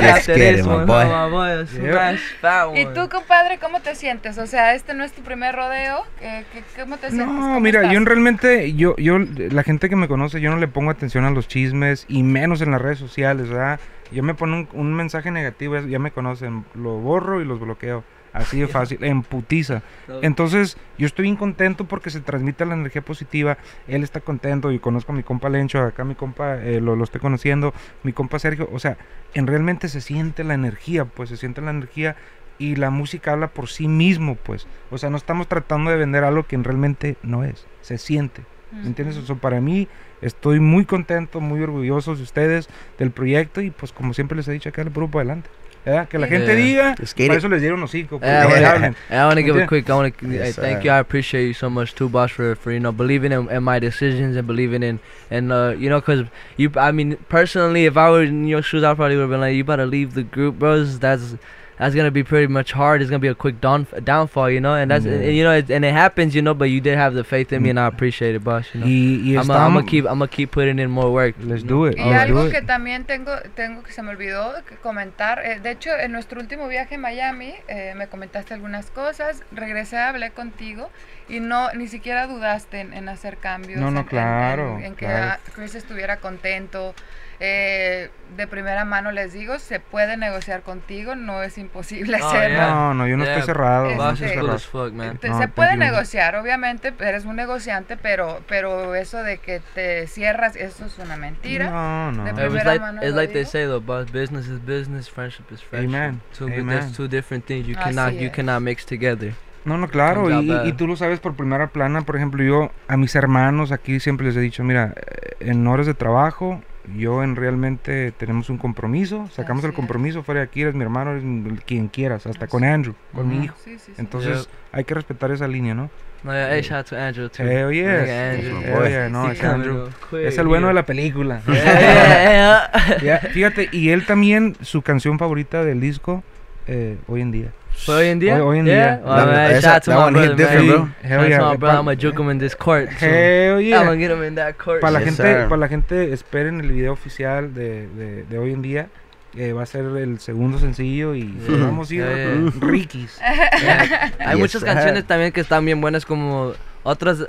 let's 0.00 0.26
get 0.26 0.58
it, 0.58 0.64
my 0.64 0.84
boy. 0.84 1.04
one. 1.06 2.80
Y 2.80 2.86
tú, 2.94 3.08
compadre, 3.08 3.58
¿cómo 3.58 3.80
te 3.80 3.94
sientes? 3.94 4.38
O 4.38 4.46
sea, 4.46 4.74
este 4.74 4.94
no 4.94 5.04
es 5.04 5.12
tu 5.12 5.22
primer 5.22 5.54
rodeo, 5.54 6.06
¿qué- 6.20 6.44
qué- 6.52 6.62
¿cómo 6.82 6.96
te 6.96 7.08
sientes? 7.10 7.26
No, 7.26 7.40
¿Cómo 7.40 7.60
mira, 7.60 7.80
estás? 7.80 7.92
yo 7.92 7.98
en 7.98 8.06
realmente, 8.06 8.74
yo, 8.74 8.94
yo, 8.96 9.18
la 9.18 9.62
gente 9.62 9.88
que 9.88 9.96
me 9.96 10.08
conoce, 10.08 10.40
yo 10.40 10.50
no 10.50 10.56
le 10.58 10.68
pongo 10.68 10.90
atención 10.90 11.24
a 11.24 11.30
los 11.30 11.48
chismes 11.48 12.04
y 12.08 12.22
menos 12.22 12.60
en 12.62 12.70
las 12.70 12.80
redes 12.82 12.98
sociales, 12.98 13.48
¿verdad? 13.48 13.80
Yo 14.10 14.22
me 14.22 14.34
pongo 14.34 14.56
un, 14.56 14.68
un 14.72 14.94
mensaje 14.94 15.30
negativo, 15.30 15.76
es- 15.76 15.86
ya 15.88 15.98
me 15.98 16.10
conocen, 16.10 16.64
lo 16.74 16.98
borro 16.98 17.40
y 17.40 17.44
los 17.44 17.58
bloqueo. 17.60 18.04
Así 18.34 18.60
de 18.60 18.66
fácil, 18.96 19.04
en 19.04 19.22
putiza. 19.22 19.82
Entonces, 20.22 20.78
yo 20.96 21.04
estoy 21.06 21.24
bien 21.24 21.36
contento 21.36 21.84
porque 21.84 22.08
se 22.08 22.20
transmite 22.20 22.64
la 22.64 22.72
energía 22.72 23.02
positiva. 23.02 23.58
Él 23.86 24.02
está 24.02 24.20
contento 24.20 24.72
y 24.72 24.78
conozco 24.78 25.12
a 25.12 25.14
mi 25.14 25.22
compa 25.22 25.50
Lencho, 25.50 25.80
acá 25.82 26.02
mi 26.04 26.14
compa 26.14 26.56
eh, 26.56 26.80
lo, 26.80 26.96
lo 26.96 27.04
estoy 27.04 27.20
conociendo, 27.20 27.74
mi 28.04 28.14
compa 28.14 28.38
Sergio. 28.38 28.70
O 28.72 28.78
sea, 28.78 28.96
en 29.34 29.46
realmente 29.46 29.88
se 29.88 30.00
siente 30.00 30.44
la 30.44 30.54
energía, 30.54 31.04
pues 31.04 31.28
se 31.28 31.36
siente 31.36 31.60
la 31.60 31.72
energía 31.72 32.16
y 32.62 32.76
la 32.76 32.90
música 32.90 33.32
habla 33.32 33.48
por 33.48 33.68
sí 33.68 33.88
mismo, 33.88 34.36
pues. 34.36 34.66
O 34.90 34.98
sea, 34.98 35.10
no 35.10 35.16
estamos 35.16 35.48
tratando 35.48 35.90
de 35.90 35.96
vender 35.96 36.24
algo 36.24 36.44
que 36.46 36.56
realmente 36.56 37.16
no 37.22 37.44
es, 37.44 37.66
se 37.80 37.98
siente. 37.98 38.42
¿Me 38.72 38.86
entiendes? 38.86 39.16
O 39.18 39.26
sea, 39.26 39.36
para 39.36 39.60
mí 39.60 39.86
estoy 40.22 40.58
muy 40.60 40.84
contento, 40.86 41.40
muy 41.40 41.62
orgulloso 41.62 42.14
de 42.16 42.22
ustedes, 42.22 42.68
del 42.98 43.10
proyecto 43.10 43.60
y 43.60 43.70
pues 43.70 43.92
como 43.92 44.14
siempre 44.14 44.36
les 44.36 44.48
he 44.48 44.52
dicho 44.52 44.68
acá, 44.70 44.80
el 44.82 44.90
grupo 44.90 45.18
adelante. 45.18 45.50
¿verdad? 45.84 46.06
Que 46.06 46.16
la 46.16 46.28
gente 46.28 46.46
Yeah. 46.56 46.94
diga, 46.94 46.94
para 47.26 47.34
eso 47.38 47.48
les 47.48 47.60
dieron 47.60 47.82
hocico. 47.82 48.20
pues, 48.20 48.30
Yeah, 48.30 48.44
I 48.44 48.46
que 48.46 48.54
wanna- 48.54 48.70
hablen. 48.70 48.96
I 49.10 49.14
want 49.16 49.34
to 49.34 49.42
give 49.42 49.56
a 49.56 49.58
Yeah. 49.58 49.66
quick. 49.66 49.88
I 49.88 49.92
want 49.92 50.16
to 50.16 50.26
Yes, 50.28 50.54
thank 50.54 50.76
sir. 50.78 50.82
you. 50.84 50.90
I 50.92 50.98
appreciate 51.00 51.48
you 51.48 51.54
so 51.54 51.68
much 51.68 51.92
too, 51.96 52.08
boss, 52.08 52.30
for, 52.30 52.54
for 52.56 52.72
you 52.72 52.78
know 52.78 52.92
believing 52.92 53.32
in, 53.32 53.50
in 53.50 53.64
my 53.64 53.80
decisions 53.80 54.36
and 54.36 54.46
believing 54.46 54.84
in 54.84 55.00
and 55.28 55.50
uh, 55.52 55.74
you 55.76 55.88
know 55.90 55.98
because 56.00 56.26
you. 56.56 56.70
I 56.76 56.92
mean 56.92 57.18
personally, 57.28 57.86
if 57.86 57.96
I 57.96 58.08
were 58.10 58.22
in 58.22 58.46
your 58.46 58.62
shoes, 58.62 58.84
I 58.84 58.94
probably 58.94 59.16
would 59.16 59.22
have 59.22 59.30
been 59.30 59.40
like, 59.40 59.56
you 59.56 59.64
better 59.64 59.84
leave 59.84 60.14
the 60.14 60.22
group, 60.22 60.56
bros. 60.60 61.00
That's 61.00 61.34
that's 61.82 61.94
gonna 61.94 62.10
be 62.10 62.22
pretty 62.24 62.46
much 62.46 62.72
hard. 62.72 63.02
It's 63.02 63.10
gonna 63.10 63.18
be 63.18 63.28
a 63.28 63.34
quick 63.34 63.60
down 63.60 63.86
downfall, 64.04 64.48
you 64.50 64.60
know. 64.60 64.74
And 64.74 64.90
that's 64.90 65.04
Yeah. 65.04 65.14
and, 65.26 65.34
you 65.36 65.44
know, 65.44 65.52
it, 65.52 65.70
and 65.70 65.84
it 65.84 65.92
happens, 65.92 66.34
you 66.34 66.42
know. 66.42 66.54
But 66.54 66.70
you 66.70 66.80
did 66.80 66.96
have 66.96 67.14
the 67.14 67.24
faith 67.24 67.52
in 67.52 67.62
me, 67.62 67.70
and 67.70 67.78
I 67.80 67.86
appreciate 67.86 68.34
it, 68.34 68.42
boss. 68.44 68.66
You 68.74 68.80
know. 68.80 68.86
Y, 68.86 69.34
y 69.34 69.36
I'm 69.36 69.46
gonna 69.48 69.84
keep 69.84 70.04
I'm 70.06 70.18
gonna 70.20 70.28
keep 70.28 70.50
putting 70.52 70.78
in 70.78 70.90
more 70.90 71.10
work. 71.10 71.34
Let's 71.40 71.64
do 71.64 71.86
it. 71.86 71.96
Y 71.98 72.04
Let's 72.04 72.22
algo 72.30 72.42
do 72.42 72.46
it. 72.48 72.52
que 72.52 72.62
también 72.62 73.04
tengo, 73.04 73.32
tengo 73.54 73.82
que 73.82 73.92
se 73.92 74.02
me 74.02 74.10
olvidó 74.10 74.54
comentar, 74.82 75.40
eh, 75.44 75.60
de 75.60 75.70
hecho 75.72 75.90
en 75.98 76.12
nuestro 76.12 76.40
último 76.40 76.68
viaje 76.68 76.94
a 76.94 76.98
Miami 76.98 77.54
eh, 77.68 77.94
me 77.96 78.06
comentaste 78.06 78.54
algunas 78.54 78.90
cosas, 78.90 79.42
regresé, 79.52 79.98
hablé 79.98 80.30
contigo 80.30 80.90
y 81.28 81.40
no 81.40 81.72
ni 81.74 81.88
siquiera 81.88 82.26
dudaste 82.26 82.80
en, 82.80 82.92
en 82.94 83.08
hacer 83.08 83.36
cambios, 83.38 83.80
No, 83.80 83.90
no, 83.90 84.00
en- 84.00 84.04
en- 84.04 84.08
claro, 84.08 84.78
en, 84.78 84.84
en 84.84 84.94
que 84.94 85.06
claro. 85.06 85.32
ah, 85.34 85.50
Chris 85.54 85.74
estuviera 85.74 86.18
contento. 86.18 86.94
Eh, 87.44 88.08
de 88.36 88.46
primera 88.46 88.84
mano 88.84 89.10
les 89.10 89.32
digo, 89.32 89.58
se 89.58 89.80
puede 89.80 90.16
negociar 90.16 90.62
contigo, 90.62 91.16
no 91.16 91.42
es 91.42 91.58
imposible 91.58 92.16
Oh, 92.22 92.26
hacerlo. 92.28 92.56
yeah. 92.56 92.68
No, 92.70 92.94
no, 92.94 93.06
yo 93.08 93.16
no 93.16 93.24
Yeah, 93.24 93.32
estoy 93.34 93.46
cerrado. 93.46 93.86
Este, 93.86 94.36
no 94.36 94.54
estoy 94.54 94.58
fuck, 94.60 94.92
man. 94.92 95.18
Te- 95.18 95.28
No, 95.28 95.38
se 95.38 95.48
puede 95.48 95.76
negociar, 95.76 96.36
obviamente, 96.36 96.94
eres 97.00 97.24
un 97.24 97.34
negociante, 97.34 97.96
pero 97.96 98.40
pero 98.48 98.94
eso 98.94 99.24
de 99.24 99.38
que 99.38 99.60
te 99.74 100.06
cierras, 100.06 100.54
eso 100.54 100.86
es 100.86 100.96
una 101.00 101.16
mentira. 101.16 101.68
No, 101.68 102.12
no. 102.12 102.24
De 102.24 102.32
primera 102.32 102.64
like 102.64 102.80
mano 102.80 103.02
it's 103.02 103.14
like 103.16 103.32
they 103.32 103.44
say 103.44 103.64
though, 103.66 103.80
boss. 103.84 104.06
Business 104.12 104.46
is 104.46 104.60
business, 104.64 105.10
friendship 105.10 105.44
is 105.50 105.60
friendship. 105.62 105.88
Amen. 105.96 106.20
Two, 106.38 106.46
Amen. 106.46 106.68
There's 106.68 106.96
two 106.96 107.08
different 107.08 107.44
things 107.44 107.66
you 107.66 107.74
Así 107.74 107.84
cannot 107.86 108.12
you 108.14 108.30
cannot 108.30 108.62
mix 108.62 108.86
together. 108.86 109.34
No, 109.64 109.78
no, 109.78 109.88
claro, 109.88 110.28
y, 110.30 110.50
y 110.68 110.72
tú 110.72 110.86
lo 110.88 110.96
sabes 110.96 111.18
por 111.20 111.34
primera 111.34 111.68
plana, 111.68 112.02
por 112.02 112.16
ejemplo, 112.16 112.42
yo 112.42 112.70
a 112.88 112.96
mis 112.96 113.14
hermanos 113.14 113.70
aquí 113.72 114.00
siempre 114.00 114.26
les 114.26 114.36
he 114.36 114.40
dicho, 114.40 114.64
mira, 114.64 114.92
en 115.38 115.64
horas 115.68 115.86
de 115.86 115.94
trabajo, 115.94 116.60
yo 116.96 117.22
en 117.22 117.36
realmente 117.36 118.12
tenemos 118.12 118.50
un 118.50 118.58
compromiso, 118.58 119.28
sacamos 119.30 119.60
Así 119.60 119.66
el 119.66 119.72
es. 119.72 119.76
compromiso, 119.76 120.22
fuera 120.22 120.40
de 120.40 120.44
aquí 120.46 120.62
eres 120.62 120.74
mi 120.74 120.82
hermano, 120.82 121.12
eres 121.12 121.22
mi- 121.22 121.56
quien 121.58 121.88
quieras, 121.88 122.26
hasta 122.26 122.44
Así 122.46 122.50
con 122.50 122.64
Andrew, 122.64 122.94
con 123.14 123.28
mi 123.28 123.44
hijo. 123.44 123.54
Sí, 123.62 123.72
sí, 123.78 123.84
sí. 123.86 123.92
Entonces 123.98 124.48
hay 124.72 124.84
que 124.84 124.94
respetar 124.94 125.30
esa 125.30 125.46
línea, 125.46 125.74
¿no? 125.74 125.90
No, 126.24 126.32
yeah, 126.32 126.50
hey, 126.54 126.62
shout 126.62 126.78
out 126.78 126.86
to 126.86 126.96
Andrew 126.96 127.28
too. 127.28 127.42
Hell 127.42 127.72
yes. 127.72 128.08
Andrew. 128.10 128.58
Sí, 128.60 128.64
Hell 128.64 128.88
yeah, 128.88 129.08
no, 129.08 129.26
sí, 129.26 129.32
es. 129.32 129.44
Andrew. 129.44 129.88
Quick, 130.10 130.20
Es 130.20 130.38
el 130.38 130.46
bueno 130.46 130.68
de 130.68 130.74
la 130.74 130.86
película. 130.86 131.42
Yeah, 131.46 131.54
yeah, 131.64 132.70
yeah. 133.00 133.02
Ya, 133.02 133.18
fíjate, 133.30 133.68
y 133.72 133.88
él 133.90 134.06
también, 134.06 134.56
su 134.60 134.82
canción 134.82 135.18
favorita 135.18 135.64
del 135.64 135.80
disco, 135.80 136.22
eh, 136.68 136.96
hoy 137.08 137.22
en 137.22 137.32
día. 137.32 137.48
For 137.74 137.96
hoy 137.96 138.06
en 138.08 138.18
día? 138.20 138.34
Hoy- 138.36 138.40
hoy 138.42 138.58
en 138.60 138.66
yeah? 138.66 138.96
día. 138.96 139.00
Well, 139.04 139.16
That- 139.16 139.26
man, 139.26 139.60
shout 139.60 139.74
out 139.74 139.82
to 139.84 139.90
my 139.90 140.10
brother, 140.12 140.36
different, 140.36 140.66
man. 140.68 140.76
bro. 140.76 140.88
Hell 141.02 141.28
yeah, 141.28 141.38
to 141.38 141.44
my 141.46 141.56
brother. 141.56 141.78
I'm 141.78 141.84
gonna 141.84 141.96
juke 141.96 142.18
him 142.20 142.30
in 142.30 142.38
this 142.38 142.54
court. 142.56 142.88
too. 142.90 143.06
Hell 143.06 143.56
I'm 143.58 143.60
yeah. 143.66 143.84
gonna 143.84 143.96
get 143.96 144.10
him 144.12 144.22
in 144.22 144.34
that 144.36 144.56
court. 144.56 144.80
Para 144.80 144.92
la 144.92 144.98
Yes, 145.00 145.08
gente, 145.16 145.22
sir. 145.22 145.48
para 145.48 145.56
la 145.60 145.68
gente, 145.68 146.12
esperen 146.12 146.60
el 146.60 146.70
video 146.70 146.92
oficial 146.92 147.52
de, 147.54 147.88
de, 147.88 148.22
de 148.24 148.38
hoy 148.38 148.52
en 148.52 148.62
día. 148.62 148.88
eh, 149.34 149.54
va 149.54 149.62
a 149.62 149.66
ser 149.66 149.86
el 149.96 150.20
segundo 150.20 150.58
sencillo 150.58 151.14
y 151.14 151.22
Yeah. 151.48 151.56
vamos 151.64 151.90
a 151.90 151.94
ir 151.94 152.00
Yeah, 152.04 152.14
yeah. 152.14 152.52
riquis. 152.60 153.18
Hay 153.22 154.34
Yes, 154.34 154.38
muchas 154.38 154.60
sir. 154.60 154.66
canciones 154.66 155.04
también 155.06 155.32
que 155.32 155.40
están 155.40 155.64
bien 155.64 155.80
buenas 155.80 156.04
como 156.04 156.52
otras 156.82 157.24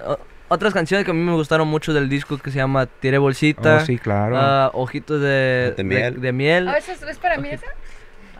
otras 0.50 0.74
canciones 0.74 1.06
que 1.06 1.12
a 1.12 1.14
mí 1.14 1.22
me 1.22 1.32
gustaron 1.32 1.66
mucho 1.68 1.94
del 1.94 2.10
disco 2.10 2.38
que 2.38 2.52
se 2.52 2.58
llama 2.58 2.86
Tire 2.88 3.18
Bolsita. 3.20 3.78
Oh, 3.78 3.86
sí, 3.86 3.98
claro. 3.98 4.36
ah, 4.38 4.70
Ojitos 4.74 5.22
de, 5.22 5.74
De 5.78 5.84
miel. 5.86 6.20
de 6.22 6.32
miel. 6.34 6.68
Ah, 6.68 6.78
¿eso 6.78 6.92
es, 6.92 7.02
es 7.04 7.18
para 7.18 7.38
mí 7.38 7.50
esa? 7.50 7.66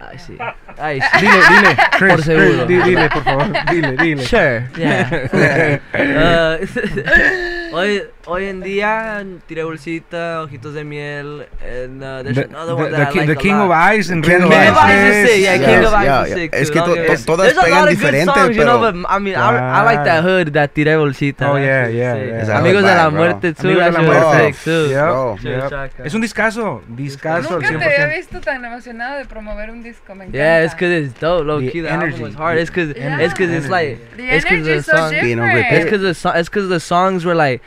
Ay, 0.10 0.20
sí. 0.20 0.38
Ay, 0.78 1.00
sí. 1.02 1.08
dile, 1.20 1.34
dile, 1.50 1.78
Chris, 1.98 2.14
Por 2.14 2.24
seguro. 2.24 2.66
Chris, 2.66 2.68
di- 2.68 2.90
dile, 2.90 3.10
por 3.10 3.24
favor, 3.24 3.48
dile, 3.72 3.92
dile. 3.98 4.26
Sure, 4.26 4.68
yeah. 4.78 5.10
Ah, 5.94 6.58
hoy, 7.74 8.04
hoy 8.26 8.46
en 8.46 8.62
día, 8.62 9.24
Tire 9.48 9.64
Bolsita, 9.64 10.42
Ojitos 10.42 10.74
de 10.74 10.84
miel, 10.84 11.48
and 11.62 12.04
uh, 12.04 12.24
there's 12.24 12.36
The, 12.36 12.44
another 12.46 12.68
the- 12.68 12.76
one 12.76 12.92
the 12.92 12.98
that 12.98 13.08
I 13.10 13.12
ki- 13.12 13.20
like 13.20 13.28
the 13.28 13.34
a 13.34 13.36
King 13.36 13.58
lot. 13.58 13.66
of 13.66 13.72
Ice, 13.72 14.08
King 14.10 14.20
of 14.20 14.26
King 14.26 14.44
of 14.44 14.52
Ice 14.52 15.30
is 15.34 15.40
yeah, 15.42 15.52
es- 15.54 15.66
King 15.66 15.86
of 15.86 15.94
Ice 15.94 16.02
is 16.02 16.06
yeah. 16.06 16.26
sick 16.36 16.54
Es 16.54 16.72
que 16.72 16.80
to- 16.82 17.26
todas 17.26 17.46
There's 17.48 17.58
a 17.58 17.62
pegan 17.62 17.72
lot 17.80 17.84
of 17.84 17.90
good 17.90 17.98
diferente, 17.98 18.34
songs, 18.34 18.56
you 18.56 18.64
know, 18.64 18.80
pero- 18.80 18.92
but 19.02 19.06
I 19.10 19.20
mean, 19.20 19.36
I, 19.36 19.80
I 19.80 19.84
like 19.84 20.04
that 20.06 20.24
hood, 20.24 20.54
that 20.54 20.74
Tire 20.74 20.98
Bolsita. 20.98 21.52
Oh, 21.52 21.58
yeah, 21.58 21.88
yeah, 21.90 22.58
Amigos 22.58 22.84
de 22.84 22.96
la 22.96 23.10
muerte 23.10 23.54
too, 23.54 23.68
Amigos 23.68 23.86
de 23.86 23.92
la 23.92 24.02
muerte. 24.02 24.56
too. 24.64 26.04
Es 26.04 26.14
un 26.14 26.22
discazo, 26.22 26.82
discazo 26.88 27.54
Nunca 27.60 27.68
te 27.70 27.76
había 27.86 28.08
100%. 28.08 28.16
visto 28.18 28.42
tan 28.42 28.64
emocionado 28.64 29.18
de 29.18 29.26
promover 29.26 29.70
un 29.72 29.84
disco, 29.84 30.14
me 30.16 30.26
encanta. 30.26 30.38
Yeah, 30.38 30.64
it's 30.64 30.74
cause 30.76 30.92
it's 30.92 31.20
dope, 31.20 31.46
low 31.46 31.60
The 31.60 31.72
key. 31.72 31.82
The 31.82 31.90
album 31.90 32.08
energy. 32.10 32.24
was 32.24 32.36
hard. 32.36 32.58
It's 32.60 32.70
cause 32.72 32.94
Yeah. 32.96 33.20
it's 33.22 33.70
like 33.70 33.98
The 34.16 34.36
it's 34.36 34.46
cause 34.46 34.54
energy 34.54 34.70
the 34.72 34.76
is 34.78 34.86
so 34.86 34.96
song. 34.98 35.12
Being 35.22 35.40
on 35.40 35.46
different. 35.48 35.72
repeat. 35.72 35.82
It's 35.82 35.90
cause 35.90 36.02
the 36.02 36.14
so- 36.14 36.32
it's 36.32 36.50
cause 36.50 36.70
the 36.70 36.80
songs 36.80 37.26
were 37.26 37.36
like, 37.36 37.62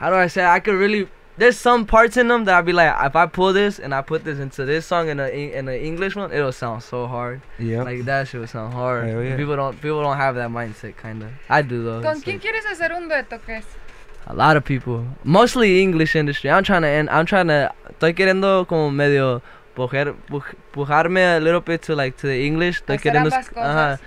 how 0.00 0.08
do 0.10 0.16
I 0.16 0.26
say? 0.28 0.44
I 0.44 0.58
could 0.60 0.74
really. 0.74 1.08
There's 1.36 1.56
some 1.56 1.86
parts 1.86 2.16
in 2.18 2.28
them 2.28 2.44
that 2.46 2.54
I'd 2.58 2.66
be 2.66 2.72
like, 2.72 2.92
if 3.06 3.16
I 3.16 3.24
pull 3.26 3.52
this 3.54 3.78
and 3.78 3.94
I 3.94 4.02
put 4.02 4.24
this 4.24 4.38
into 4.38 4.64
this 4.66 4.84
song 4.84 5.08
in 5.08 5.20
a 5.20 5.28
in 5.28 5.68
an 5.68 5.74
English 5.74 6.16
one, 6.16 6.32
it'll 6.32 6.52
sound 6.52 6.82
so 6.82 7.06
hard. 7.06 7.40
Yeah. 7.58 7.82
Like 7.82 8.04
that 8.04 8.28
shit 8.28 8.40
would 8.40 8.50
sound 8.50 8.74
hard. 8.74 9.08
Hell 9.08 9.22
yeah. 9.22 9.36
People 9.36 9.56
don't 9.56 9.76
people 9.80 10.02
don't 10.02 10.16
have 10.18 10.34
that 10.34 10.50
mindset, 10.50 10.96
kinda. 11.00 11.30
I 11.48 11.62
do 11.62 11.84
though. 11.84 12.02
¿Con 12.02 12.20
quién 12.20 12.36
like- 12.36 12.42
quieres 12.42 12.64
hacer 12.66 12.92
un 12.92 13.08
dueto, 13.08 13.38
Chris? 13.40 13.64
a 14.26 14.34
lot 14.34 14.56
of 14.56 14.64
people, 14.64 15.06
mostly 15.24 15.80
English 15.80 16.14
industry. 16.14 16.50
I'm 16.50 16.62
trying 16.62 16.82
to, 16.82 16.88
and 16.88 17.08
I'm 17.10 17.24
trying 17.26 17.48
to. 17.48 17.72
Estoy 17.88 18.12
queriendo 18.14 18.66
como 18.68 18.90
medio 18.90 19.40
pujar, 19.88 20.14
puj- 20.28 20.54
pujarme 20.72 21.24
a 21.24 21.40
little 21.40 21.60
bit 21.60 21.80
to 21.86 21.94
like 21.94 22.16
to 22.20 22.26
the 22.26 22.44
English. 22.46 22.76
Estoy 22.78 22.96
Hacer 22.96 23.02
queriendo, 23.12 23.28
ambas 23.34 23.48
cosas, 23.48 23.68
ajá, 23.68 24.00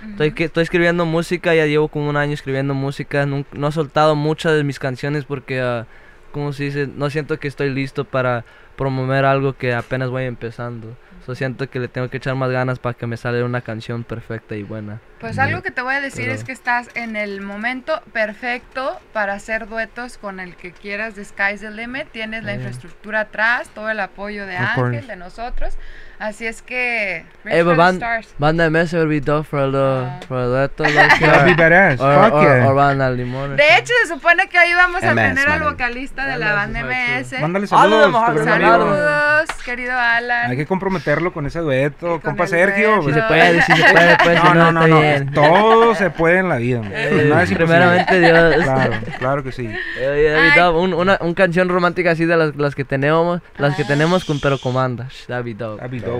estoy 0.44 0.62
escribiendo 0.62 1.04
música. 1.06 1.54
Ya 1.54 1.66
llevo 1.66 1.88
como 1.88 2.08
un 2.08 2.16
año 2.16 2.32
escribiendo 2.34 2.74
música. 2.74 3.26
nun- 3.26 3.46
No, 3.52 3.68
he 3.68 3.72
soltado 3.72 4.14
muchas 4.14 4.52
de 4.56 4.64
mis 4.64 4.78
canciones 4.78 5.24
porque, 5.24 5.60
ah, 5.60 5.86
como 6.32 6.52
se 6.52 6.64
dice, 6.64 6.88
no 6.94 7.10
siento 7.10 7.38
que 7.38 7.48
estoy 7.48 7.70
listo 7.70 8.04
para 8.04 8.44
promover 8.76 9.24
algo 9.24 9.52
que 9.52 9.72
apenas 9.74 10.10
voy 10.10 10.24
empezando. 10.24 10.96
So 11.24 11.34
siento 11.34 11.68
que 11.70 11.78
le 11.80 11.88
tengo 11.88 12.10
que 12.10 12.18
echar 12.18 12.34
más 12.34 12.50
ganas 12.50 12.78
para 12.78 12.94
que 12.94 13.06
me 13.06 13.16
salga 13.16 13.44
una 13.44 13.62
canción 13.62 14.04
perfecta 14.04 14.56
y 14.56 14.62
buena. 14.62 15.00
Pues 15.20 15.38
algo 15.38 15.62
que 15.62 15.70
te 15.70 15.80
voy 15.80 15.94
a 15.94 16.00
decir 16.02 16.24
Pero- 16.24 16.34
es 16.34 16.44
que 16.44 16.52
estás 16.52 16.90
en 16.94 17.16
el 17.16 17.40
momento 17.40 18.02
perfecto 18.12 19.00
para 19.14 19.32
hacer 19.32 19.66
duetos 19.68 20.18
con 20.18 20.38
el 20.38 20.54
que 20.54 20.72
quieras 20.72 21.14
de 21.14 21.24
Sky's 21.24 21.60
the 21.60 21.70
Limit. 21.70 22.08
Tienes 22.10 22.44
la 22.44 22.52
Yeah. 22.52 22.56
infraestructura 22.60 23.20
atrás, 23.20 23.68
todo 23.74 23.88
el 23.90 24.00
apoyo 24.00 24.44
de 24.46 24.56
Ángel, 24.58 25.06
de 25.06 25.16
nosotros. 25.16 25.78
Así 26.24 26.46
es 26.46 26.62
que... 26.62 27.22
Hey, 27.44 27.62
but 27.62 27.74
stars. 27.96 28.28
Banda 28.38 28.70
MS 28.70 28.94
would 28.94 29.10
be 29.10 29.20
dope 29.20 29.46
for 29.46 29.58
a 29.58 29.66
little, 29.66 30.06
Ah. 30.06 30.20
for 30.26 30.38
a 30.38 30.46
dueto, 30.46 30.84
like, 30.84 31.20
That'd 31.20 31.44
be 31.44 31.52
uh, 31.52 31.56
badass. 31.56 32.00
or, 32.00 32.14
Fuck 32.24 32.32
or, 32.32 32.42
yeah. 32.44 32.66
or 32.66 32.74
Banda 32.74 33.10
Limón. 33.10 33.56
De 33.56 33.76
hecho, 33.76 33.92
se 34.02 34.08
supone 34.14 34.48
que 34.48 34.58
hoy 34.58 34.72
vamos 34.72 35.02
a 35.04 35.12
MS, 35.12 35.34
tener 35.34 35.48
al 35.50 35.62
vocalista 35.64 36.24
de 36.26 36.32
MS 36.36 36.40
la 36.40 36.52
banda 36.54 36.80
MS. 36.82 37.40
Mándale 37.42 37.66
saludos. 37.66 38.10
saludos. 38.12 38.44
Saludos, 38.46 39.48
querido 39.66 39.92
Alan. 39.92 40.50
Hay 40.50 40.56
que 40.56 40.64
comprometerlo 40.66 41.34
con 41.34 41.44
ese 41.44 41.58
dueto, 41.58 42.06
con 42.12 42.20
compa 42.20 42.46
Sergio. 42.46 43.02
dueto. 43.02 43.08
Si 43.08 43.12
se 43.14 43.22
puede, 43.26 43.62
si 43.62 43.72
se 43.76 43.84
puede, 43.92 44.16
pues, 44.24 44.40
si 44.40 44.46
No, 44.46 44.54
no, 44.54 44.72
no, 44.72 44.80
no, 44.80 44.86
no. 44.88 45.00
bien. 45.02 45.30
Todo 45.34 45.94
se 45.94 46.08
puede 46.08 46.38
en 46.38 46.48
la 46.48 46.56
vida. 46.56 46.80
Eh, 46.90 47.26
Nada 47.28 47.42
es 47.42 47.52
primeramente 47.52 48.18
Dios. 48.18 48.64
Claro, 48.64 48.92
claro 49.18 49.44
que 49.44 49.52
sí. 49.52 49.68
Eh, 49.98 50.52
David, 50.56 50.74
un- 50.78 50.94
una, 50.94 51.18
un 51.20 51.34
canción 51.34 51.68
romántica 51.68 52.12
así 52.12 52.24
de 52.24 52.36
las, 52.38 52.56
las 52.56 52.74
que 52.74 52.84
tenemos, 52.84 53.42
las 53.58 53.76
que 53.76 53.84
tenemos 53.84 54.24
con 54.24 54.40
pero 54.40 54.56
con 54.58 54.72
banda. 54.72 55.08
Sh, 55.10 55.26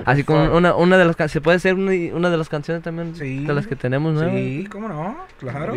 Así 0.05 0.23
con 0.23 0.45
Fuck. 0.47 0.55
una, 0.55 0.75
una 0.75 0.97
de 0.97 1.05
las 1.05 1.15
can- 1.15 1.29
se 1.29 1.41
puede 1.41 1.59
ser 1.59 1.75
una, 1.75 1.91
una 2.15 2.29
de 2.29 2.37
las 2.37 2.49
canciones 2.49 2.83
también 2.83 3.15
Sí. 3.15 3.45
de 3.45 3.53
las 3.53 3.67
que 3.67 3.75
tenemos, 3.75 4.13
¿no? 4.13 4.29
Sí, 4.29 4.67
cómo 4.71 4.87
no, 4.87 5.17
claro. 5.39 5.73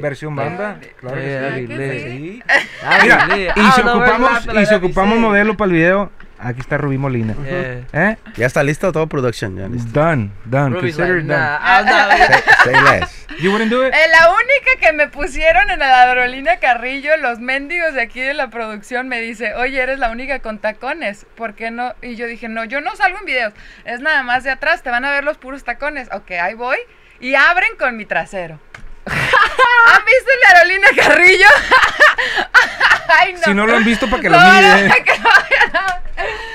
Versión 0.00 0.34
banda, 0.36 0.78
claro 1.00 1.16
que 1.16 1.22
Yeah, 1.26 1.54
sí. 1.54 1.66
be 1.66 1.76
¿Verdad 1.76 1.92
que 1.94 2.08
lit. 2.10 2.32
Sí. 2.32 2.42
That'd 2.82 3.02
Mira, 3.02 3.26
be 3.26 3.36
lit. 3.36 3.50
y 3.56 3.70
si 3.72 3.80
ocupamos, 3.80 4.30
y 4.62 4.66
si 4.66 4.74
ocupamos 4.74 5.18
modelo 5.18 5.56
para 5.56 5.66
el 5.70 5.72
video, 5.76 6.10
aquí 6.42 6.60
está 6.60 6.76
Rubí 6.78 6.98
Molina. 6.98 7.34
Yeah. 7.42 8.10
¿Eh? 8.10 8.16
Ya 8.36 8.46
está 8.46 8.62
listo 8.62 8.92
todo 8.92 9.06
production, 9.06 9.56
ya 9.56 9.68
listo. 9.68 9.90
Done, 9.98 10.30
done, 10.44 10.74
Ruby's 10.74 10.96
consider 10.96 11.22
like, 11.22 11.26
it 11.26 11.28
done. 11.28 11.38
nah, 11.40 11.82
not- 11.82 12.18
Say, 12.64 12.72
say 12.72 12.82
less. 12.82 13.26
You 13.40 13.50
wouldn't 13.50 13.70
do 13.70 13.86
it? 13.86 13.94
Eh, 13.94 14.08
la 14.10 14.30
única 14.30 14.80
que 14.80 14.92
me 14.92 15.08
pusieron 15.08 15.70
en 15.70 15.78
la 15.78 16.02
aerolínea 16.02 16.58
Carrillo, 16.60 17.16
los 17.16 17.38
mendigos 17.40 17.94
de 17.94 18.02
aquí 18.02 18.20
de 18.20 18.34
la 18.34 18.48
producción, 18.50 19.08
me 19.08 19.20
dice, 19.20 19.54
oye, 19.54 19.80
eres 19.80 19.98
la 19.98 20.10
única 20.10 20.40
con 20.40 20.58
tacones, 20.58 21.26
¿por 21.36 21.54
qué 21.54 21.70
no? 21.70 21.94
Y 22.02 22.16
yo 22.16 22.26
dije, 22.26 22.48
no, 22.48 22.64
yo 22.64 22.80
no 22.80 22.94
salgo 22.96 23.18
en 23.18 23.24
videos, 23.24 23.52
es 23.84 24.00
nada 24.00 24.22
más 24.22 24.44
de 24.44 24.50
atrás, 24.50 24.82
te 24.82 24.90
van 24.90 25.04
a 25.04 25.10
ver 25.10 25.24
los 25.24 25.38
puros 25.38 25.64
tacones. 25.64 26.08
Ok, 26.12 26.32
ahí 26.32 26.54
voy. 26.54 26.76
y 27.20 27.34
abren 27.34 27.76
con 27.78 27.96
mi 27.96 28.04
trasero. 28.04 28.58
¿Han 29.06 30.04
visto 30.04 30.30
el 30.30 30.40
de 30.40 30.46
Carolina 30.48 30.88
Carrillo? 30.96 31.46
Ay, 33.08 33.34
Si 33.44 33.54
no 33.54 33.66
lo 33.66 33.76
han 33.76 33.84
visto, 33.84 34.08
para 34.08 34.22
que 34.22 34.30
lo 34.30 34.38
no, 34.38 34.52
miren. 34.52 34.90
que 35.04 35.18
no 35.18 35.30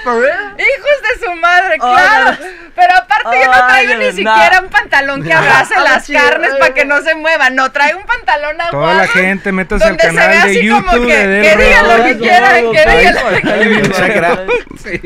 Hijos 0.08 1.20
de 1.20 1.26
su 1.26 1.36
madre, 1.36 1.78
Oh, 1.80 1.92
claro. 1.94 2.38
Pero 2.76 2.94
aparte 2.94 3.40
yo 3.42 3.46
no 3.48 3.54
Ay, 3.54 3.86
traigo 3.88 3.96
ni 4.04 4.12
siquiera 4.12 4.62
un 4.62 4.70
pantalón 4.70 5.24
que 5.24 5.34
abrace 5.34 5.74
las 5.84 6.06
chido. 6.06 6.20
carnes 6.22 6.52
para 6.60 6.74
que 6.74 6.86
no 6.86 7.02
se 7.02 7.16
muevan. 7.16 7.56
No, 7.56 7.72
traigo 7.72 8.00
un 8.00 8.06
pantalón 8.06 8.62
aguado. 8.62 8.72
Toda 8.86 8.94
la 8.94 9.08
gente, 9.08 9.52
métanse 9.52 9.84
al 9.86 9.98
donde 9.98 10.04
se 10.04 10.10
ve 10.12 10.16
canal 10.16 10.32
de 10.32 10.38
así 10.60 10.70
como 10.70 10.92
YouTube 10.92 11.08
que, 11.08 11.18
de 11.18 11.28
Del 11.28 11.44
que 11.58 11.64
digan 11.66 11.88
lo 11.88 12.04
que 12.04 12.18
quieran, 12.18 12.72
que 12.72 12.98
digan 12.98 13.16
lo 13.16 13.30
que 13.32 13.42
quieran. 13.42 13.92
Check 13.92 14.16
it 14.16 14.24
out. 14.24 14.40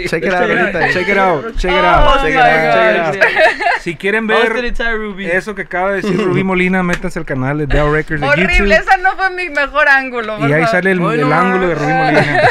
Check 0.10 0.24
it 0.24 0.34
out 0.34 0.42
ahorita. 0.50 0.90
Check 0.94 1.08
it 1.08 1.18
out, 1.18 1.56
check 1.58 1.72
it 1.72 1.78
Oh 1.78 1.86
out. 1.86 2.22
check 2.22 2.34
it 2.34 2.38
out, 2.38 3.14
check 3.14 3.16
it 3.16 3.24
out. 3.24 3.82
Si 3.82 3.96
quieren 3.96 4.28
ver 4.28 4.66
eso 5.34 5.56
que 5.56 5.62
acaba 5.64 5.92
de 5.92 6.02
decir 6.02 6.18
Rubí 6.22 6.44
Molina, 6.44 6.84
métanse 6.84 7.18
al 7.18 7.26
canal 7.26 7.58
de 7.58 7.66
Dell 7.68 7.92
Records 7.92 8.22
de 8.22 8.28
Horrible, 8.28 8.76
esa 8.76 8.98
no 8.98 9.16
fue 9.16 9.30
mi 9.32 9.50
mejor 9.50 9.88
ángulo. 9.88 10.48
Y 10.48 10.54
ahí 10.54 10.68
sale 10.68 10.92
el, 10.92 11.00
el 11.32 11.40
ángulo 11.40 11.68
de 11.68 11.76
Rubí 11.76 11.94
Molina. 11.94 12.42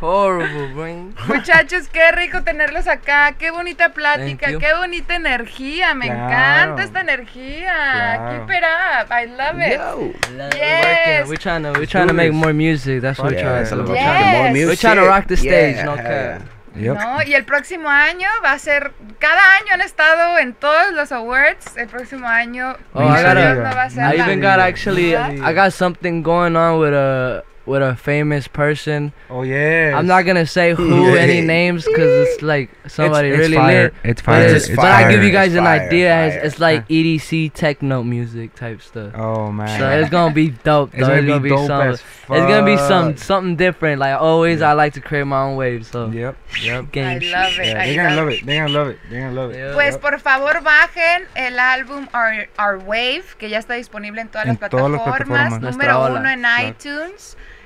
Horrible, 0.00 0.74
brain. 0.74 1.14
Muchachos, 1.28 1.88
qué 1.90 2.12
rico 2.12 2.42
tenerlos 2.42 2.86
acá, 2.88 3.32
qué 3.38 3.50
bonita 3.50 3.90
plática, 3.90 4.48
qué 4.58 4.74
bonita 4.76 5.14
energía, 5.14 5.94
me 5.94 6.06
Claro. 6.06 6.24
encanta 6.24 6.82
esta 6.82 7.00
energía. 7.00 7.72
Claro. 8.16 8.46
Keep 8.46 8.56
it 8.56 8.64
up, 8.64 9.10
I 9.10 9.26
love 9.26 9.60
it. 9.60 9.78
Yo. 9.78 10.12
Yes. 10.58 11.28
We're 11.28 11.38
trying 11.38 11.62
to 11.62 11.72
we're 11.78 11.86
trying 11.86 12.08
to 12.08 12.12
make 12.14 12.32
more 12.32 12.52
music. 12.52 13.00
That's 13.00 13.18
what 13.18 13.32
we're 13.32 13.40
trying 13.40 13.64
to 13.64 13.94
Yes. 13.94 14.52
more 14.52 14.66
We're 14.66 14.76
trying 14.76 14.96
to 14.98 15.06
rock 15.06 15.26
the 15.26 15.36
stage, 15.36 15.76
Yeah, 15.76 15.84
no 15.84 15.96
cap. 15.96 16.42
Yep. 16.76 16.96
No, 16.98 17.22
y 17.22 17.34
el 17.34 17.44
próximo 17.44 17.88
año 17.88 18.28
va 18.44 18.50
a 18.52 18.58
ser, 18.58 18.90
cada 19.20 19.40
año 19.58 19.74
han 19.74 19.80
estado 19.80 20.38
en 20.38 20.54
todos 20.54 20.92
los 20.92 21.12
awards, 21.12 21.76
el 21.76 21.86
próximo 21.86 22.26
año 22.26 22.76
Oh, 22.94 23.00
I 23.02 23.22
gotta- 23.22 23.54
no 23.54 23.62
va 23.76 23.82
a 23.84 23.90
ser 23.90 24.12
I 24.12 24.18
la- 24.18 24.24
even 24.26 24.40
got 24.40 24.58
actually? 24.58 25.14
I 25.14 25.52
got 25.54 25.70
something 25.72 26.22
going 26.24 26.56
on 26.56 26.80
with 26.80 26.92
a 26.92 27.44
with 27.66 27.82
a 27.82 27.96
famous 27.96 28.46
person. 28.48 29.12
Oh, 29.30 29.42
yeah. 29.42 29.92
I'm 29.96 30.06
not 30.06 30.22
gonna 30.26 30.46
say 30.46 30.74
who 30.74 31.12
Yeah. 31.14 31.20
any 31.20 31.40
names 31.40 31.84
because 31.84 32.28
it's 32.28 32.42
like 32.54 32.70
somebody 32.86 33.28
it's 33.28 33.38
really 33.38 33.56
fire. 33.56 33.82
lit. 33.84 33.94
It's 34.04 34.20
fire. 34.20 34.40
But, 34.40 34.46
fire. 34.48 34.56
it's- 34.56 34.66
It's 34.68 34.76
but 34.76 34.84
I 34.84 35.10
give 35.10 35.22
you 35.22 35.32
fire. 35.32 35.46
guys 35.46 35.54
an 35.54 35.64
fire, 35.64 35.80
idea. 35.80 36.26
It's, 36.26 36.34
fire. 36.36 36.44
it's 36.46 36.58
like 36.60 36.88
EDC 36.88 37.52
techno 37.54 38.02
music 38.02 38.54
type 38.54 38.82
stuff. 38.82 39.12
Oh, 39.14 39.50
man. 39.50 39.78
So 39.78 39.88
it's 39.90 40.10
gonna 40.10 40.34
be 40.34 40.50
dope. 40.50 40.90
It's 40.94 41.00
though. 41.00 41.06
gonna 41.08 41.16
It's 41.18 41.24
be 41.24 41.28
gonna 41.28 41.40
be 41.42 41.48
dope 41.50 41.66
some. 41.66 41.80
as 41.88 42.00
It's 42.00 42.28
gonna 42.28 42.64
be 42.66 42.76
some 42.76 43.16
something 43.16 43.56
different. 43.56 43.98
Like 44.00 44.20
always, 44.20 44.60
I 44.62 44.72
like 44.72 44.92
to 44.94 45.00
create 45.00 45.24
my 45.24 45.42
own 45.42 45.56
waves. 45.56 45.88
So 45.88 46.08
Yep, 46.10 46.36
yep. 46.62 46.92
game 46.92 47.06
I 47.06 47.18
shit. 47.18 47.32
love 47.32 47.52
it. 47.58 47.66
Yeah, 47.66 47.84
they're 47.86 47.96
gonna 47.96 48.16
love 48.16 48.24
love 48.26 48.28
it. 48.32 48.46
They're 48.46 48.60
gonna 48.66 48.72
love 48.78 48.88
it. 48.88 48.98
They're 49.10 49.20
gonna 49.20 49.34
love 49.40 49.50
it. 49.52 49.56
Yeah. 49.56 49.74
Pues 49.74 49.96
por 49.98 50.18
favor 50.20 50.60
bajen 50.62 51.24
el 51.34 51.58
álbum 51.58 52.08
Our, 52.14 52.48
Our 52.58 52.78
Wave, 52.78 53.24
que 53.38 53.48
ya 53.48 53.58
está 53.58 53.74
disponible 53.74 54.20
en 54.20 54.28
todas, 54.28 54.46
En 54.46 54.58
las, 54.60 54.70
todas 54.70 54.90
las 54.90 55.00
plataformas, 55.02 55.58
plataformas. 55.58 55.72
Número 55.76 56.04
uno 56.06 56.28
en 56.30 56.40
claro. 56.40 56.64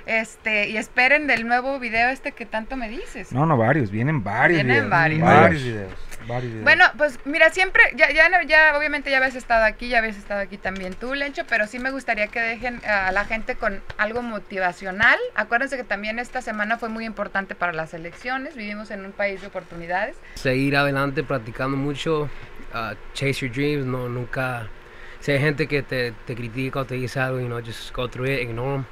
Este, 0.08 0.70
y 0.70 0.78
esperen 0.78 1.26
del 1.26 1.46
nuevo 1.46 1.78
video 1.78 2.08
este 2.08 2.32
que 2.32 2.46
tanto 2.46 2.76
me 2.76 2.88
dices. 2.88 3.30
No, 3.30 3.44
no, 3.44 3.58
varios. 3.58 3.90
Vienen 3.90 4.24
varios 4.24 4.64
Vienen 4.64 4.76
videos. 4.76 4.90
varios. 4.90 5.20
Varios 5.20 5.62
videos. 5.62 5.92
Varios 6.26 6.52
videos. 6.52 6.64
Bueno, 6.64 6.84
pues 6.96 7.20
mira, 7.26 7.50
siempre, 7.50 7.82
ya, 7.94 8.10
ya 8.10 8.74
obviamente 8.74 9.10
ya 9.10 9.18
habías 9.18 9.34
estado 9.34 9.66
aquí, 9.66 9.90
ya 9.90 9.98
habías 9.98 10.16
estado 10.16 10.40
aquí 10.40 10.56
también 10.56 10.94
tú, 10.94 11.14
Lencho, 11.14 11.42
pero 11.46 11.66
sí 11.66 11.78
me 11.78 11.90
gustaría 11.90 12.28
que 12.28 12.40
dejen 12.40 12.80
a 12.86 13.12
la 13.12 13.26
gente 13.26 13.56
con 13.56 13.82
algo 13.98 14.22
motivacional. 14.22 15.18
Acuérdense 15.34 15.76
que 15.76 15.84
también 15.84 16.18
esta 16.18 16.40
semana 16.40 16.78
fue 16.78 16.88
muy 16.88 17.04
importante 17.04 17.54
para 17.54 17.74
las 17.74 17.92
elecciones, 17.92 18.56
vivimos 18.56 18.90
en 18.90 19.04
un 19.04 19.12
país 19.12 19.42
de 19.42 19.48
oportunidades. 19.48 20.16
seguir 20.36 20.74
adelante 20.76 21.22
practicando 21.22 21.76
mucho, 21.76 22.30
uh, 22.72 22.94
chase 23.12 23.46
your 23.46 23.50
dreams, 23.50 23.84
no 23.84 24.08
nunca 24.08 24.68
si 25.20 25.32
hay 25.32 25.40
gente 25.40 25.66
que 25.66 25.82
te, 25.82 26.12
te 26.26 26.34
critica 26.34 26.80
o 26.80 26.84
te 26.86 26.94
dice 26.94 27.20
algo, 27.20 27.40
you 27.40 27.46
know, 27.46 27.60
just 27.60 27.92
go 27.94 28.08
through 28.08 28.28
it, 28.30 28.40
ignore 28.40 28.72
them, 28.72 28.84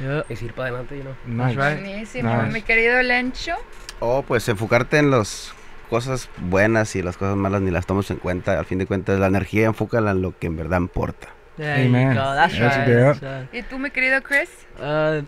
Yeah. 0.00 0.24
y 0.28 0.36
seguir 0.36 0.54
para 0.54 0.68
adelante, 0.68 0.96
you 0.96 1.02
know. 1.02 1.14
Nice. 1.26 1.56
right. 1.56 1.80
Buenísimo, 1.80 2.34
Nice. 2.42 2.52
mi 2.52 2.62
querido 2.62 3.02
Lencho. 3.02 3.54
Oh, 4.00 4.22
pues 4.22 4.48
enfocarte 4.48 4.98
en 4.98 5.10
las 5.10 5.52
cosas 5.90 6.28
buenas 6.38 6.94
y 6.96 7.02
las 7.02 7.16
cosas 7.16 7.36
malas 7.36 7.62
ni 7.62 7.70
las 7.70 7.86
tomas 7.86 8.10
en 8.10 8.18
cuenta. 8.18 8.58
Al 8.58 8.64
fin 8.64 8.78
de 8.78 8.86
cuentas, 8.86 9.18
la 9.18 9.26
energía 9.26 9.66
enfócala 9.66 10.12
en 10.12 10.22
lo 10.22 10.38
que 10.38 10.46
en 10.46 10.56
verdad 10.56 10.78
importa. 10.78 11.28
Amen. 11.58 12.14
go. 12.14 12.20
That's 12.34 12.56
That's 12.56 12.76
right. 12.76 13.20
That's. 13.20 13.52
¿Y 13.52 13.62
tú, 13.62 13.78
mi 13.78 13.90
querido 13.90 14.22
Chris? 14.22 14.48
Uh, 14.78 15.22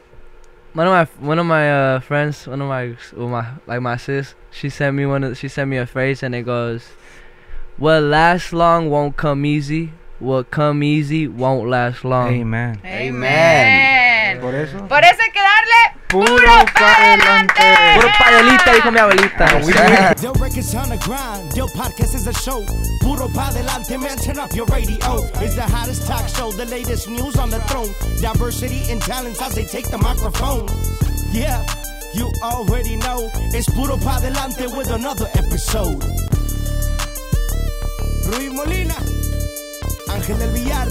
one 0.74 0.86
of 0.86 0.92
my 1.20 1.26
one 1.28 1.40
of 1.40 1.46
my 1.46 1.68
uh, 1.96 2.00
friends, 2.00 2.46
one 2.46 2.62
of 2.62 2.68
my 2.68 2.94
well, 3.16 3.28
my 3.28 3.44
like 3.66 3.80
my 3.80 3.96
sis, 3.96 4.36
she 4.52 4.70
sent 4.70 4.94
me 4.94 5.06
one. 5.06 5.24
Of, 5.24 5.36
she 5.36 5.48
sent 5.48 5.68
me 5.68 5.78
a 5.78 5.86
phrase, 5.86 6.22
and 6.22 6.32
it 6.36 6.44
goes, 6.44 6.84
"What 7.78 8.04
lasts 8.04 8.52
long 8.52 8.88
won't 8.90 9.16
come 9.16 9.44
easy. 9.44 9.90
What 10.20 10.52
come 10.52 10.84
easy 10.84 11.26
won't 11.26 11.68
last 11.68 12.04
long." 12.04 12.28
Amen. 12.28 12.80
Amen. 12.84 13.96
Por 14.40 14.54
eso. 14.54 14.78
Por 14.88 15.04
eso 15.04 15.16
hay 15.22 15.30
que 15.32 15.40
darle 15.40 16.00
Puro 16.08 16.26
puro 16.26 16.46
pa' 16.46 16.64
para 16.72 16.96
adelante. 17.12 17.62
adelante. 17.62 18.00
Puro 18.00 18.08
payolita, 18.18 18.72
dijo 18.74 18.90
mi 18.90 18.98
abuelita. 18.98 19.44
Del 21.54 21.66
podcast 21.76 22.14
is 22.14 22.26
a 22.26 22.32
show. 22.32 22.64
Puro 23.00 23.28
pa 23.28 23.48
adelante, 23.48 23.96
man. 23.98 24.16
Turn 24.18 24.38
up 24.38 24.52
your 24.54 24.66
radio. 24.66 24.98
It's 25.40 25.54
the 25.54 25.62
hottest 25.62 26.06
talk 26.06 26.26
show. 26.28 26.50
The 26.52 26.64
latest 26.66 27.08
news 27.08 27.36
on 27.36 27.50
the 27.50 27.60
throne. 27.68 27.92
Diversity 28.20 28.90
and 28.90 29.00
talents 29.02 29.40
as 29.40 29.54
they 29.54 29.64
take 29.64 29.88
the 29.90 29.98
microphone. 29.98 30.66
Yeah, 31.32 31.62
you 32.14 32.30
already 32.42 32.96
know. 32.96 33.30
It's 33.52 33.68
Puro 33.70 33.96
pa 33.98 34.16
adelante 34.18 34.66
with 34.76 34.90
another 34.90 35.28
episode. 35.34 36.02
Rui 38.26 38.48
Molina, 38.50 38.94
Ángel 40.08 40.38
del 40.38 40.50
Villar. 40.52 40.88